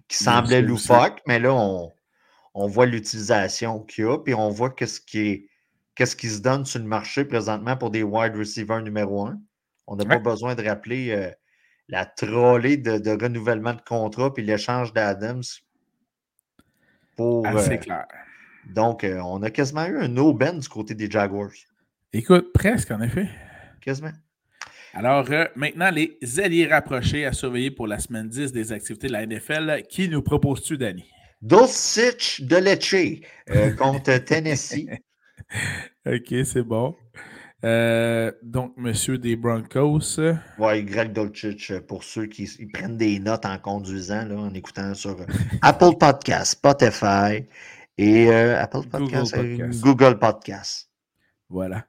qui 0.07 0.17
semblait 0.17 0.63
loufoque, 0.63 1.21
mais 1.27 1.39
là, 1.39 1.53
on, 1.53 2.67
voit 2.67 2.87
l'utilisation 2.87 3.81
qu'il 3.81 4.05
y 4.05 4.09
a, 4.09 4.19
puis 4.19 4.35
on 4.35 4.49
voit 4.49 4.71
qu'est-ce 4.71 5.01
qui, 5.01 5.49
qu'est-ce 5.95 6.17
qui 6.17 6.29
se 6.29 6.41
donne 6.41 6.65
sur 6.65 6.79
le 6.79 6.87
marché 6.87 7.25
présentement 7.25 7.77
pour 7.77 7.91
des 7.91 8.03
wide 8.03 8.37
receivers 8.37 8.83
numéro 8.83 9.27
un. 9.27 9.41
On 9.87 9.97
n'a 9.97 10.05
pas 10.05 10.19
besoin 10.19 10.55
de 10.55 10.63
rappeler 10.63 11.11
euh, 11.11 11.31
la 11.89 12.07
trollée 12.07 12.77
de, 12.77 13.23
renouvellement 13.23 13.75
de 13.75 13.81
contrat 13.81 14.33
puis 14.33 14.45
l'échange 14.45 14.93
d'Adams 14.93 15.43
pour. 17.17 17.47
Assez 17.47 17.75
euh, 17.75 17.77
clair. 17.79 18.07
Donc, 18.67 19.05
euh, 19.05 19.21
on 19.21 19.43
a 19.43 19.51
quasiment 19.51 19.87
eu 19.87 19.99
un 19.99 20.09
no-ben 20.09 20.59
du 20.59 20.69
côté 20.69 20.95
des 20.95 21.11
Jaguars. 21.11 21.51
Écoute, 22.13 22.53
presque 22.53 22.91
en 22.91 23.01
effet. 23.01 23.29
Quasiment. 23.81 24.13
Alors, 24.95 25.27
euh, 25.31 25.45
maintenant, 25.57 25.91
les 25.91 26.19
alliés 26.41 26.67
rapprochés 26.67 27.25
à 27.25 27.33
surveiller 27.33 27.71
pour 27.71 27.87
la 27.87 27.99
semaine 27.99 28.29
10 28.29 28.53
des 28.53 28.73
activités 28.73 29.09
de 29.09 29.13
la 29.13 29.27
NFL. 29.27 29.83
Qui 29.89 30.09
nous 30.09 30.23
proposes-tu, 30.23 30.77
Danny? 30.77 31.05
Dulcich 31.41 32.43
de 32.43 32.57
Lecce 32.57 33.23
euh, 33.51 33.75
contre 33.79 34.17
Tennessee. 34.19 34.87
OK, 36.07 36.35
c'est 36.45 36.63
bon. 36.63 36.97
donc, 38.43 38.73
monsieur 38.77 39.19
des 39.19 39.37
Broncos. 39.37 40.19
Oui, 40.59 40.83
Greg 40.85 41.13
Dulcich, 41.13 41.73
pour 41.87 42.03
ceux 42.03 42.27
qui 42.27 42.49
prennent 42.73 42.97
des 42.97 43.19
notes 43.21 43.47
en 43.47 43.59
conduisant, 43.59 44.25
là, 44.25 44.37
en 44.37 44.53
écoutant 44.55 44.95
sur 44.95 45.17
Apple 45.63 45.97
Podcast, 45.99 46.53
Spotify, 46.53 47.47
et 47.99 48.29
euh, 48.29 48.63
Apple 48.63 48.89
Podcast, 48.89 49.37
Google 49.83 50.19
Podcast. 50.19 50.89
Voilà. 51.49 51.87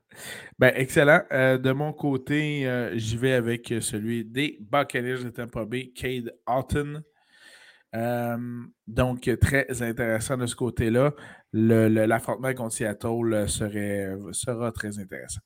Ben, 0.57 0.71
excellent. 0.75 1.21
Euh, 1.31 1.57
de 1.57 1.71
mon 1.71 1.93
côté, 1.93 2.67
euh, 2.67 2.97
j'y 2.97 3.15
vais 3.15 3.33
avec 3.33 3.73
celui 3.81 4.25
des 4.25 4.57
Buccaneers 4.59 5.23
de 5.23 5.29
Tampa 5.29 5.65
Bay, 5.65 5.91
Cade 5.95 6.33
Houghton. 6.47 7.03
donc, 8.87 9.29
très 9.39 9.81
intéressant 9.81 10.37
de 10.37 10.47
ce 10.47 10.55
côté-là. 10.55 11.13
L'affrontement 11.53 12.53
contre 12.53 12.73
Seattle 12.73 13.45
serait, 13.47 14.15
sera 14.31 14.71
très 14.71 14.97
intéressant. 14.97 15.41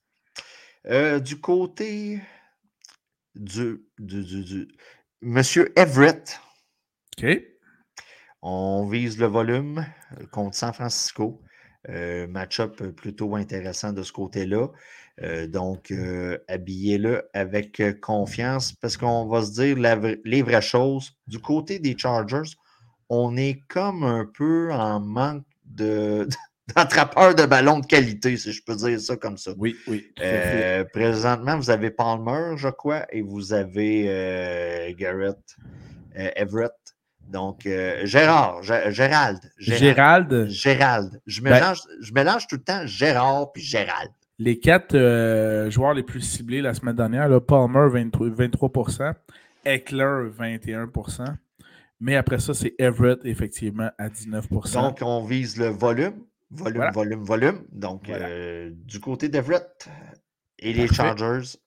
du 1.20 1.40
côté 1.42 2.22
du, 3.36 3.84
du, 3.98 4.24
du, 4.24 4.44
du, 4.44 4.68
Monsieur 5.22 5.78
Everett. 5.78 6.40
OK. 7.18 7.53
On 8.46 8.86
vise 8.86 9.18
le 9.20 9.28
volume 9.28 9.86
euh, 10.20 10.26
contre 10.30 10.56
San 10.56 10.74
Francisco. 10.74 11.42
Euh, 11.90 12.28
match-up 12.28 12.82
plutôt 12.92 13.36
intéressant 13.36 13.94
de 13.94 14.04
ce 14.04 14.12
côté-là. 14.12 14.68
Euh, 15.22 15.48
donc, 15.48 15.94
habillez-le 16.48 17.30
avec 17.34 17.82
confiance 18.02 18.74
parce 18.74 18.98
qu'on 18.98 19.28
va 19.28 19.44
se 19.44 19.52
dire 19.52 19.78
les 20.26 20.42
vraies 20.42 20.62
choses. 20.62 21.14
Du 21.28 21.40
côté 21.40 21.80
des 21.80 21.98
Chargers, 21.98 22.52
on 23.10 23.38
est 23.38 23.62
comme 23.70 24.04
un 24.04 24.26
peu 24.26 24.74
en 24.74 25.00
manque 25.00 25.46
de, 25.66 26.28
d'attrapeurs 26.76 27.36
de 27.36 27.46
ballon 27.46 27.80
de 27.80 27.86
qualité, 27.86 28.36
si 28.36 28.52
je 28.52 28.62
peux 28.64 28.76
dire 28.76 29.00
ça 29.00 29.16
comme 29.16 29.38
ça. 29.38 29.52
Oui, 29.58 29.76
oui. 29.88 30.06
présentement, 30.92 31.58
vous 31.58 31.70
avez 31.70 31.92
Palmer, 31.92 32.56
je 32.58 32.70
crois, 32.70 33.06
et 33.14 33.22
vous 33.22 33.54
avez 33.54 34.96
Garrett, 34.98 35.40
Everett 36.16 36.74
donc, 37.28 37.66
euh, 37.66 38.06
Gérard, 38.06 38.62
Gérald, 38.64 39.42
Gérald. 39.58 40.48
Gérald. 40.50 41.22
Je 41.26 41.42
ben 41.42 41.54
mélange, 41.54 41.80
je 42.00 42.14
mélange 42.14 42.48
tout 42.48 42.58
le 42.58 42.64
temps 42.64 42.86
Gérard 42.86 43.52
puis 43.52 43.64
Gérald. 43.64 44.12
Les 44.40 44.60
quatre 44.60 44.96
euh, 44.96 45.70
joueurs 45.72 45.94
les 45.94 46.04
plus 46.04 46.22
ciblés 46.22 46.62
la 46.62 46.74
semaine 46.74 46.96
dernière, 46.96 47.30
là, 47.30 47.40
Palmer 47.40 47.88
23, 47.90 48.30
23 48.30 49.14
Eckler 49.66 50.30
21% 50.38 51.26
mais 52.00 52.18
après 52.18 52.40
ça, 52.40 52.54
c'est 52.54 52.76
Everett, 52.80 53.20
effectivement, 53.24 53.90
à 53.98 54.10
19% 54.10 54.74
Donc, 54.74 54.98
on 55.02 55.24
vise 55.24 55.56
le 55.58 55.68
volume, 55.68 56.26
volume, 56.52 56.92
volume, 56.94 57.24
volume. 57.24 57.60
Donc, 57.72 58.10
euh, 58.10 58.72
du 58.74 59.00
côté 59.00 59.30
d'Everett 59.30 59.88
et 60.60 60.74
les 60.74 60.88
Chargers, 60.88 61.58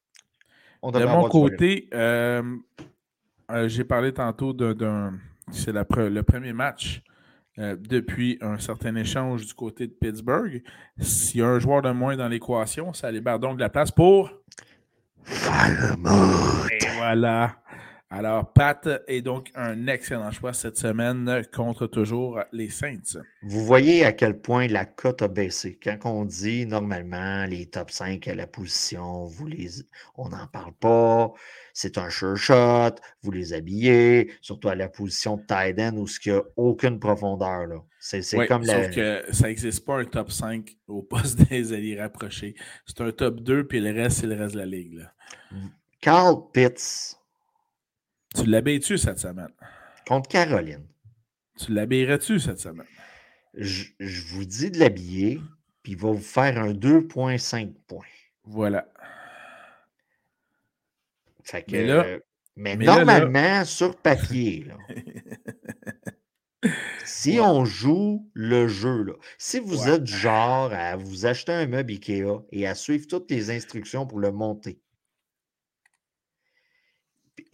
on 0.83 0.91
De 0.91 1.03
mon 1.07 1.27
côté, 1.31 1.89
j'ai 3.67 3.85
parlé 3.85 4.13
tantôt 4.13 4.53
d'un 4.53 5.15
c'est 5.51 5.73
le 5.73 6.23
premier 6.23 6.53
match 6.53 7.03
euh, 7.59 7.75
depuis 7.79 8.37
un 8.43 8.59
certain 8.59 8.95
échange 8.97 9.47
du 9.47 9.55
côté 9.55 9.87
de 9.87 9.93
Pittsburgh. 9.93 10.63
S'il 10.99 11.41
y 11.41 11.43
a 11.43 11.49
un 11.49 11.59
joueur 11.59 11.81
de 11.83 11.91
moins 11.91 12.17
dans 12.17 12.29
l'équation, 12.29 12.93
ça 12.93 13.11
libère 13.11 13.39
donc 13.39 13.57
de 13.57 13.61
la 13.61 13.71
place 13.71 13.91
pour. 13.91 14.31
Et 16.71 16.87
voilà. 16.99 17.57
Alors, 18.09 18.53
Pat 18.53 18.89
est 19.09 19.21
donc 19.21 19.51
un 19.57 19.89
excellent 19.89 20.31
choix 20.31 20.53
cette 20.53 20.77
semaine 20.77 21.43
contre 21.53 21.89
toujours 21.89 22.41
les 22.53 22.69
Saints. 22.69 23.19
Vous 23.43 23.65
voyez 23.65 24.05
à 24.05 24.13
quel 24.13 24.41
point 24.41 24.69
la 24.69 24.85
cote 24.85 25.23
a 25.23 25.29
baissé. 25.29 25.77
Quand 25.83 25.99
on 26.05 26.25
dit 26.25 26.67
normalement 26.67 27.47
les 27.47 27.67
top 27.67 27.91
5 27.91 28.29
à 28.29 28.37
la 28.37 28.47
position, 28.47 29.25
vous 29.25 29.49
les, 29.49 29.83
on 30.15 30.29
n'en 30.29 30.47
parle 30.47 30.73
pas, 30.75 31.33
c'est 31.73 31.99
un 31.99 32.09
sure 32.09 32.37
shot, 32.37 32.95
vous 33.23 33.33
les 33.33 33.53
habillez, 33.53 34.31
surtout 34.41 34.69
à 34.69 34.77
la 34.77 34.89
position 34.89 35.37
de 35.37 35.43
tight 35.43 35.77
end 35.81 35.97
où 35.97 36.07
il 36.07 36.33
n'y 36.33 36.39
a 36.39 36.43
aucune 36.55 37.01
profondeur. 37.01 37.85
C'est 37.99 38.23
comme 38.47 38.65
sauf 38.65 38.91
que 38.95 39.25
ça 39.33 39.49
n'existe 39.49 39.85
pas 39.85 39.99
un 39.99 40.05
top 40.05 40.31
5 40.31 40.77
au 40.87 41.03
poste 41.03 41.41
des 41.51 41.73
alliés 41.73 42.01
rapprochés. 42.01 42.55
C'est 42.87 43.01
un 43.01 43.11
top 43.11 43.41
2, 43.41 43.67
puis 43.67 43.81
le 43.81 43.91
reste, 43.91 44.21
c'est 44.21 44.29
le 44.29 44.37
reste 44.37 44.55
de 44.55 44.61
la 44.61 44.67
ligue. 44.67 45.05
Carl 46.01 46.37
Pitts 46.53 47.16
tu 48.37 48.47
l'habilles-tu 48.47 48.99
cette 48.99 49.19
semaine? 49.19 49.53
Contre 50.07 50.29
Caroline. 50.29 50.87
Tu 51.59 51.73
l'habillerais-tu 51.73 52.39
cette 52.39 52.61
semaine? 52.61 52.87
Je, 53.55 53.85
vous 54.29 54.45
dis 54.45 54.71
de 54.71 54.79
l'habiller, 54.79 55.41
puis 55.83 55.93
il 55.93 55.99
va 55.99 56.11
vous 56.11 56.19
faire 56.19 56.59
un 56.59 56.73
2,5 56.73 57.73
points. 57.87 58.05
Voilà. 58.45 58.87
Fait 61.43 61.63
que, 61.63 62.23
mais, 62.57 62.77
normalement, 62.77 63.65
sur 63.65 63.97
papier, 63.97 64.67
si 67.05 67.39
on 67.41 67.65
joue 67.65 68.29
le 68.35 68.67
jeu, 68.67 69.17
si 69.39 69.61
vous 69.61 69.89
êtes 69.89 70.07
genre 70.07 70.73
à 70.73 70.97
vous 70.97 71.27
acheter 71.27 71.53
un 71.53 71.67
meuble 71.67 71.93
IKEA 71.93 72.43
et 72.51 72.67
à 72.67 72.75
suivre 72.75 73.07
toutes 73.07 73.31
les 73.31 73.51
instructions 73.51 74.07
pour 74.07 74.21
le 74.21 74.33
monter, 74.33 74.81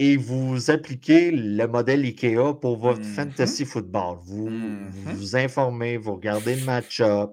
et 0.03 0.16
vous 0.16 0.68
appliquez 0.68 1.30
le 1.30 1.64
modèle 1.68 2.05
IKEA 2.05 2.55
pour 2.61 2.76
votre 2.76 3.03
mmh 3.03 3.14
fantasy 3.14 3.64
football. 3.64 4.18
Vous, 4.22 4.50
mmh 4.50 4.90
vous 5.14 5.36
informez, 5.36 5.96
vous 5.96 6.16
regardez 6.16 6.57
le 6.57 6.64
match-up, 6.64 7.30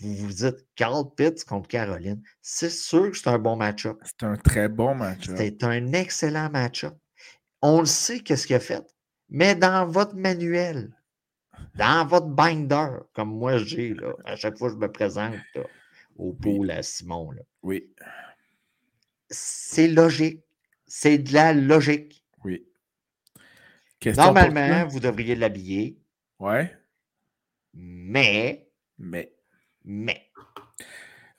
vous 0.00 0.12
vous 0.12 0.32
dites 0.32 0.66
Carl 0.74 1.04
Pitts 1.16 1.44
contre 1.44 1.68
Caroline. 1.68 2.20
C'est 2.40 2.68
sûr 2.68 3.12
que 3.12 3.16
c'est 3.16 3.28
un 3.28 3.38
bon 3.38 3.54
match-up. 3.54 3.96
C'est 4.02 4.26
un 4.26 4.36
très 4.36 4.68
bon 4.68 4.96
match-up. 4.96 5.36
C'est 5.38 5.62
un 5.62 5.92
excellent 5.92 6.50
match-up. 6.50 6.96
On 7.60 7.78
le 7.78 7.86
sait, 7.86 8.18
qu'est-ce 8.18 8.48
qu'il 8.48 8.56
a 8.56 8.60
fait. 8.60 8.82
Mais 9.28 9.54
dans 9.54 9.86
votre 9.86 10.16
manuel, 10.16 10.90
dans 11.76 12.04
votre 12.04 12.26
binder, 12.26 12.88
comme 13.12 13.38
moi 13.38 13.58
j'ai, 13.58 13.94
à 14.24 14.34
chaque 14.34 14.58
fois 14.58 14.66
que 14.66 14.74
je 14.74 14.80
me 14.80 14.90
présente 14.90 15.36
au 16.16 16.32
pôle 16.32 16.72
à 16.72 16.82
Simon. 16.82 17.30
Oui. 17.62 17.88
C'est 19.30 19.86
logique. 19.86 20.41
C'est 20.94 21.16
de 21.16 21.32
la 21.32 21.54
logique. 21.54 22.22
Oui. 22.44 22.68
Normalement, 24.14 24.86
vous 24.88 25.00
devriez 25.00 25.34
l'habiller. 25.34 25.98
Ouais. 26.38 26.70
Mais. 27.72 28.68
Mais. 28.98 29.34
Mais. 29.84 30.30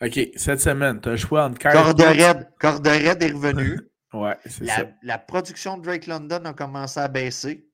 OK, 0.01 0.19
cette 0.37 0.59
semaine, 0.59 0.99
tu 0.99 1.09
as 1.09 1.11
le 1.11 1.17
choix 1.17 1.45
entre 1.45 1.59
Corderhead, 1.59 2.49
Corderhead 2.59 3.21
est 3.21 3.31
revenu. 3.31 3.79
ouais, 4.13 4.35
c'est 4.47 4.63
la, 4.63 4.75
ça. 4.75 4.89
La 5.03 5.19
production 5.19 5.77
de 5.77 5.83
Drake 5.83 6.07
London 6.07 6.43
a 6.45 6.53
commencé 6.55 6.99
à 6.99 7.07
baisser. 7.07 7.69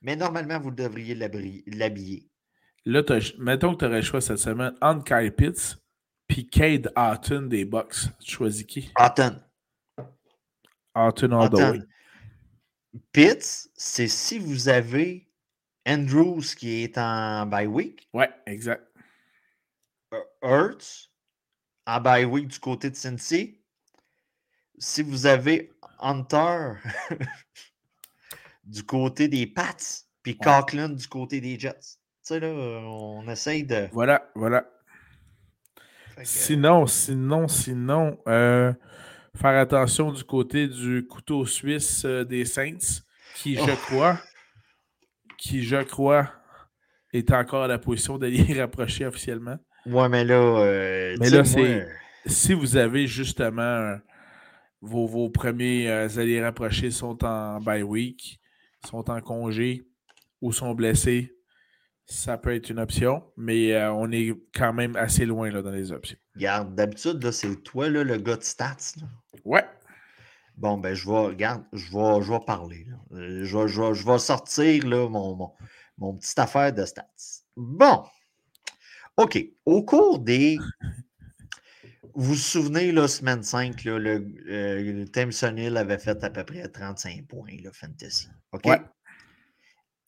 Mais 0.00 0.16
normalement, 0.16 0.60
vous 0.60 0.70
devriez 0.70 1.14
l'habiller. 1.14 2.30
Là, 2.86 3.02
mettons 3.38 3.74
que 3.74 3.80
tu 3.80 3.84
aurais 3.84 3.96
le 3.96 4.02
choix 4.02 4.22
cette 4.22 4.38
semaine 4.38 4.74
entre 4.80 5.04
Kyle 5.04 5.30
Pitts 5.30 5.81
puis 6.32 6.46
Cade 6.46 6.90
Houghton 6.96 7.42
des 7.42 7.66
Bucks. 7.66 8.08
Tu 8.20 8.32
choisis 8.32 8.64
qui? 8.64 8.90
Houghton. 8.96 9.38
Houghton 10.94 11.32
all 11.32 11.50
the 11.50 11.54
way. 11.54 11.82
Pitts, 13.12 13.68
c'est 13.74 14.08
si 14.08 14.38
vous 14.38 14.68
avez 14.68 15.28
Andrews 15.86 16.42
qui 16.56 16.84
est 16.84 16.96
en 16.96 17.44
bye 17.44 17.66
week. 17.66 18.08
Ouais, 18.14 18.30
exact. 18.46 18.82
Hurts 20.42 21.10
en 21.86 22.00
bye 22.00 22.24
week 22.24 22.48
du 22.48 22.58
côté 22.58 22.88
de 22.88 22.96
Cincy. 22.96 23.62
Si 24.78 25.02
vous 25.02 25.26
avez 25.26 25.70
Hunter 26.00 26.76
du 28.64 28.82
côté 28.84 29.28
des 29.28 29.46
Pats, 29.46 29.76
puis 30.22 30.38
ouais. 30.42 30.88
du 30.88 31.08
côté 31.08 31.42
des 31.42 31.58
Jets. 31.58 31.78
Tu 31.78 31.98
sais, 32.22 32.40
là, 32.40 32.48
on 32.48 33.28
essaye 33.28 33.64
de. 33.64 33.88
Voilà, 33.92 34.30
voilà. 34.34 34.66
Sinon, 36.24 36.86
sinon, 36.86 37.48
sinon, 37.48 38.18
euh, 38.28 38.72
faire 39.34 39.58
attention 39.58 40.12
du 40.12 40.24
côté 40.24 40.68
du 40.68 41.06
couteau 41.06 41.46
suisse 41.46 42.04
euh, 42.04 42.24
des 42.24 42.44
Saints, 42.44 43.02
qui, 43.36 43.56
je 43.56 43.62
oh. 43.62 43.76
crois, 43.86 44.20
qui, 45.38 45.62
je 45.62 45.82
crois, 45.82 46.30
est 47.12 47.30
encore 47.32 47.64
à 47.64 47.68
la 47.68 47.78
position 47.78 48.18
d'allié 48.18 48.44
rapproché 48.60 49.06
officiellement. 49.06 49.56
Ouais, 49.86 50.08
mais 50.08 50.24
là, 50.24 50.34
euh, 50.34 51.16
mais 51.18 51.30
là, 51.30 51.44
c'est 51.44 51.86
si 52.24 52.54
vous 52.54 52.76
avez 52.76 53.08
justement 53.08 53.98
vos, 54.80 55.06
vos 55.06 55.28
premiers 55.28 55.88
alliés 55.88 56.42
rapprochés 56.42 56.92
sont 56.92 57.24
en 57.24 57.60
bye 57.60 57.82
week, 57.82 58.38
sont 58.88 59.10
en 59.10 59.20
congé 59.20 59.84
ou 60.40 60.52
sont 60.52 60.72
blessés, 60.74 61.34
ça 62.12 62.38
peut 62.38 62.54
être 62.54 62.70
une 62.70 62.78
option, 62.78 63.24
mais 63.36 63.72
euh, 63.72 63.92
on 63.92 64.10
est 64.12 64.34
quand 64.54 64.72
même 64.72 64.96
assez 64.96 65.24
loin 65.24 65.50
là, 65.50 65.62
dans 65.62 65.70
les 65.70 65.92
options. 65.92 66.18
Regarde, 66.34 66.74
d'habitude, 66.74 67.30
c'est 67.30 67.62
toi 67.62 67.88
le 67.88 68.16
gars 68.18 68.36
de 68.36 68.42
stats. 68.42 68.94
Ouais. 69.44 69.64
Bon, 70.56 70.78
ben, 70.78 70.94
je 70.94 71.08
vais, 71.08 71.18
regarde, 71.18 71.64
je 71.72 71.90
vais, 71.90 72.22
je 72.22 72.30
vais 72.30 72.40
parler. 72.40 72.86
Euh, 73.12 73.44
je, 73.44 73.58
vais, 73.58 73.68
je, 73.68 74.06
vais, 74.06 74.18
sortir 74.18 74.86
là, 74.86 75.08
mon, 75.08 75.50
mon, 75.98 76.14
petite 76.14 76.38
affaire 76.38 76.72
de 76.72 76.84
stats. 76.84 77.06
Bon. 77.56 78.04
OK. 79.16 79.38
Au 79.64 79.82
cours 79.82 80.18
des. 80.18 80.58
Vous 82.14 82.34
vous 82.34 82.34
souvenez, 82.34 82.92
la 82.92 83.08
semaine 83.08 83.42
5, 83.42 83.84
là, 83.84 83.98
le, 83.98 84.26
euh, 84.48 85.04
Tim 85.12 85.30
Sonil 85.30 85.76
avait 85.78 85.98
fait 85.98 86.22
à 86.22 86.28
peu 86.28 86.44
près 86.44 86.68
35 86.68 87.26
points, 87.26 87.56
là, 87.62 87.70
Fantasy. 87.72 88.28
OK? 88.52 88.68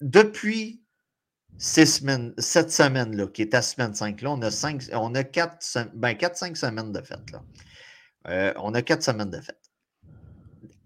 Depuis 0.02 0.83
semaines, 1.58 2.34
cette 2.38 2.70
semaine-là, 2.70 3.26
qui 3.28 3.42
est 3.42 3.52
la 3.52 3.62
semaine 3.62 3.94
5, 3.94 4.20
là, 4.22 4.30
on 4.32 4.42
a, 4.42 4.50
cinq, 4.50 4.84
on 4.92 5.14
a 5.14 5.24
4, 5.24 5.94
ben 5.94 6.12
4-5 6.12 6.56
semaines 6.56 6.92
de 6.92 7.00
fête. 7.00 7.30
Là. 7.30 7.42
Euh, 8.28 8.52
on 8.56 8.74
a 8.74 8.82
4 8.82 9.02
semaines 9.02 9.30
de 9.30 9.40
fête. 9.40 9.70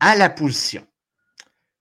À 0.01 0.17
la 0.17 0.31
position, 0.31 0.87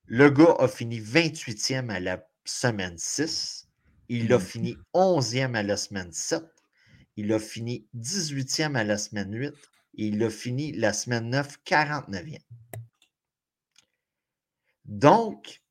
le 0.06 0.30
gars 0.30 0.56
a 0.60 0.68
fini 0.68 1.00
28e 1.00 1.90
à 1.90 2.00
la 2.00 2.26
semaine 2.46 2.98
6. 2.98 3.68
Il 4.10 4.32
a 4.34 4.40
fini 4.40 4.78
11e 4.94 5.56
à 5.56 5.64
la 5.64 5.78
semaine 5.78 6.12
7. 6.12 6.44
Il 7.18 7.34
a 7.34 7.40
fini 7.40 7.88
18e 7.96 8.76
à 8.76 8.84
la 8.84 8.98
semaine 8.98 9.34
8. 9.34 9.54
Et 10.00 10.08
il 10.08 10.24
a 10.24 10.30
fini 10.30 10.72
la 10.72 10.94
semaine 10.94 11.30
9, 11.30 11.58
49e. 11.66 12.40
Donc, 14.86 15.62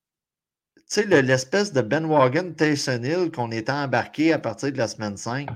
sais, 0.86 1.22
l'espèce 1.22 1.72
de 1.72 1.80
Ben 1.80 2.06
Wagon 2.06 2.52
Tyson 2.56 3.02
Hill 3.02 3.30
qu'on 3.30 3.50
était 3.50 3.72
embarqué 3.72 4.32
à 4.32 4.38
partir 4.38 4.72
de 4.72 4.78
la 4.78 4.88
semaine 4.88 5.16
5, 5.16 5.48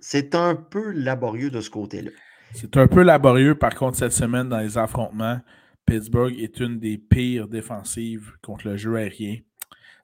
c'est 0.00 0.34
un 0.34 0.54
peu 0.54 0.90
laborieux 0.92 1.50
de 1.50 1.60
ce 1.60 1.70
côté-là. 1.70 2.10
C'est 2.54 2.76
un 2.76 2.88
peu 2.88 3.02
laborieux, 3.02 3.54
par 3.54 3.74
contre, 3.74 3.98
cette 3.98 4.12
semaine 4.12 4.48
dans 4.48 4.58
les 4.58 4.78
affrontements. 4.78 5.40
Pittsburgh 5.84 6.38
est 6.38 6.60
une 6.60 6.78
des 6.78 6.98
pires 6.98 7.48
défensives 7.48 8.32
contre 8.42 8.68
le 8.68 8.76
jeu 8.76 8.96
aérien. 8.96 9.38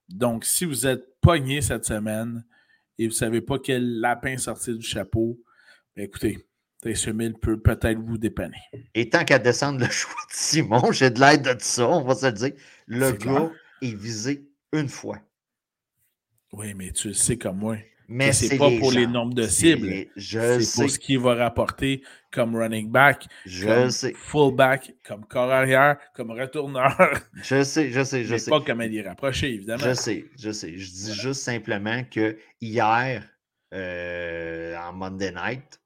Donc, 0.09 0.45
si 0.45 0.65
vous 0.65 0.87
êtes 0.87 1.21
pogné 1.21 1.63
cette 1.63 1.85
semaine 1.85 2.45
et 2.99 3.07
vous 3.07 3.13
ne 3.13 3.17
savez 3.17 3.41
pas 3.41 3.59
quel 3.59 4.01
lapin 4.01 4.37
sortir 4.37 4.77
du 4.77 4.87
chapeau, 4.87 5.41
ben, 5.97 6.05
écoutez, 6.05 6.47
Tyson 6.85 7.19
Hill 7.19 7.35
peut 7.35 7.59
peut-être 7.59 7.99
vous 7.99 8.19
dépanner. 8.19 8.61
Et 8.95 9.09
tant 9.09 9.25
qu'à 9.25 9.39
descendre 9.39 9.81
le 9.81 9.87
choix 9.91 10.21
de 10.29 10.35
Simon, 10.35 10.93
j'ai 10.93 11.11
de 11.11 11.21
l'aide 11.21 11.43
de 11.43 11.57
ça, 11.59 11.89
on 11.89 12.03
va 12.05 12.15
se 12.15 12.27
le 12.27 12.33
dire. 12.33 12.53
Le 12.87 13.13
gars 13.13 13.51
est 13.81 13.95
visé 13.95 14.47
une 14.73 14.89
fois. 14.89 15.19
Oui, 16.53 16.75
mais 16.75 16.93
tu 16.93 17.09
le 17.09 17.15
sais 17.15 17.37
comme 17.37 17.59
moi. 17.59 17.77
Mais 18.07 18.33
c'est 18.35 18.59
pas 18.59 18.71
pour 18.79 18.93
les 18.93 19.07
nombres 19.07 19.33
de 19.33 19.47
cibles. 19.47 20.07
C'est 20.19 20.59
pour 20.75 20.91
ce 20.91 20.99
qu'il 20.99 21.19
va 21.19 21.35
rapporter 21.35 22.03
comme 22.31 22.55
running 22.55 22.91
back, 22.91 23.27
je 23.47 23.67
comme 23.67 23.91
sais. 23.91 24.13
fullback, 24.15 24.95
comme 25.07 25.25
corps 25.25 25.51
arrière, 25.51 25.97
comme 26.15 26.31
retourneur. 26.33 26.95
Je 27.43 27.63
sais, 27.63 27.91
je 27.93 28.03
sais, 28.03 28.25
je 28.25 28.37
sais. 28.37 28.51
pas 28.51 28.61
comme 28.61 28.83
il 28.83 28.97
est 28.97 29.09
rapproché, 29.09 29.55
évidemment. 29.55 29.85
Je 29.85 29.95
sais, 29.95 30.25
je 30.37 30.51
sais. 30.51 30.77
Je 30.77 30.91
dis 30.91 31.15
juste 31.15 31.41
simplement 31.43 32.03
que 32.11 32.37
hier, 32.61 33.25
euh, 33.73 34.77
en 34.77 34.93
Monday 34.93 35.33
Night, 35.33 35.81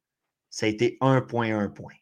ça 0.59 0.67
a 0.67 0.69
été 0.69 0.99
1.1 1.01 1.73
point. 1.73 1.95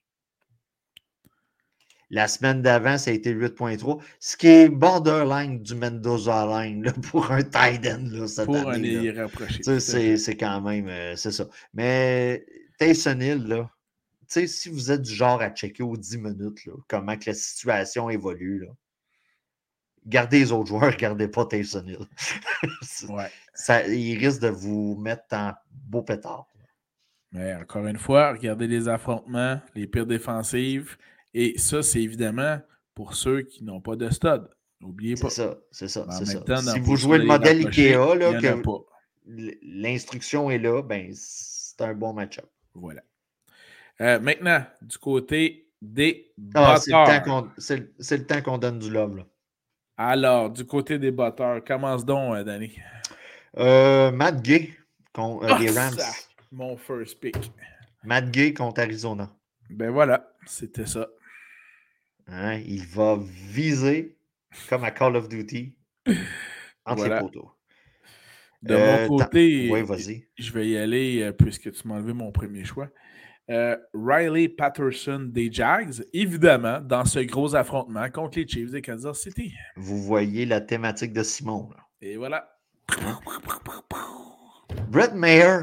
La 2.09 2.27
semaine 2.27 2.63
d'avant, 2.63 2.97
ça 2.97 3.11
a 3.11 3.13
été 3.13 3.35
8.3, 3.35 4.03
ce 4.19 4.35
qui 4.39 4.47
est 4.47 4.69
borderline 4.71 5.61
du 5.61 5.75
Mendoza 5.75 6.47
line 6.47 6.91
pour 7.11 7.31
un 7.33 7.43
tight 7.43 7.87
end 7.87 8.07
là, 8.11 8.27
cette 8.27 8.47
pour 8.47 8.67
année. 8.67 9.11
un 9.11 9.23
rapproché. 9.25 9.63
C'est 10.17 10.37
quand 10.39 10.63
même, 10.63 10.89
euh, 10.89 11.17
c'est 11.17 11.33
ça. 11.33 11.47
Mais 11.75 12.47
Tayson 12.79 13.21
Hill, 13.21 13.47
là, 13.47 13.71
si 14.27 14.71
vous 14.71 14.91
êtes 14.91 15.03
du 15.03 15.13
genre 15.13 15.43
à 15.43 15.51
checker 15.51 15.83
aux 15.83 15.99
10 15.99 16.17
minutes 16.17 16.67
comment 16.89 17.19
que 17.19 17.25
la 17.27 17.35
situation 17.35 18.09
évolue, 18.09 18.61
là, 18.61 18.73
gardez 20.07 20.39
les 20.39 20.53
autres 20.53 20.69
joueurs, 20.69 20.97
gardez 20.97 21.29
pas 21.29 21.45
Taysom 21.45 21.87
Hill. 21.87 22.09
ouais. 23.11 23.31
ça, 23.53 23.87
il 23.87 24.17
risque 24.17 24.41
de 24.41 24.49
vous 24.49 24.97
mettre 24.97 25.27
en 25.33 25.53
beau 25.71 26.01
pétard. 26.01 26.47
Mais 27.37 27.55
encore 27.55 27.87
une 27.87 27.99
fois, 27.99 28.33
regardez 28.33 28.67
les 28.67 28.89
affrontements, 28.89 29.61
les 29.75 29.87
pires 29.87 30.07
défensives. 30.07 30.97
Et 31.35 31.59
ça, 31.59 31.83
c'est 31.83 32.01
évidemment 32.01 32.59
pour 32.95 33.15
ceux 33.15 33.43
qui 33.43 33.63
n'ont 33.63 33.83
pas 33.83 33.95
de 33.95 34.09
stud. 34.09 34.49
N'oubliez 34.81 35.17
pas. 35.17 35.29
C'est 35.29 35.43
ça, 35.43 35.59
c'est 35.71 35.89
ça. 35.89 36.07
ça. 36.11 36.41
Temps, 36.41 36.57
si 36.57 36.79
vous 36.81 36.97
jouez 36.97 37.19
le 37.19 37.25
modèle 37.27 37.67
IKEA, 37.67 38.15
là, 38.15 38.41
que 38.41 38.63
l'instruction 39.63 40.51
est 40.51 40.59
là, 40.59 40.81
ben, 40.81 41.11
c'est 41.13 41.83
un 41.83 41.93
bon 41.93 42.15
match-up. 42.15 42.47
Voilà. 42.75 43.03
Euh, 44.01 44.19
maintenant, 44.19 44.65
du 44.81 44.97
côté 44.97 45.69
des 45.83 46.33
ah, 46.55 46.79
C'est 46.79 48.17
le 48.17 48.25
temps 48.25 48.41
qu'on 48.41 48.57
donne 48.57 48.79
du 48.79 48.91
love. 48.91 49.19
Là. 49.19 49.27
Alors, 49.99 50.49
du 50.49 50.65
côté 50.65 50.99
des 50.99 51.11
batteurs, 51.11 51.63
commence 51.63 52.05
donc, 52.07 52.35
euh, 52.35 52.45
Danny. 52.45 52.73
Euh, 53.59 54.11
Matt 54.11 54.41
Gay 54.41 54.71
contre 55.13 55.45
euh, 55.45 55.59
les 55.59 55.77
ah, 55.77 55.83
Rams. 55.83 55.99
Mon 56.53 56.77
first 56.77 57.21
pick. 57.21 57.37
Matt 58.05 58.31
Gay 58.31 58.53
contre 58.53 58.81
Arizona. 58.81 59.35
Ben 59.71 59.91
voilà, 59.91 60.33
c'était 60.47 60.87
ça. 60.87 61.09
Hein, 62.29 62.61
il 62.67 62.85
va 62.87 63.19
viser 63.21 64.17
comme 64.69 64.85
à 64.85 64.91
Call 64.91 65.17
of 65.17 65.29
Duty 65.29 65.75
entre 66.85 66.99
voilà. 66.99 67.17
les 67.17 67.21
poteaux. 67.21 67.51
De 68.63 68.77
mon 68.77 69.19
côté, 69.19 69.69
je 70.39 70.53
vais 70.53 70.69
y 70.69 70.77
aller 70.77 71.31
puisque 71.39 71.71
tu 71.73 71.87
m'as 71.87 71.97
enlevé 71.97 72.13
mon 72.13 72.33
premier 72.33 72.65
choix. 72.65 72.89
Euh, 73.49 73.77
Riley 73.95 74.49
Patterson 74.49 75.29
des 75.31 75.53
Jags, 75.53 76.03
évidemment, 76.13 76.81
dans 76.81 77.05
ce 77.05 77.21
gros 77.21 77.55
affrontement 77.55 78.11
contre 78.11 78.41
les 78.41 78.49
Chiefs 78.49 78.73
de 78.73 78.81
Kansas 78.81 79.21
City. 79.21 79.55
Vous 79.77 80.03
voyez 80.03 80.47
la 80.47 80.61
thématique 80.61 81.13
de 81.13 81.23
Simon. 81.23 81.71
Et 82.01 82.17
voilà. 82.17 82.49
Brett 84.89 85.15
Mayer 85.15 85.61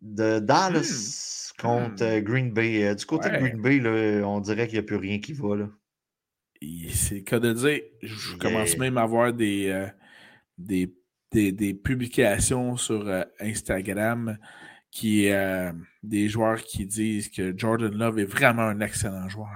de 0.00 0.38
Dallas 0.38 1.52
hmm. 1.58 1.62
contre 1.62 2.04
hmm. 2.04 2.20
Green 2.20 2.52
Bay. 2.52 2.84
Euh, 2.84 2.94
du 2.94 3.06
côté 3.06 3.30
de 3.30 3.36
Green 3.36 3.60
Bay, 3.60 4.22
on 4.22 4.40
dirait 4.40 4.66
qu'il 4.66 4.78
n'y 4.78 4.84
a 4.84 4.86
plus 4.86 4.96
rien 4.96 5.18
qui 5.18 5.32
va. 5.32 5.56
C'est 6.90 7.22
cas 7.22 7.38
de 7.38 7.52
dire. 7.52 7.80
Je 8.02 8.36
commence 8.36 8.76
même 8.76 8.98
à 8.98 9.02
avoir 9.02 9.32
des, 9.32 9.68
euh, 9.68 9.86
des, 10.58 10.92
des, 11.32 11.74
publications 11.74 12.76
sur 12.76 13.08
Instagram 13.38 14.36
qui 14.90 15.30
euh, 15.30 15.72
des 16.02 16.28
joueurs 16.28 16.62
qui 16.62 16.86
disent 16.86 17.28
que 17.28 17.56
Jordan 17.56 17.94
Love 17.94 18.18
est 18.20 18.24
vraiment 18.24 18.62
un 18.62 18.80
excellent 18.80 19.28
joueur. 19.28 19.48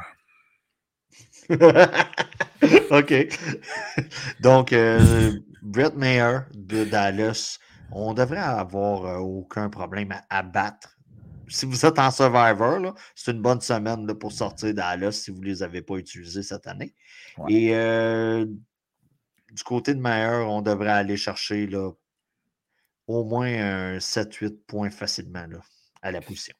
OK. 2.90 3.14
Donc, 4.40 4.72
euh, 4.72 5.32
Brett 5.62 5.96
Mayer 5.96 6.40
de 6.54 6.84
Dallas, 6.84 7.58
on 7.92 8.14
devrait 8.14 8.38
avoir 8.38 9.06
euh, 9.06 9.18
aucun 9.18 9.68
problème 9.68 10.14
à, 10.28 10.42
battre. 10.42 10.96
Si 11.48 11.66
vous 11.66 11.84
êtes 11.84 11.98
en 11.98 12.10
Survivor, 12.10 12.94
c'est 13.14 13.32
une 13.32 13.42
bonne 13.42 13.60
semaine 13.60 14.06
pour 14.14 14.32
sortir 14.32 14.72
Dallas 14.74 15.12
si 15.12 15.30
vous 15.30 15.40
ne 15.40 15.46
les 15.46 15.62
avez 15.62 15.82
pas 15.82 15.96
utilisés 15.96 16.42
cette 16.42 16.66
année. 16.66 16.94
Et 17.48 17.72
du 19.52 19.62
côté 19.64 19.94
de 19.94 20.00
Mayer, 20.00 20.44
on 20.46 20.62
devrait 20.62 20.88
aller 20.88 21.16
chercher 21.16 21.66
là, 21.66 21.90
au 23.06 23.24
moins 23.24 23.46
un 23.46 23.98
7-8 23.98 24.56
points 24.66 24.90
facilement 24.90 25.46
là, 25.46 25.60
à 26.00 26.10
la 26.10 26.20
position. 26.20 26.54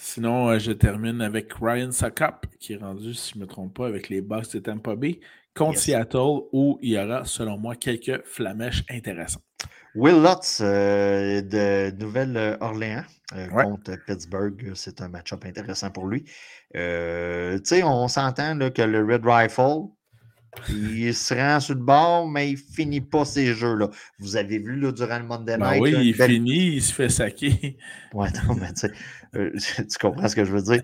Sinon, 0.00 0.48
euh, 0.48 0.58
je 0.60 0.70
termine 0.70 1.20
avec 1.20 1.52
Ryan 1.54 1.90
Sakap, 1.90 2.46
qui 2.58 2.74
est 2.74 2.76
rendu, 2.76 3.14
si 3.14 3.32
je 3.32 3.38
ne 3.38 3.42
me 3.42 3.46
trompe 3.48 3.74
pas, 3.74 3.88
avec 3.88 4.08
les 4.08 4.20
Bucks 4.20 4.52
de 4.52 4.60
Tampa 4.60 4.94
Bay, 4.94 5.18
contre 5.58 5.78
Seattle, 5.78 6.46
où 6.52 6.78
il 6.82 6.92
y 6.92 6.98
aura, 6.98 7.24
selon 7.24 7.58
moi, 7.58 7.76
quelques 7.76 8.24
flamèches 8.24 8.84
intéressantes. 8.90 9.42
Will 9.94 10.22
Lutz 10.22 10.60
euh, 10.62 11.42
de 11.42 11.90
Nouvelle-Orléans 11.98 13.04
euh, 13.34 13.48
contre 13.48 13.96
Pittsburgh, 14.06 14.72
c'est 14.74 15.00
un 15.00 15.08
match-up 15.08 15.44
intéressant 15.44 15.90
pour 15.90 16.06
lui. 16.06 16.22
tu 16.22 16.30
sais, 17.64 17.82
on 17.82 18.06
s'entend 18.08 18.56
que 18.70 18.82
le 18.82 19.04
Red 19.04 19.24
Rifle, 19.24 19.88
il 20.68 21.14
se 21.14 21.34
rend 21.34 21.60
sur 21.60 21.74
le 21.74 21.80
bord, 21.80 22.28
mais 22.28 22.50
il 22.50 22.56
finit 22.56 23.00
pas 23.00 23.24
ces 23.24 23.54
jeux-là. 23.54 23.88
Vous 24.18 24.36
avez 24.36 24.58
vu 24.58 24.76
là, 24.76 24.92
durant 24.92 25.18
le 25.18 25.24
Monday 25.24 25.56
ben 25.56 25.70
Night. 25.72 25.82
oui, 25.82 25.94
il 26.08 26.14
finit, 26.14 26.76
il 26.76 26.82
se 26.82 26.92
fait 26.92 27.08
saquer. 27.08 27.76
Ouais, 28.12 28.28
non, 28.46 28.54
mais 28.54 28.72
tu 28.72 28.80
sais, 28.80 28.92
euh, 29.36 29.52
tu 29.76 29.98
comprends 30.00 30.28
ce 30.28 30.36
que 30.36 30.44
je 30.44 30.52
veux 30.52 30.62
dire? 30.62 30.82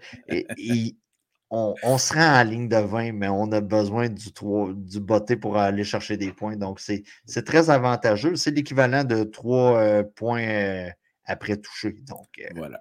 On, 1.51 1.74
on, 1.82 1.99
se 1.99 2.14
rend 2.14 2.40
en 2.40 2.45
ligne 2.45 2.68
de 2.68 2.76
20, 2.76 3.12
mais 3.12 3.28
on 3.28 3.51
a 3.53 3.61
besoin 3.61 4.09
du, 4.09 4.28
du 4.74 5.01
botté 5.01 5.36
pour 5.36 5.57
aller 5.57 5.84
chercher 5.84 6.16
des 6.16 6.32
points. 6.32 6.57
Donc, 6.57 6.80
c'est 6.80 7.05
très 7.45 7.70
avantageux. 7.70 8.36
C'est 8.36 8.51
l'équivalent 8.51 9.05
de 9.05 9.24
3 9.24 9.78
euh, 9.78 10.03
points 10.03 10.42
euh, 10.42 10.88
après 11.24 11.57
toucher. 11.57 11.92
Donc, 12.07 12.28
voilà. 12.55 12.80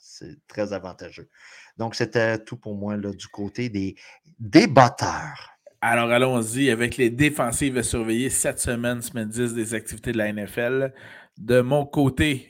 C'est 0.00 0.36
très 0.46 0.72
avantageux. 0.72 1.28
Donc, 1.78 1.94
c'était 1.94 2.38
tout 2.38 2.56
pour 2.56 2.76
moi 2.76 2.96
là, 2.96 3.10
du 3.12 3.28
côté 3.28 3.68
des, 3.68 3.96
des 4.38 4.66
batteurs. 4.66 5.52
Alors 5.84 6.12
allons-y 6.12 6.70
avec 6.70 6.96
les 6.96 7.10
défensives 7.10 7.76
à 7.76 7.82
surveiller 7.82 8.30
cette 8.30 8.60
semaine, 8.60 9.02
semaine 9.02 9.28
10 9.28 9.52
des 9.52 9.74
activités 9.74 10.12
de 10.12 10.18
la 10.18 10.32
NFL. 10.32 10.94
De 11.38 11.60
mon 11.60 11.84
côté, 11.84 12.48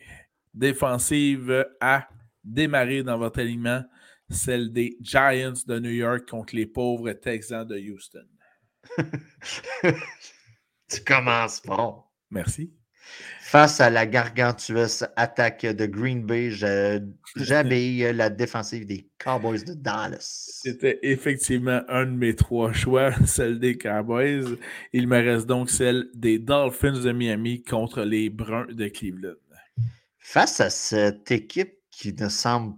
défensive 0.53 1.67
à 1.81 2.09
démarrer 2.45 3.03
dans 3.03 3.17
votre 3.17 3.41
alignement, 3.41 3.83
celle 4.33 4.73
des 4.73 4.97
Giants 5.01 5.53
de 5.67 5.79
New 5.79 5.91
York 5.91 6.29
contre 6.29 6.57
les 6.57 6.67
pauvres 6.67 7.13
Texans 7.13 7.67
de 7.67 7.79
Houston. 7.79 8.27
tu 10.89 11.05
commences 11.05 11.61
fort. 11.61 12.13
Merci. 12.31 12.73
Face 13.41 13.81
à 13.81 13.91
la 13.91 14.07
gargantueuse 14.07 15.07
attaque 15.17 15.67
de 15.67 15.87
Green 15.87 16.25
Bay, 16.25 16.51
j'avais 16.51 18.13
la 18.15 18.31
défensive 18.31 18.87
des 18.87 19.11
Cowboys 19.19 19.65
de 19.65 19.75
Dallas. 19.75 20.61
C'était 20.63 20.99
effectivement 21.03 21.83
un 21.89 22.07
de 22.07 22.13
mes 22.13 22.35
trois 22.35 22.73
choix, 22.73 23.13
celle 23.27 23.59
des 23.59 23.77
Cowboys. 23.77 24.57
Il 24.93 25.07
me 25.07 25.19
reste 25.19 25.47
donc 25.47 25.69
celle 25.69 26.09
des 26.15 26.39
Dolphins 26.39 27.01
de 27.01 27.13
Miami 27.13 27.63
contre 27.63 28.03
les 28.03 28.31
Bruns 28.31 28.73
de 28.73 28.89
Cleveland. 28.89 29.35
Face 30.19 30.61
à 30.61 30.71
cette 30.71 31.31
équipe 31.31 31.75
qui 31.91 32.15
ne 32.15 32.29
semble 32.29 32.77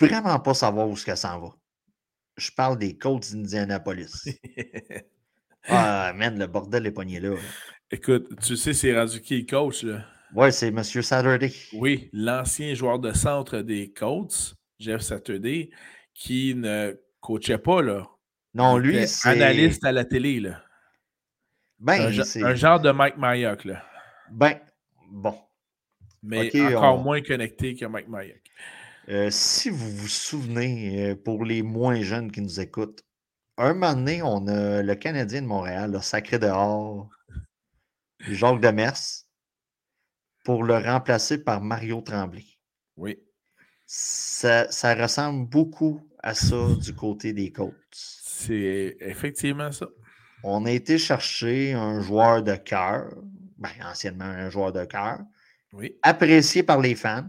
vraiment 0.00 0.38
pas 0.38 0.54
savoir 0.54 0.88
où 0.88 0.96
ce 0.96 1.04
qu'elle 1.04 1.16
s'en 1.16 1.40
va. 1.40 1.48
Je 2.36 2.50
parle 2.50 2.78
des 2.78 2.96
Colts 2.96 3.32
d'Indianapolis. 3.32 4.28
ah, 5.68 6.12
man, 6.14 6.38
le 6.38 6.46
bordel 6.46 6.86
est 6.86 6.92
pogné 6.92 7.20
là. 7.20 7.36
Écoute, 7.90 8.28
tu 8.42 8.56
sais, 8.56 8.72
c'est 8.72 8.96
rendu 8.96 9.20
qui 9.20 9.46
coach, 9.46 9.84
là? 9.84 10.04
Oui, 10.34 10.52
c'est 10.52 10.68
M. 10.68 10.82
Saturday. 10.82 11.52
Oui, 11.74 12.10
l'ancien 12.12 12.74
joueur 12.74 12.98
de 12.98 13.12
centre 13.12 13.58
des 13.58 13.92
Colts, 13.92 14.56
Jeff 14.80 15.00
Saturday, 15.00 15.70
qui 16.12 16.54
ne 16.56 16.98
coachait 17.20 17.58
pas, 17.58 17.82
là. 17.82 18.08
Non, 18.52 18.78
lui, 18.78 19.06
c'est. 19.06 19.28
Analyste 19.28 19.84
à 19.84 19.92
la 19.92 20.04
télé, 20.04 20.40
là. 20.40 20.62
Ben, 21.78 22.12
un, 22.12 22.44
un 22.44 22.54
genre 22.54 22.80
de 22.80 22.90
Mike 22.90 23.16
Mayock, 23.16 23.64
là. 23.64 23.84
Ben, 24.30 24.58
bon. 25.10 25.38
Mais 26.22 26.50
encore 26.74 27.02
moins 27.02 27.20
connecté 27.20 27.74
que 27.74 27.84
Mike 27.84 28.08
Mayock. 28.08 28.43
Euh, 29.08 29.28
si 29.30 29.68
vous 29.68 29.90
vous 29.90 30.08
souvenez, 30.08 31.10
euh, 31.10 31.14
pour 31.14 31.44
les 31.44 31.62
moins 31.62 32.00
jeunes 32.00 32.32
qui 32.32 32.40
nous 32.40 32.60
écoutent, 32.60 33.04
un 33.58 33.74
moment 33.74 33.94
donné, 33.94 34.22
on 34.22 34.46
a 34.46 34.82
le 34.82 34.94
Canadien 34.94 35.42
de 35.42 35.46
Montréal, 35.46 35.92
le 35.92 36.00
sacré 36.00 36.38
dehors, 36.38 37.08
Jacques 38.20 38.60
Demers, 38.60 39.24
pour 40.44 40.64
le 40.64 40.78
remplacer 40.78 41.38
par 41.38 41.60
Mario 41.60 42.00
Tremblay. 42.00 42.46
Oui. 42.96 43.18
Ça, 43.86 44.70
ça 44.70 44.94
ressemble 44.94 45.48
beaucoup 45.48 46.00
à 46.22 46.34
ça 46.34 46.74
du 46.80 46.94
côté 46.94 47.32
des 47.32 47.52
Colts. 47.52 47.74
C'est 47.92 48.96
effectivement 49.00 49.70
ça. 49.70 49.86
On 50.42 50.64
a 50.64 50.70
été 50.70 50.98
chercher 50.98 51.74
un 51.74 52.00
joueur 52.00 52.42
de 52.42 52.56
cœur, 52.56 53.14
ben, 53.58 53.70
anciennement 53.84 54.24
un 54.24 54.50
joueur 54.50 54.72
de 54.72 54.84
cœur, 54.84 55.20
oui. 55.72 55.98
apprécié 56.02 56.62
par 56.62 56.80
les 56.80 56.94
fans. 56.94 57.28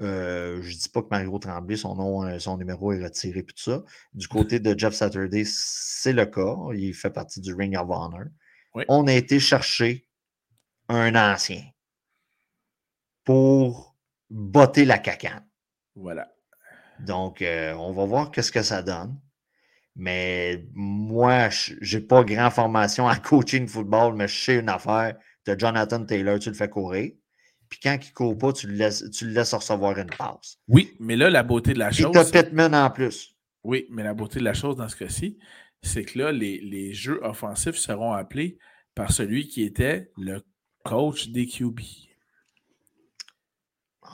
Euh, 0.00 0.60
je 0.60 0.68
ne 0.68 0.74
dis 0.74 0.88
pas 0.88 1.02
que 1.02 1.08
Mario 1.10 1.38
Tremblay, 1.38 1.76
son 1.76 1.94
nom, 1.94 2.24
euh, 2.24 2.38
son 2.38 2.56
numéro 2.58 2.92
est 2.92 3.02
retiré 3.02 3.40
et 3.40 3.44
tout 3.44 3.54
ça. 3.56 3.84
Du 4.12 4.26
côté 4.26 4.58
de 4.58 4.76
Jeff 4.76 4.94
Saturday, 4.94 5.44
c'est 5.46 6.12
le 6.12 6.26
cas. 6.26 6.56
Il 6.74 6.94
fait 6.94 7.10
partie 7.10 7.40
du 7.40 7.54
Ring 7.54 7.76
of 7.76 7.88
Honor 7.88 8.24
on 8.88 9.06
a 9.06 9.12
été 9.12 9.38
chercher 9.38 10.06
un 10.88 11.14
ancien 11.14 11.62
pour 13.24 13.96
botter 14.30 14.84
la 14.84 14.98
cacane. 14.98 15.46
Voilà. 15.94 16.32
Donc, 17.00 17.42
euh, 17.42 17.72
on 17.74 17.92
va 17.92 18.04
voir 18.04 18.30
qu'est-ce 18.30 18.52
que 18.52 18.62
ça 18.62 18.82
donne. 18.82 19.18
Mais 19.96 20.66
moi, 20.72 21.48
je 21.50 21.96
n'ai 21.96 22.02
pas 22.02 22.24
grand 22.24 22.50
formation 22.50 23.06
en 23.06 23.14
coaching 23.22 23.66
football, 23.68 24.14
mais 24.14 24.28
je 24.28 24.44
sais 24.44 24.56
une 24.56 24.68
affaire. 24.68 25.16
De 25.46 25.58
Jonathan 25.58 26.04
Taylor, 26.04 26.38
tu 26.38 26.48
le 26.48 26.54
fais 26.54 26.70
courir. 26.70 27.12
Puis 27.68 27.80
quand 27.82 27.98
il 28.00 28.08
ne 28.08 28.14
court 28.14 28.38
pas, 28.38 28.52
tu 28.52 28.66
le, 28.66 28.74
laisses, 28.74 29.10
tu 29.10 29.26
le 29.26 29.32
laisses 29.32 29.54
recevoir 29.54 29.98
une 29.98 30.10
passe. 30.10 30.58
Oui, 30.68 30.94
mais 31.00 31.16
là, 31.16 31.30
la 31.30 31.42
beauté 31.42 31.72
de 31.72 31.78
la 31.78 31.90
chose. 31.90 32.16
Et 32.16 32.32
Pittman 32.32 32.74
en 32.74 32.90
plus. 32.90 33.34
Oui, 33.62 33.86
mais 33.90 34.02
la 34.02 34.14
beauté 34.14 34.38
de 34.38 34.44
la 34.44 34.54
chose 34.54 34.76
dans 34.76 34.88
ce 34.88 34.96
cas-ci, 34.96 35.38
c'est 35.82 36.04
que 36.04 36.18
là, 36.18 36.32
les, 36.32 36.60
les, 36.60 36.92
jeux 36.92 37.20
offensifs 37.22 37.76
seront 37.76 38.12
appelés 38.12 38.58
par 38.94 39.12
celui 39.12 39.48
qui 39.48 39.62
était 39.62 40.10
le 40.16 40.42
coach 40.84 41.28
des 41.28 41.46
QB. 41.46 41.80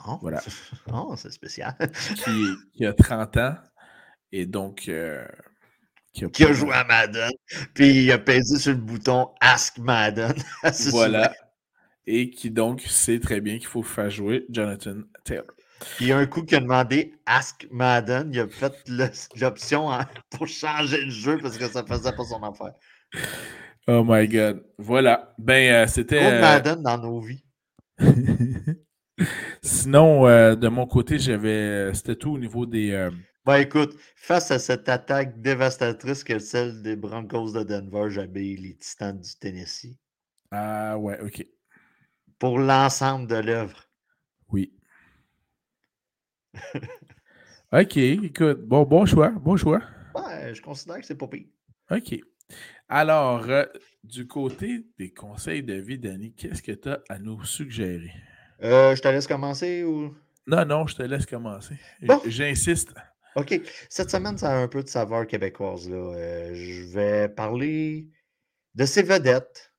Oh, 0.07 0.17
voilà. 0.21 0.41
Oh, 0.93 1.15
c'est 1.17 1.31
spécial. 1.31 1.75
qui, 2.73 2.85
a 2.85 2.93
30 2.93 3.37
ans 3.37 3.55
et 4.31 4.45
donc. 4.45 4.87
Euh, 4.87 5.25
qui, 6.13 6.25
a, 6.43 6.51
joué 6.51 6.73
à 6.73 6.83
Madden, 6.83 7.31
puis 7.73 8.03
il 8.03 8.11
a 8.11 8.19
pesé 8.19 8.59
sur 8.59 8.71
le 8.73 8.77
bouton 8.77 9.29
Ask 9.39 9.77
Madden. 9.77 10.33
voilà. 10.91 11.33
Et 12.07 12.29
qui 12.29 12.49
donc 12.49 12.81
sait 12.81 13.19
très 13.19 13.41
bien 13.41 13.57
qu'il 13.57 13.67
faut 13.67 13.83
faire 13.83 14.09
jouer 14.09 14.45
Jonathan 14.49 14.97
Taylor. 15.23 15.45
Il 15.99 16.07
y 16.07 16.11
a 16.11 16.17
un 16.17 16.25
coup 16.25 16.43
qui 16.43 16.55
a 16.55 16.59
demandé 16.59 17.13
Ask 17.25 17.67
Madden. 17.71 18.29
Il 18.33 18.39
a 18.39 18.47
fait 18.47 18.73
l'option 19.35 19.89
pour 20.29 20.47
changer 20.47 21.01
le 21.01 21.11
jeu 21.11 21.37
parce 21.41 21.57
que 21.57 21.67
ça 21.67 21.83
faisait 21.83 22.11
pas 22.11 22.23
son 22.23 22.41
affaire. 22.43 22.73
Oh 23.87 24.03
my 24.05 24.27
God. 24.27 24.63
Voilà. 24.77 25.33
Ben, 25.37 25.73
euh, 25.73 25.87
c'était. 25.87 26.23
Euh, 26.23 26.41
Madden 26.41 26.83
dans 26.83 26.97
nos 26.97 27.19
vies. 27.19 27.43
Sinon, 29.61 30.27
euh, 30.27 30.55
de 30.55 30.67
mon 30.67 30.85
côté, 30.85 31.19
j'avais. 31.19 31.93
C'était 31.93 32.15
tout 32.15 32.31
au 32.31 32.37
niveau 32.37 32.65
des. 32.65 33.09
Ben 33.43 33.57
écoute, 33.57 33.97
face 34.15 34.51
à 34.51 34.59
cette 34.59 34.87
attaque 34.87 35.41
dévastatrice 35.41 36.23
que 36.23 36.37
celle 36.37 36.83
des 36.83 36.95
Broncos 36.95 37.53
de 37.53 37.63
Denver, 37.63 38.05
j'avais 38.09 38.55
les 38.55 38.77
Titans 38.79 39.19
du 39.19 39.35
Tennessee. 39.39 39.97
Ah 40.51 40.95
ouais, 40.99 41.19
ok. 41.21 41.43
Pour 42.41 42.57
l'ensemble 42.57 43.27
de 43.27 43.35
l'œuvre. 43.35 43.87
Oui. 44.49 44.73
OK, 47.71 47.97
écoute, 47.97 48.61
bon, 48.65 48.81
bon 48.81 49.05
choix, 49.05 49.29
bon 49.29 49.55
choix. 49.57 49.83
Ouais, 50.15 50.55
je 50.55 50.59
considère 50.59 50.97
que 50.99 51.05
c'est 51.05 51.13
pas 51.13 51.27
pire. 51.27 51.45
OK. 51.91 52.19
Alors, 52.89 53.47
euh, 53.47 53.65
du 54.03 54.25
côté 54.25 54.87
des 54.97 55.13
conseils 55.13 55.61
de 55.61 55.75
vie, 55.75 55.99
Danny, 55.99 56.33
qu'est-ce 56.33 56.63
que 56.63 56.71
tu 56.71 56.89
as 56.89 57.03
à 57.09 57.19
nous 57.19 57.43
suggérer? 57.45 58.11
Euh, 58.63 58.95
je 58.95 59.01
te 59.03 59.07
laisse 59.07 59.27
commencer 59.27 59.83
ou? 59.83 60.11
Non, 60.47 60.65
non, 60.65 60.87
je 60.87 60.95
te 60.95 61.03
laisse 61.03 61.27
commencer. 61.27 61.75
J'insiste. 62.25 62.91
OK. 63.35 63.61
Cette 63.87 64.09
semaine, 64.09 64.39
ça 64.39 64.53
a 64.53 64.55
un 64.55 64.67
peu 64.67 64.81
de 64.81 64.89
saveur 64.89 65.27
québécoise. 65.27 65.87
Là. 65.87 66.15
Euh, 66.15 66.55
je 66.55 66.81
vais 66.85 67.29
parler 67.29 68.07
de 68.73 68.85
ces 68.85 69.03
vedettes. 69.03 69.70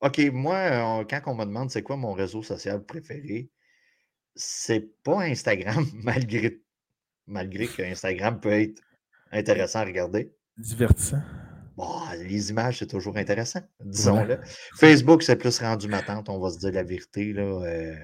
OK, 0.00 0.18
moi, 0.32 1.04
quand 1.04 1.20
on 1.26 1.34
me 1.34 1.44
demande 1.44 1.70
c'est 1.70 1.82
quoi 1.82 1.96
mon 1.96 2.12
réseau 2.12 2.42
social 2.42 2.82
préféré, 2.84 3.50
c'est 4.34 4.88
pas 5.02 5.22
Instagram, 5.22 5.86
malgré, 5.94 6.60
malgré 7.26 7.66
que 7.66 7.82
Instagram 7.82 8.40
peut 8.40 8.52
être 8.52 8.82
intéressant 9.32 9.80
à 9.80 9.84
regarder. 9.84 10.32
Divertissant. 10.56 11.22
Bon, 11.76 11.98
les 12.18 12.50
images, 12.50 12.78
c'est 12.78 12.86
toujours 12.86 13.16
intéressant, 13.16 13.60
disons-le. 13.80 14.38
Facebook, 14.76 15.22
c'est 15.22 15.36
plus 15.36 15.58
rendu 15.60 15.88
ma 15.88 16.02
tante, 16.02 16.28
on 16.28 16.38
va 16.38 16.50
se 16.50 16.58
dire 16.58 16.72
la 16.72 16.82
vérité. 16.82 17.32
Là, 17.32 17.42
euh, 17.42 17.94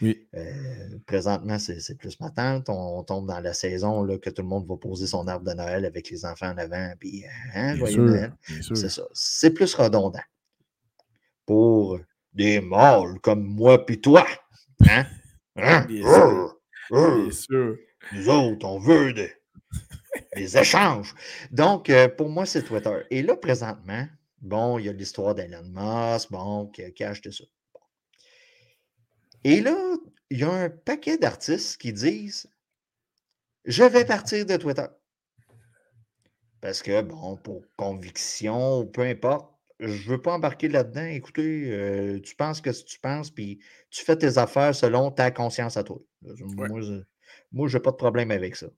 oui. 0.00 0.26
Euh, 0.34 0.98
présentement, 1.06 1.58
c'est 1.58 1.96
plus 1.96 2.18
ma 2.20 2.30
tante. 2.30 2.68
On, 2.68 3.02
tombe 3.04 3.26
dans 3.26 3.40
la 3.40 3.52
saison 3.52 4.02
là, 4.02 4.18
que 4.18 4.30
tout 4.30 4.42
le 4.42 4.48
monde 4.48 4.66
va 4.66 4.76
poser 4.76 5.06
son 5.06 5.28
arbre 5.28 5.46
de 5.46 5.54
Noël 5.54 5.84
avec 5.84 6.10
les 6.10 6.24
enfants 6.24 6.50
en 6.50 6.58
avant. 6.58 6.92
Puis, 6.98 7.24
hein, 7.54 7.76
joyeux 7.76 8.04
Noël. 8.04 8.32
C'est 8.74 8.88
ça. 8.88 9.02
C'est 9.12 9.50
plus 9.50 9.74
redondant. 9.74 10.22
Pour 11.46 11.98
des 12.32 12.60
mâles 12.60 13.18
comme 13.20 13.44
moi 13.44 13.84
puis 13.84 14.00
toi. 14.00 14.26
Hein? 14.88 15.06
Hein? 15.56 15.84
Bien, 15.86 17.30
sûr. 17.30 17.76
Nous 18.12 18.28
autres, 18.28 18.66
on 18.66 18.78
veut 18.78 19.12
des, 19.12 20.58
échanges. 20.58 21.14
Donc, 21.50 21.88
euh, 21.88 22.08
pour 22.08 22.28
moi, 22.28 22.46
c'est 22.46 22.62
Twitter. 22.62 23.02
Et 23.10 23.22
là, 23.22 23.36
présentement, 23.36 24.06
bon, 24.40 24.78
il 24.78 24.86
y 24.86 24.88
a 24.88 24.92
l'histoire 24.92 25.34
d'Elon 25.34 25.62
Musk, 25.64 26.30
bon, 26.30 26.66
qui, 26.68 27.04
a 27.04 27.08
acheté 27.08 27.30
ça. 27.30 27.44
Et 29.44 29.60
là, 29.60 29.76
il 30.30 30.38
y 30.38 30.44
a 30.44 30.50
un 30.50 30.70
paquet 30.70 31.18
d'artistes 31.18 31.80
qui 31.80 31.92
disent 31.92 32.48
Je 33.64 33.84
vais 33.84 34.04
partir 34.04 34.44
de 34.46 34.56
Twitter. 34.56 34.86
Parce 36.60 36.82
que, 36.82 37.02
bon, 37.02 37.36
pour 37.36 37.62
conviction 37.76 38.80
ou 38.80 38.86
peu 38.86 39.02
importe, 39.02 39.51
je 39.82 40.04
ne 40.04 40.08
veux 40.10 40.22
pas 40.22 40.32
embarquer 40.32 40.68
là-dedans. 40.68 41.06
Écoutez, 41.06 41.70
euh, 41.70 42.20
tu 42.20 42.36
penses 42.36 42.60
que 42.60 42.72
si 42.72 42.84
tu 42.84 43.00
penses, 43.00 43.30
puis 43.30 43.58
tu 43.90 44.04
fais 44.04 44.16
tes 44.16 44.38
affaires 44.38 44.74
selon 44.74 45.10
ta 45.10 45.30
conscience 45.30 45.76
à 45.76 45.82
toi. 45.82 45.98
Moi, 47.52 47.68
je 47.68 47.76
n'ai 47.76 47.82
pas 47.82 47.90
de 47.90 47.96
problème 47.96 48.30
avec 48.30 48.56
ça. 48.56 48.68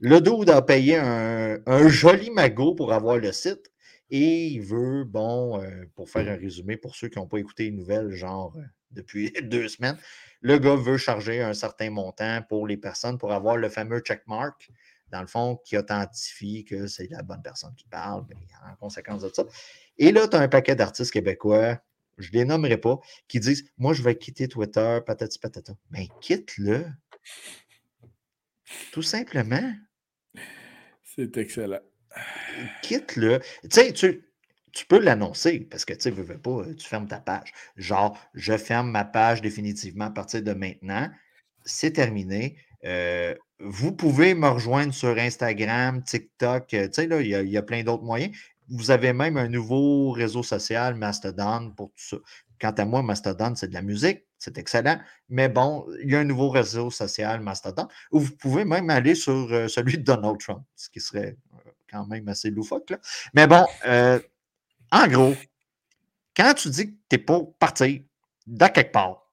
Le 0.00 0.20
dude 0.20 0.50
a 0.50 0.62
payé 0.62 0.96
un, 0.96 1.88
joli 1.88 2.30
magot 2.30 2.74
pour 2.74 2.92
avoir 2.92 3.18
le 3.18 3.32
site 3.32 3.70
et 4.10 4.48
il 4.48 4.60
veut, 4.60 5.04
bon, 5.04 5.62
euh, 5.62 5.84
pour 5.94 6.10
faire 6.10 6.28
un 6.28 6.36
résumé 6.36 6.76
pour 6.76 6.96
ceux 6.96 7.08
qui 7.08 7.18
n'ont 7.18 7.26
pas 7.26 7.38
écouté 7.38 7.64
les 7.64 7.70
nouvelles, 7.70 8.10
genre 8.10 8.54
euh, 8.56 8.62
depuis 8.90 9.32
deux 9.42 9.68
semaines, 9.68 9.98
le 10.40 10.58
gars 10.58 10.74
veut 10.74 10.96
charger 10.96 11.42
un 11.42 11.54
certain 11.54 11.90
montant 11.90 12.40
pour 12.48 12.66
les 12.66 12.76
personnes 12.76 13.18
pour 13.18 13.32
avoir 13.32 13.56
le 13.56 13.68
fameux 13.68 14.00
checkmark, 14.00 14.70
dans 15.10 15.20
le 15.20 15.26
fond, 15.26 15.56
qui 15.64 15.76
authentifie 15.76 16.64
que 16.64 16.86
c'est 16.86 17.08
la 17.10 17.22
bonne 17.22 17.42
personne 17.42 17.74
qui 17.76 17.86
parle, 17.86 18.26
ben, 18.26 18.38
en 18.70 18.74
conséquence 18.76 19.22
de 19.22 19.30
ça. 19.32 19.44
Et 19.98 20.12
là, 20.12 20.28
tu 20.28 20.36
as 20.36 20.40
un 20.40 20.48
paquet 20.48 20.74
d'artistes 20.76 21.12
québécois, 21.12 21.78
je 22.18 22.28
ne 22.28 22.38
les 22.38 22.44
nommerai 22.44 22.76
pas, 22.76 22.98
qui 23.28 23.40
disent 23.40 23.70
Moi, 23.78 23.92
je 23.94 24.02
vais 24.02 24.16
quitter 24.16 24.48
Twitter, 24.48 25.00
patati 25.06 25.38
patata. 25.38 25.74
Mais 25.90 26.06
ben, 26.06 26.14
quitte-le. 26.20 26.86
Tout 28.92 29.02
simplement. 29.02 29.74
C'est 31.02 31.36
excellent. 31.36 31.80
Quitte-le. 32.82 33.40
Tu 33.62 33.68
sais, 33.70 33.92
tu, 33.92 34.24
tu 34.72 34.86
peux 34.86 34.98
l'annoncer 34.98 35.60
parce 35.60 35.84
que 35.84 35.94
tu 35.94 36.08
ne 36.08 36.14
veux 36.14 36.38
pas, 36.38 36.64
tu 36.76 36.86
fermes 36.86 37.08
ta 37.08 37.20
page. 37.20 37.52
Genre, 37.76 38.16
je 38.34 38.56
ferme 38.56 38.90
ma 38.90 39.04
page 39.04 39.40
définitivement 39.40 40.06
à 40.06 40.10
partir 40.10 40.42
de 40.42 40.52
maintenant. 40.52 41.10
C'est 41.64 41.92
terminé. 41.92 42.58
Euh, 42.84 43.34
vous 43.60 43.92
pouvez 43.92 44.34
me 44.34 44.48
rejoindre 44.48 44.94
sur 44.94 45.16
Instagram, 45.18 46.02
TikTok. 46.02 46.66
Tu 46.68 46.88
sais, 46.92 47.06
là, 47.06 47.20
il 47.20 47.48
y, 47.48 47.56
a 47.56 47.62
plein 47.62 47.82
d'autres 47.82 48.02
moyens. 48.02 48.34
Vous 48.68 48.90
avez 48.90 49.12
même 49.12 49.36
un 49.36 49.48
nouveau 49.48 50.10
réseau 50.12 50.42
social, 50.42 50.94
Mastodon, 50.94 51.72
pour 51.76 51.88
tout 51.88 52.04
ça. 52.04 52.16
Quant 52.60 52.70
à 52.70 52.84
moi, 52.84 53.02
Mastodon, 53.02 53.54
c'est 53.54 53.68
de 53.68 53.74
la 53.74 53.82
musique, 53.82 54.24
c'est 54.38 54.58
excellent. 54.58 54.98
Mais 55.28 55.48
bon, 55.48 55.86
il 56.02 56.10
y 56.10 56.16
a 56.16 56.20
un 56.20 56.24
nouveau 56.24 56.50
réseau 56.50 56.90
social, 56.90 57.40
Mastodon, 57.40 57.88
où 58.12 58.20
vous 58.20 58.32
pouvez 58.36 58.64
même 58.64 58.90
aller 58.90 59.14
sur 59.14 59.52
euh, 59.52 59.68
celui 59.68 59.98
de 59.98 60.02
Donald 60.02 60.38
Trump, 60.38 60.62
ce 60.76 60.88
qui 60.90 61.00
serait 61.00 61.36
euh, 61.54 61.70
quand 61.90 62.06
même 62.06 62.28
assez 62.28 62.50
loufoque. 62.50 62.90
Là. 62.90 62.98
Mais 63.34 63.46
bon, 63.46 63.66
euh, 63.86 64.20
en 64.92 65.06
gros, 65.08 65.34
quand 66.36 66.54
tu 66.54 66.68
dis 66.70 66.86
que 66.86 66.96
tu 67.08 67.16
es 67.16 67.18
pour 67.18 67.56
partir 67.56 68.00
de 68.46 68.66
quelque 68.66 68.92
part, 68.92 69.26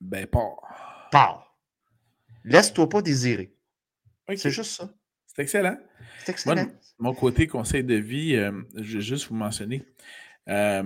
ben, 0.00 0.26
pas. 0.26 0.56
Pars. 1.10 1.49
Laisse-toi 2.44 2.88
pas 2.88 3.02
désirer. 3.02 3.52
C'est 4.36 4.50
juste 4.50 4.72
ça. 4.72 4.90
C'est 5.26 5.42
excellent. 5.42 5.76
C'est 6.24 6.32
excellent. 6.32 6.66
mon 6.98 7.14
côté 7.14 7.46
conseil 7.46 7.84
de 7.84 7.94
vie, 7.94 8.36
euh, 8.36 8.52
je 8.76 8.98
vais 8.98 9.04
juste 9.04 9.28
vous 9.28 9.34
mentionner. 9.34 9.84
Euh, 10.48 10.82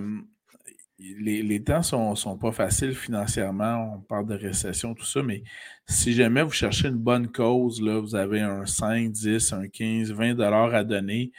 les, 0.99 1.63
temps 1.63 1.83
sont, 1.83 2.15
sont 2.15 2.39
pas 2.39 2.53
faciles 2.53 2.95
financièrement. 2.95 3.95
On 3.95 4.01
parle 4.01 4.27
de 4.27 4.35
récession, 4.35 4.95
tout 4.95 5.05
ça, 5.05 5.23
mais 5.23 5.43
si 5.87 6.13
jamais 6.13 6.43
vous 6.43 6.53
cherchez 6.53 6.89
une 6.89 6.97
bonne 6.97 7.31
cause, 7.31 7.83
là, 7.83 8.01
vous 8.01 8.15
avez 8.15 8.41
un 8.41 8.65
5, 8.65 9.11
10, 9.11 9.53
un 9.53 9.69
15, 9.69 10.13
20 10.13 10.35
dollars 10.35 10.75
à 10.75 10.85
donner, 10.85 11.33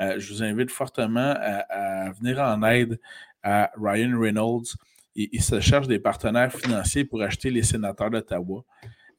euh, 0.00 0.18
je 0.18 0.32
vous 0.32 0.42
invite 0.42 0.70
fortement 0.70 1.34
à, 1.38 2.10
venir 2.12 2.40
en 2.40 2.62
aide 2.62 2.98
à 3.42 3.70
Ryan 3.76 4.18
Reynolds. 4.18 4.76
Il, 5.14 5.42
se 5.42 5.60
cherche 5.60 5.88
des 5.88 5.98
partenaires 5.98 6.52
financiers 6.52 7.04
pour 7.04 7.22
acheter 7.22 7.50
les 7.50 7.62
sénateurs 7.62 8.10
d'Ottawa. 8.10 8.64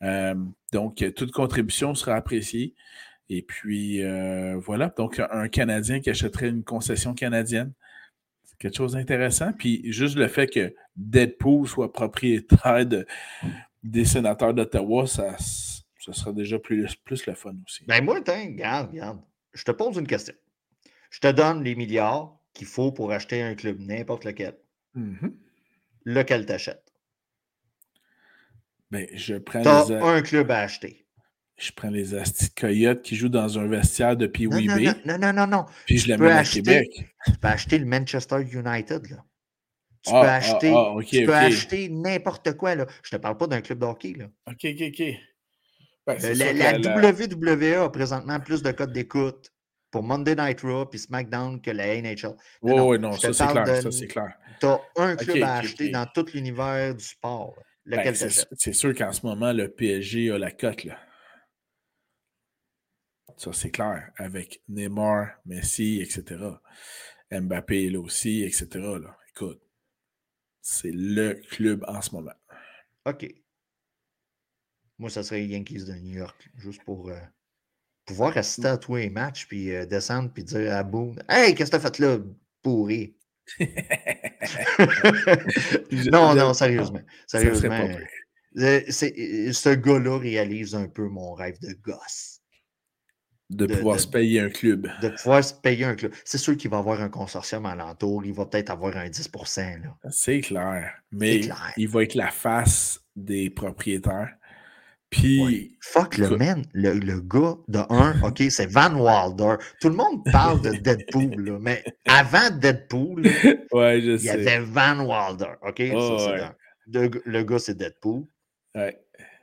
Euh, 0.03 0.35
donc, 0.71 1.03
toute 1.15 1.31
contribution 1.31 1.95
sera 1.95 2.15
appréciée. 2.15 2.73
Et 3.29 3.41
puis, 3.41 4.03
euh, 4.03 4.57
voilà. 4.57 4.93
Donc, 4.97 5.19
un 5.19 5.47
Canadien 5.47 5.99
qui 5.99 6.09
achèterait 6.09 6.49
une 6.49 6.63
concession 6.63 7.13
canadienne, 7.13 7.73
c'est 8.43 8.57
quelque 8.57 8.77
chose 8.77 8.93
d'intéressant. 8.93 9.53
Puis, 9.53 9.81
juste 9.91 10.15
le 10.15 10.27
fait 10.27 10.47
que 10.47 10.73
Deadpool 10.95 11.67
soit 11.67 11.91
propriétaire 11.91 12.85
des 13.83 14.05
sénateurs 14.05 14.53
d'Ottawa, 14.53 15.07
ça, 15.07 15.37
ça 15.37 16.13
sera 16.13 16.33
déjà 16.33 16.59
plus, 16.59 16.95
plus 16.95 17.25
le 17.25 17.33
fun 17.33 17.55
aussi. 17.65 17.85
Ben 17.85 18.03
moi, 18.03 18.15
regarde, 18.15 18.91
regarde. 18.91 19.21
Je 19.53 19.63
te 19.63 19.71
pose 19.71 19.97
une 19.97 20.07
question. 20.07 20.33
Je 21.09 21.19
te 21.19 21.31
donne 21.31 21.63
les 21.63 21.75
milliards 21.75 22.37
qu'il 22.53 22.67
faut 22.67 22.91
pour 22.91 23.11
acheter 23.11 23.41
un 23.41 23.55
club, 23.55 23.79
n'importe 23.79 24.25
lequel. 24.25 24.57
Mm-hmm. 24.95 25.31
Lequel 26.05 26.45
t'achètes? 26.45 26.92
Ben, 28.93 29.07
je 29.15 29.35
prends 29.35 29.63
T'as 29.63 30.05
un 30.05 30.21
club 30.21 30.51
à 30.51 30.59
acheter. 30.59 31.03
Je 31.57 31.71
prends 31.71 31.89
les 31.89 32.13
Asti 32.13 32.51
Coyotes 32.51 33.01
qui 33.01 33.15
jouent 33.15 33.29
dans 33.29 33.57
un 33.57 33.65
vestiaire 33.67 34.15
de 34.15 34.27
Pee 34.27 34.45
Wee 34.45 34.67
non, 34.67 35.17
non, 35.17 35.33
non, 35.33 35.47
non, 35.47 35.65
Puis 35.87 35.97
je 35.97 36.07
les 36.09 36.17
mets 36.17 36.31
à 36.31 36.43
Québec. 36.43 36.87
Tu 37.25 37.31
peux 37.41 37.47
acheter 37.47 37.79
le 37.79 37.85
Manchester 37.85 38.41
United, 38.41 39.09
là. 39.09 39.17
Tu 40.05 40.11
peux 40.11 40.17
Ah, 40.17 40.21
ah, 40.25 40.35
acheter, 40.35 40.73
ah, 40.75 40.95
tu 41.07 41.25
peux 41.25 41.33
acheter 41.33 41.89
n'importe 41.89 42.53
quoi. 42.53 42.75
Là. 42.75 42.85
Je 43.03 43.15
ne 43.15 43.17
te 43.17 43.21
parle 43.21 43.37
pas 43.37 43.47
d'un 43.47 43.61
club 43.61 43.79
de 43.79 43.85
hockey. 43.85 44.13
Là. 44.17 44.25
OK, 44.47 44.65
OK, 44.65 44.83
OK. 44.89 45.03
Ben, 46.05 46.17
Euh, 46.23 46.53
La, 46.53 46.77
WWE 46.77 47.83
a 47.85 47.89
présentement 47.89 48.39
plus 48.41 48.61
de 48.61 48.71
codes 48.71 48.91
d'écoute 48.93 49.49
pour 49.89 50.03
Monday 50.03 50.35
Night 50.35 50.61
Raw 50.61 50.89
et 50.93 50.97
SmackDown 50.97 51.61
que 51.61 51.71
la 51.71 51.95
NHL. 52.01 52.35
Non, 52.61 52.89
ouais, 52.89 52.97
non, 52.99 53.13
ça 53.13 53.31
c'est 53.33 53.47
clair, 53.47 53.63
de- 53.63 53.81
ça 53.81 53.91
c'est 53.91 54.07
clair. 54.07 54.33
Tu 54.59 54.65
as 54.67 54.81
un 54.97 55.15
club 55.15 55.41
à 55.43 55.55
acheter 55.55 55.89
dans 55.89 56.05
tout 56.05 56.25
l'univers 56.33 56.93
du 56.93 57.03
sport. 57.03 57.55
là, 57.57 57.63
Ben, 57.85 58.15
c'est 58.15 58.73
sûr 58.73 58.95
qu'en 58.95 59.11
ce 59.11 59.25
moment, 59.25 59.51
le 59.51 59.69
PSG 59.69 60.31
a 60.31 60.37
la 60.37 60.51
cote, 60.51 60.85
là. 60.85 60.97
Ça, 63.37 63.51
c'est 63.51 63.71
clair. 63.71 64.11
Avec 64.17 64.61
Neymar, 64.69 65.29
Messi, 65.45 66.01
etc. 66.01 66.45
Mbappé 67.31 67.87
est 67.87 67.89
là 67.89 67.99
aussi, 67.99 68.43
etc. 68.43 68.67
Là. 68.73 69.17
Écoute, 69.29 69.61
c'est 70.61 70.91
le 70.93 71.33
club 71.49 71.83
en 71.87 72.01
ce 72.01 72.11
moment. 72.11 72.33
OK. 73.05 73.27
Moi, 74.99 75.09
ça 75.09 75.23
serait 75.23 75.45
Yankees 75.45 75.85
de 75.85 75.93
New 75.93 76.17
York, 76.17 76.49
juste 76.55 76.83
pour 76.83 77.09
euh, 77.09 77.19
pouvoir 78.05 78.37
assister 78.37 78.67
à 78.67 78.77
tous 78.77 78.95
les 78.95 79.09
matchs, 79.09 79.47
puis 79.47 79.75
euh, 79.75 79.85
descendre, 79.85 80.31
puis 80.31 80.43
dire 80.43 80.73
à 80.73 80.83
Boone 80.83 81.21
Hey, 81.27 81.55
qu'est-ce 81.55 81.71
que 81.71 81.77
t'as 81.77 81.91
fait 81.91 81.99
là, 81.99 82.19
pourri 82.61 83.15
Non, 86.11 86.35
non, 86.35 86.53
sérieusement. 86.53 87.01
Sérieusement. 87.27 87.89
euh, 88.57 88.81
ce 88.89 89.73
gars-là 89.75 90.17
réalise 90.19 90.75
un 90.75 90.87
peu 90.87 91.07
mon 91.07 91.33
rêve 91.33 91.59
de 91.61 91.73
gosse. 91.81 92.39
De, 93.49 93.65
de- 93.67 93.75
pouvoir 93.75 93.97
de- 93.97 94.01
se 94.01 94.07
payer 94.07 94.39
un 94.39 94.49
club. 94.49 94.89
De 95.01 95.09
pouvoir 95.09 95.43
se 95.43 95.53
payer 95.53 95.85
un 95.85 95.95
club. 95.95 96.13
C'est 96.25 96.37
sûr 96.37 96.57
qu'il 96.57 96.71
va 96.71 96.77
avoir 96.79 97.01
un 97.01 97.09
consortium 97.09 97.65
alentour. 97.65 98.25
Il 98.25 98.33
va 98.33 98.45
peut-être 98.45 98.69
avoir 98.71 98.95
un 98.97 99.09
10 99.09 99.29
là. 99.55 99.97
C'est 100.09 100.39
clair. 100.41 100.93
Mais 101.11 101.41
clair. 101.41 101.73
il 101.77 101.87
va 101.87 102.03
être 102.03 102.15
la 102.15 102.31
face 102.31 102.99
des 103.15 103.49
propriétaires. 103.49 104.33
Puis, 105.13 105.41
Ouais. 105.43 105.69
Fuck 105.81 106.17
le 106.17 106.37
man, 106.37 106.63
le, 106.73 106.93
le 106.93 107.19
gars 107.21 107.55
de 107.67 107.79
un, 107.89 108.19
OK, 108.23 108.41
c'est 108.49 108.65
Van 108.65 108.93
Wilder. 108.95 109.55
Tout 109.79 109.89
le 109.89 109.95
monde 109.95 110.23
parle 110.31 110.61
de 110.61 110.71
Deadpool, 110.71 111.35
là, 111.45 111.57
mais 111.59 111.83
avant 112.07 112.49
Deadpool, 112.51 113.21
là, 113.21 113.31
ouais, 113.73 114.01
je 114.01 114.11
il 114.11 114.23
y 114.23 114.29
avait 114.29 114.59
Van 114.59 114.99
Wilder. 115.05 115.51
OK? 115.61 115.81
Oh, 115.93 116.17
ouais. 116.29 116.41
le, 116.87 117.09
le 117.25 117.43
gars, 117.43 117.59
c'est 117.59 117.75
Deadpool. 117.77 118.23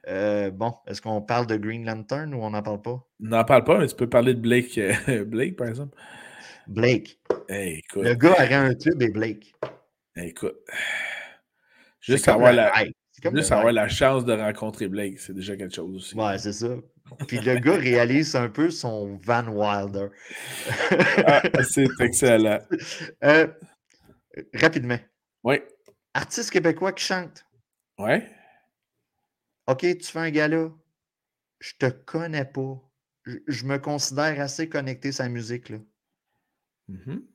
Euh, 0.08 0.50
bon, 0.50 0.74
est-ce 0.86 1.00
qu'on 1.02 1.20
parle 1.20 1.46
de 1.46 1.56
Green 1.56 1.84
Lantern 1.84 2.32
ou 2.34 2.38
on 2.42 2.50
n'en 2.50 2.62
parle 2.62 2.80
pas? 2.82 3.06
N'en 3.20 3.44
parle 3.44 3.64
pas, 3.64 3.78
mais 3.78 3.86
tu 3.86 3.94
peux 3.94 4.08
parler 4.08 4.34
de 4.34 4.40
Blake, 4.40 4.76
euh, 4.78 5.24
Blake 5.24 5.56
par 5.56 5.68
exemple. 5.68 5.96
Blake. 6.66 7.18
Hey, 7.48 7.78
écoute, 7.78 8.04
Le 8.04 8.14
gars 8.14 8.32
aurait 8.32 8.54
un 8.54 8.74
club 8.74 9.02
et 9.02 9.10
Blake. 9.10 9.54
hey, 10.16 10.28
écoute. 10.30 10.56
Juste 12.00 12.28
avoir, 12.28 12.52
la. 12.52 12.72
Comme 13.22 13.36
juste 13.36 13.52
avoir 13.52 13.72
la 13.72 13.88
chance 13.88 14.24
de 14.24 14.32
rencontrer 14.32 14.88
Blake, 14.88 15.18
c'est 15.18 15.34
déjà 15.34 15.56
quelque 15.56 15.74
chose 15.74 15.94
aussi. 15.94 16.14
Ouais, 16.14 16.38
c'est 16.38 16.52
ça. 16.52 16.76
Puis 17.26 17.38
le 17.40 17.58
gars 17.58 17.76
réalise 17.76 18.34
un 18.36 18.48
peu 18.48 18.70
son 18.70 19.18
Van 19.24 19.46
Wilder. 19.48 20.08
Ah, 21.26 21.42
c'est 21.68 21.88
excellent. 22.00 22.58
Euh, 23.24 23.48
rapidement. 24.54 24.98
Oui. 25.42 25.60
Artiste 26.14 26.50
québécois 26.52 26.92
qui 26.92 27.04
chante. 27.04 27.44
Ouais. 27.98 28.30
OK, 29.66 29.80
tu 29.80 30.04
fais 30.04 30.20
un 30.20 30.30
gala. 30.30 30.70
Je 31.58 31.72
te 31.78 31.86
connais 31.86 32.44
pas. 32.44 32.80
Je, 33.26 33.38
je 33.48 33.64
me 33.64 33.78
considère 33.78 34.40
assez 34.40 34.68
connecté 34.68 35.08
à 35.08 35.12
sa 35.12 35.28
musique. 35.28 35.68
Là. 35.68 35.78
Mhm. 36.88 37.26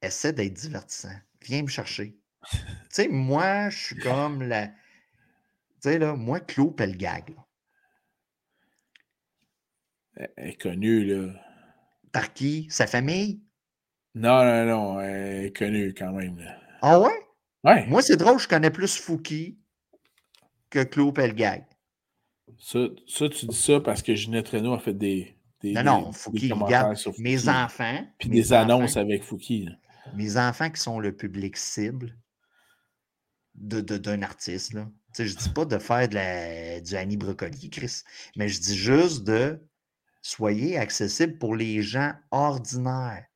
Essaie 0.00 0.32
d'être 0.32 0.54
divertissant. 0.54 1.14
Viens 1.42 1.62
me 1.62 1.68
chercher. 1.68 2.18
Tu 2.50 2.58
sais, 2.90 3.08
moi, 3.08 3.70
je 3.70 3.78
suis 3.78 3.96
comme 3.96 4.42
la. 4.42 4.68
Tu 4.68 4.74
sais, 5.80 5.98
là, 5.98 6.14
moi, 6.14 6.40
Claude 6.40 6.76
Pelgag. 6.76 7.34
Elle 10.16 10.48
est 10.50 10.60
connue, 10.60 11.04
là. 11.04 11.32
Par 12.12 12.32
qui? 12.32 12.66
Sa 12.70 12.86
famille? 12.86 13.42
Non, 14.14 14.44
non, 14.44 14.64
non, 14.66 15.00
elle 15.00 15.46
est 15.46 15.56
connue 15.56 15.94
quand 15.94 16.12
même. 16.12 16.38
là. 16.38 16.60
Ah 16.82 17.00
ouais? 17.00 17.26
Ouais. 17.64 17.86
Moi, 17.86 18.02
c'est 18.02 18.16
drôle, 18.16 18.38
je 18.38 18.46
connais 18.48 18.70
plus 18.70 18.98
Fouki 18.98 19.58
que 20.68 20.82
Claude 20.82 21.14
Pelgag. 21.14 21.64
Ça, 22.58 22.80
ça, 23.06 23.28
tu 23.30 23.46
dis 23.46 23.56
ça 23.56 23.80
parce 23.80 24.02
que 24.02 24.14
Ginette 24.14 24.48
Renault 24.50 24.74
a 24.74 24.78
fait 24.78 24.92
des, 24.92 25.38
des, 25.62 25.72
Non, 25.72 25.82
non, 25.82 26.08
des 26.10 26.16
Fouki, 26.16 26.52
regarde, 26.52 26.98
Fouki. 26.98 27.22
mes 27.22 27.48
enfants. 27.48 28.06
Puis 28.18 28.28
mes 28.28 28.34
des 28.36 28.52
enfants- 28.52 28.62
annonces 28.62 28.96
avec 28.98 29.22
Fouki. 29.24 29.64
là. 29.64 29.72
mes 30.14 30.36
enfants 30.36 30.68
qui 30.70 30.80
sont 30.80 31.00
le 31.00 31.16
public 31.16 31.56
cible 31.56 32.18
de, 33.54 33.80
de- 33.80 33.98
d'un 33.98 34.22
artiste, 34.22 34.74
là. 34.74 34.88
Tu 35.14 35.24
sais, 35.24 35.28
je 35.28 35.36
dis 35.36 35.50
pas 35.50 35.64
de 35.66 35.78
faire 35.78 36.08
de 36.08 36.14
la, 36.14 36.80
du 36.80 36.96
Annie 36.96 37.16
Brocoli, 37.18 37.68
Chris, 37.70 38.02
mais 38.36 38.48
je 38.48 38.60
dis 38.60 38.76
juste 38.76 39.24
de 39.24 39.60
soyez 40.22 40.78
accessible 40.78 41.38
pour 41.38 41.56
les 41.56 41.82
gens 41.82 42.14
ordinaires, 42.30 43.26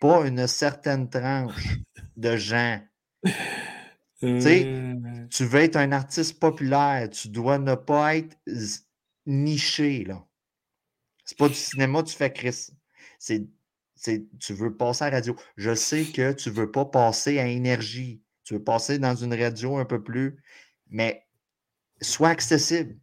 pas 0.00 0.26
une 0.26 0.46
certaine 0.46 1.10
tranche 1.10 1.78
de 2.16 2.36
gens. 2.36 2.80
Euh, 4.24 5.26
Tu 5.30 5.44
veux 5.44 5.60
être 5.60 5.76
un 5.76 5.92
artiste 5.92 6.38
populaire, 6.40 7.10
tu 7.10 7.28
dois 7.28 7.58
ne 7.58 7.74
pas 7.74 8.16
être 8.16 8.36
niché, 9.26 10.04
là. 10.04 10.24
C'est 11.24 11.36
pas 11.38 11.48
du 11.48 11.54
cinéma, 11.54 12.02
tu 12.02 12.14
fais 12.16 12.32
Chris. 12.32 12.68
C'est, 13.18 13.46
c'est, 13.94 14.26
tu 14.38 14.54
veux 14.54 14.76
passer 14.76 15.04
à 15.04 15.10
la 15.10 15.16
radio. 15.16 15.36
Je 15.56 15.74
sais 15.74 16.04
que 16.06 16.32
tu 16.32 16.50
veux 16.50 16.70
pas 16.70 16.84
passer 16.84 17.38
à 17.38 17.46
énergie. 17.48 18.22
Tu 18.46 18.54
veux 18.54 18.62
passer 18.62 18.98
dans 19.00 19.14
une 19.14 19.34
radio 19.34 19.76
un 19.76 19.84
peu 19.84 20.00
plus, 20.02 20.36
mais 20.88 21.26
sois 22.00 22.28
accessible. 22.28 22.96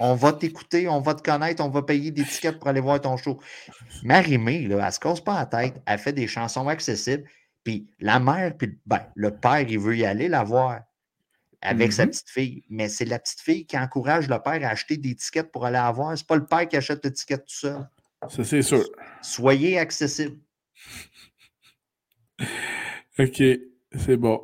On 0.00 0.14
va 0.14 0.32
t'écouter, 0.32 0.88
on 0.88 1.00
va 1.00 1.14
te 1.14 1.22
connaître, 1.22 1.64
on 1.64 1.70
va 1.70 1.82
payer 1.82 2.10
des 2.10 2.24
tickets 2.24 2.58
pour 2.58 2.66
aller 2.68 2.80
voir 2.80 3.00
ton 3.00 3.16
show. 3.16 3.40
Marie-Mé, 4.02 4.66
là, 4.66 4.84
elle 4.84 4.92
se 4.92 4.98
casse 5.00 5.20
pas 5.20 5.38
la 5.38 5.46
tête, 5.46 5.80
elle 5.86 5.98
fait 5.98 6.12
des 6.12 6.26
chansons 6.26 6.66
accessibles. 6.68 7.24
Puis 7.62 7.88
la 8.00 8.18
mère, 8.18 8.56
puis 8.56 8.76
ben, 8.84 9.06
le 9.14 9.30
père, 9.36 9.60
il 9.60 9.78
veut 9.78 9.96
y 9.96 10.04
aller 10.04 10.28
la 10.28 10.42
voir 10.42 10.80
avec 11.62 11.92
sa 11.92 12.04
Mhm. 12.04 12.10
petite 12.10 12.28
fille. 12.28 12.64
Mais 12.68 12.88
c'est 12.88 13.04
la 13.04 13.18
petite 13.20 13.40
fille 13.40 13.66
qui 13.66 13.78
encourage 13.78 14.28
le 14.28 14.38
père 14.42 14.62
à 14.66 14.70
acheter 14.70 14.96
des 14.96 15.14
tickets 15.14 15.50
pour 15.52 15.64
aller 15.64 15.74
la 15.74 15.90
voir. 15.92 16.18
C'est 16.18 16.26
pas 16.26 16.36
le 16.36 16.44
père 16.46 16.68
qui 16.68 16.76
achète 16.76 17.04
le 17.04 17.12
ticket 17.12 17.38
tout 17.38 17.44
seul. 17.46 17.88
Ça, 18.28 18.44
c'est 18.44 18.62
sûr. 18.62 18.84
Soyez 19.22 19.78
accessible. 19.78 20.38
OK, 23.18 23.42
c'est 23.96 24.16
bon. 24.16 24.42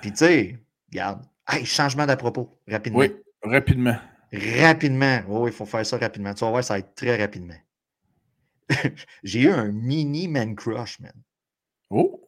Puis 0.00 0.10
tu 0.12 0.18
sais, 0.18 0.58
regarde. 0.90 1.22
Hey, 1.48 1.64
changement 1.64 2.06
d'à 2.06 2.16
propos, 2.16 2.58
rapidement. 2.68 3.00
Oui, 3.00 3.12
rapidement. 3.42 3.96
Rapidement. 4.32 5.20
Oui, 5.28 5.50
il 5.50 5.54
faut 5.54 5.66
faire 5.66 5.84
ça 5.84 5.98
rapidement. 5.98 6.32
Tu 6.34 6.44
vas 6.44 6.50
voir, 6.50 6.64
ça 6.64 6.74
va 6.74 6.78
être 6.78 6.94
très 6.94 7.16
rapidement. 7.16 7.56
J'ai 9.24 9.42
eu 9.42 9.50
un 9.50 9.70
mini 9.72 10.28
man 10.28 10.54
crush, 10.54 11.00
man. 11.00 11.12
Oh! 11.90 12.18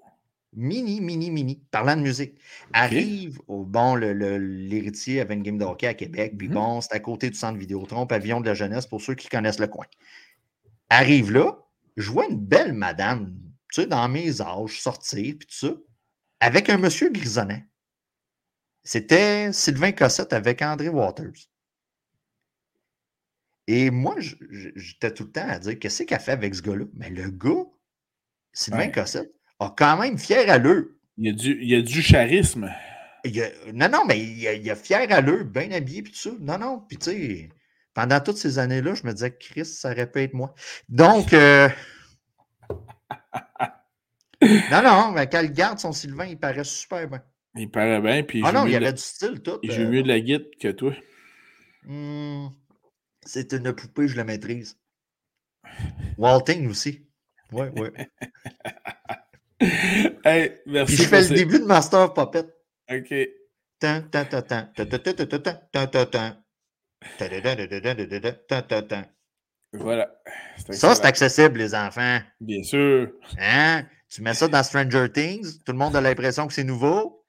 Mini, 0.57 1.01
mini, 1.01 1.31
mini. 1.31 1.61
Parlant 1.71 1.97
de 1.97 2.03
musique. 2.03 2.39
Arrive 2.73 3.41
au 3.49 3.65
bon, 3.65 3.97
le- 3.97 4.13
le- 4.13 4.39
l'héritier 4.39 5.21
avait 5.21 5.35
une 5.35 5.43
game 5.43 5.59
de 5.59 5.65
hockey 5.65 5.87
à 5.89 5.95
Québec. 5.95 6.35
Puis 6.39 6.49
Mhm. 6.49 6.55
bon, 6.55 6.81
c'est 6.81 6.93
à 6.93 7.01
côté 7.01 7.29
du 7.31 7.37
centre 7.37 7.59
Vidéotron, 7.59 8.07
pavillon 8.07 8.41
de 8.41 8.47
la 8.47 8.55
jeunesse 8.55 8.87
pour 8.87 9.01
ceux 9.01 9.15
qui 9.15 9.29
connaissent 9.29 9.59
le 9.59 9.67
coin. 9.67 9.87
Arrive 10.91 11.33
là, 11.33 11.59
je 11.97 12.09
vois 12.11 12.27
une 12.29 12.39
belle 12.39 12.73
madame, 12.73 13.35
tu 13.73 13.81
sais, 13.83 13.87
dans 13.89 14.09
mes 14.09 14.41
âges, 14.41 14.81
sortir, 14.81 15.35
puis 15.39 15.49
tout 15.49 15.55
ça, 15.67 15.75
avec 16.41 16.69
un 16.71 16.79
monsieur 16.79 17.11
grisonnant. 17.11 17.63
C'était 18.83 19.53
Sylvain 19.53 19.93
Cossette 19.93 20.33
avec 20.33 20.61
André 20.63 20.89
Waters. 20.89 21.49
Et 23.67 23.91
moi, 23.91 24.17
j'étais 24.21 25.13
tout 25.13 25.25
le 25.25 25.33
temps 25.33 25.49
à 25.49 25.59
dire 25.59 25.79
qu'est-ce 25.79 26.03
qu'elle 26.03 26.21
fait 26.21 26.33
avec 26.33 26.55
ce 26.55 26.61
gars-là? 26.63 26.85
Mais 26.95 27.09
le 27.09 27.31
gars, 27.31 27.65
Sylvain 28.53 28.79
Ouais. 28.81 28.93
Cossette, 28.93 29.33
a 29.59 29.75
quand 29.77 29.97
même 29.99 30.19
fier 30.19 30.49
à 30.51 30.59
l'eux. 30.59 30.99
Il 31.17 31.27
y 31.27 31.31
a 31.31 31.33
du, 31.33 31.59
il 31.63 31.69
y 31.71 31.75
a 31.75 31.81
du 31.83 32.03
charisme. 32.03 32.71
Il 33.25 33.41
a- 33.43 33.51
non, 33.73 33.89
non, 33.89 34.05
mais 34.07 34.21
il 34.21 34.47
a, 34.47 34.53
il 34.53 34.71
a 34.71 34.77
fier 34.77 35.11
à 35.11 35.21
l'eux, 35.23 35.45
bien 35.45 35.71
habillé, 35.73 36.03
puis 36.03 36.13
tout 36.13 36.19
ça. 36.19 36.31
Non, 36.41 36.59
non, 36.59 36.81
puis 36.87 36.99
tu 36.99 37.11
sais, 37.11 37.49
pendant 37.95 38.21
toutes 38.21 38.37
ces 38.37 38.59
années-là, 38.59 38.95
je 38.95 39.07
me 39.07 39.13
disais, 39.13 39.35
Chris, 39.35 39.65
ça 39.65 39.93
aurait 39.93 40.11
pu 40.11 40.21
être 40.21 40.35
moi. 40.35 40.55
Donc, 40.91 41.33
euh, 41.33 41.69
non, 44.43 44.83
non, 44.83 45.13
mais 45.13 45.29
quand 45.29 45.41
il 45.43 45.53
garde 45.53 45.79
son 45.79 45.93
Sylvain, 45.93 46.27
il 46.27 46.39
paraît 46.39 46.65
super 46.65 47.09
bien. 47.09 47.23
Il 47.57 47.71
paraît 47.71 48.01
bien. 48.01 48.23
Puis 48.23 48.43
ah 48.45 48.53
non, 48.53 48.67
il 48.67 48.75
avait 48.75 48.93
du 48.93 49.03
style, 49.03 49.41
tout. 49.41 49.59
Il 49.63 49.73
euh... 49.73 49.89
mieux 49.89 50.03
de 50.03 50.09
la 50.09 50.21
guide 50.21 50.51
que 50.61 50.69
toi. 50.69 50.93
Mmh. 51.85 52.49
C'est 53.25 53.53
une 53.53 53.73
poupée, 53.73 54.09
je 54.09 54.17
la 54.17 54.25
maîtrise. 54.25 54.79
Walting 56.19 56.69
aussi. 56.69 57.07
Ouais, 57.53 57.71
ouais. 57.79 57.93
hey, 60.25 60.53
merci. 60.67 60.97
Puis 60.97 61.05
je 61.05 61.31
le 61.31 61.37
début 61.37 61.59
de 61.59 61.65
Master 61.65 62.13
Puppet. 62.13 62.47
OK. 62.91 63.15
Tant, 63.79 64.03
tant, 64.03 64.25
tant, 64.25 64.43
tant. 68.83 69.05
Voilà. 69.73 70.11
Ça, 70.71 70.95
c'est 70.95 71.05
accessible, 71.05 71.59
les 71.59 71.75
enfants. 71.75 72.21
Bien 72.41 72.63
sûr. 72.63 73.13
Hein? 73.39 73.85
Tu 74.09 74.23
mets 74.23 74.35
ça 74.35 74.49
dans 74.49 74.63
Stranger 74.63 75.11
Things, 75.13 75.63
tout 75.65 75.73
le 75.73 75.79
monde 75.79 75.97
a 75.97 76.01
l'impression 76.01 76.47
que 76.47 76.53
c'est 76.53 76.65
nouveau. 76.65 77.25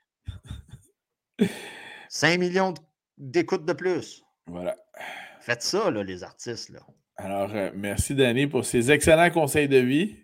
5 2.10 2.40
millions 2.40 2.74
d'écoutes 3.18 3.66
de 3.66 3.74
plus. 3.74 4.24
Voilà. 4.48 4.76
Faites 5.42 5.62
ça, 5.62 5.92
là, 5.92 6.04
les 6.04 6.24
artistes. 6.24 6.70
Là. 6.70 6.80
Alors, 7.18 7.54
euh, 7.54 7.72
merci, 7.76 8.16
Danny, 8.16 8.48
pour 8.48 8.66
ces 8.66 8.92
excellents 8.92 9.30
conseils 9.30 9.68
de 9.68 9.78
vie. 9.78 10.16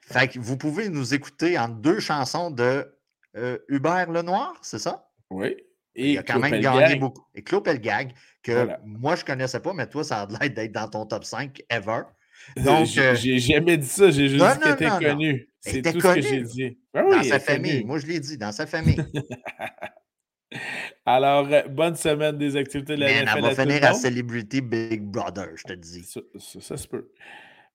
Fait 0.00 0.28
que 0.28 0.38
vous 0.38 0.56
pouvez 0.56 0.88
nous 0.88 1.14
écouter 1.14 1.58
en 1.58 1.68
deux 1.68 1.98
chansons 1.98 2.50
de 2.50 2.86
euh, 3.36 3.58
Hubert 3.68 4.10
Lenoir, 4.10 4.54
c'est 4.62 4.78
ça? 4.78 5.10
Oui. 5.30 5.56
Et 5.96 6.12
il 6.12 6.18
a 6.18 6.22
quand 6.22 6.38
même 6.38 6.60
gagné 6.60 6.96
beaucoup. 6.96 7.26
Et 7.34 7.42
Claude 7.42 7.64
Pelgag, 7.64 8.12
que 8.42 8.68
moi, 8.84 9.16
je 9.16 9.22
ne 9.22 9.26
connaissais 9.26 9.60
pas, 9.60 9.72
mais 9.72 9.88
toi, 9.88 10.04
ça 10.04 10.22
a 10.22 10.26
l'air 10.26 10.50
d'être 10.50 10.72
dans 10.72 10.88
ton 10.88 11.06
top 11.06 11.24
5 11.24 11.62
ever. 11.70 12.02
Donc, 12.56 12.88
euh, 12.96 13.14
j'ai 13.14 13.38
jamais 13.38 13.76
dit 13.76 13.86
ça, 13.86 14.10
j'ai 14.10 14.28
juste 14.28 14.44
dit 14.44 14.60
qu'il 14.60 14.72
était 14.72 15.04
connu. 15.04 15.48
C'est 15.60 15.82
tout 15.82 16.00
ce 16.00 16.14
que 16.14 16.20
j'ai 16.20 16.42
dit. 16.42 16.78
Ben 16.94 17.10
dans 17.10 17.22
sa 17.22 17.40
famille, 17.40 17.84
moi 17.84 17.98
je 17.98 18.06
l'ai 18.06 18.20
dit, 18.20 18.38
dans 18.38 18.52
sa 18.52 18.66
famille. 18.66 18.96
Alors, 21.04 21.48
euh, 21.52 21.62
bonne 21.68 21.96
semaine 21.96 22.38
des 22.38 22.56
activités 22.56 22.94
de 22.94 23.00
la 23.00 23.22
NFL. 23.22 23.36
Elle 23.36 23.42
va 23.42 23.54
finir 23.54 23.84
à 23.84 23.94
Celebrity 23.94 24.60
Big 24.60 25.02
Brother, 25.02 25.48
je 25.56 25.64
te 25.64 25.72
dis. 25.72 26.04
Ça, 26.04 26.20
ça, 26.38 26.76
se 26.76 26.86
peut. 26.86 27.10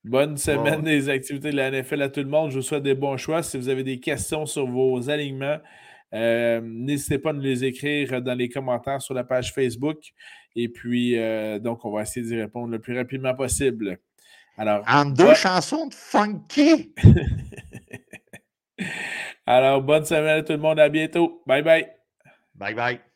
Bonne 0.04 0.38
semaine 0.38 0.82
des 0.82 1.10
activités 1.10 1.52
de 1.52 1.56
la 1.56 1.70
NFL 1.70 2.02
à 2.02 2.10
tout 2.10 2.22
le 2.22 2.28
monde. 2.28 2.52
Je 2.52 2.58
vous 2.58 2.62
souhaite 2.62 2.84
des 2.84 2.96
bons 2.96 3.18
choix. 3.18 3.44
Si 3.44 3.58
vous 3.58 3.70
avez 3.70 3.84
des 3.84 4.00
questions 4.00 4.46
sur 4.46 4.66
vos 4.66 5.10
alignements, 5.10 5.60
euh, 6.14 6.60
n'hésitez 6.64 7.20
pas 7.20 7.30
à 7.30 7.34
nous 7.34 7.42
les 7.42 7.64
écrire 7.64 8.22
dans 8.22 8.34
les 8.34 8.50
commentaires 8.50 9.02
sur 9.02 9.14
la 9.14 9.24
page 9.24 9.54
Facebook. 9.54 10.00
Et 10.56 10.70
puis, 10.70 11.16
donc, 11.62 11.86
on 11.86 11.92
va 11.92 12.02
essayer 12.02 12.26
d'y 12.26 12.36
répondre 12.36 12.72
le 12.72 12.80
plus 12.80 12.98
rapidement 12.98 13.36
possible. 13.36 14.00
Alors, 14.58 14.84
en 14.88 15.06
deux 15.06 15.34
chansons 15.34 15.88
de 15.88 15.94
funky. 15.94 16.94
Alors, 19.46 19.82
bonne 19.82 20.06
semaine 20.06 20.40
à 20.40 20.44
tout 20.44 20.54
le 20.54 20.60
monde. 20.60 20.80
À 20.80 20.90
bientôt. 20.90 21.42
Bye 21.46 21.64
bye. 21.64 21.88
Bye 22.56 22.74
bye. 22.74 23.02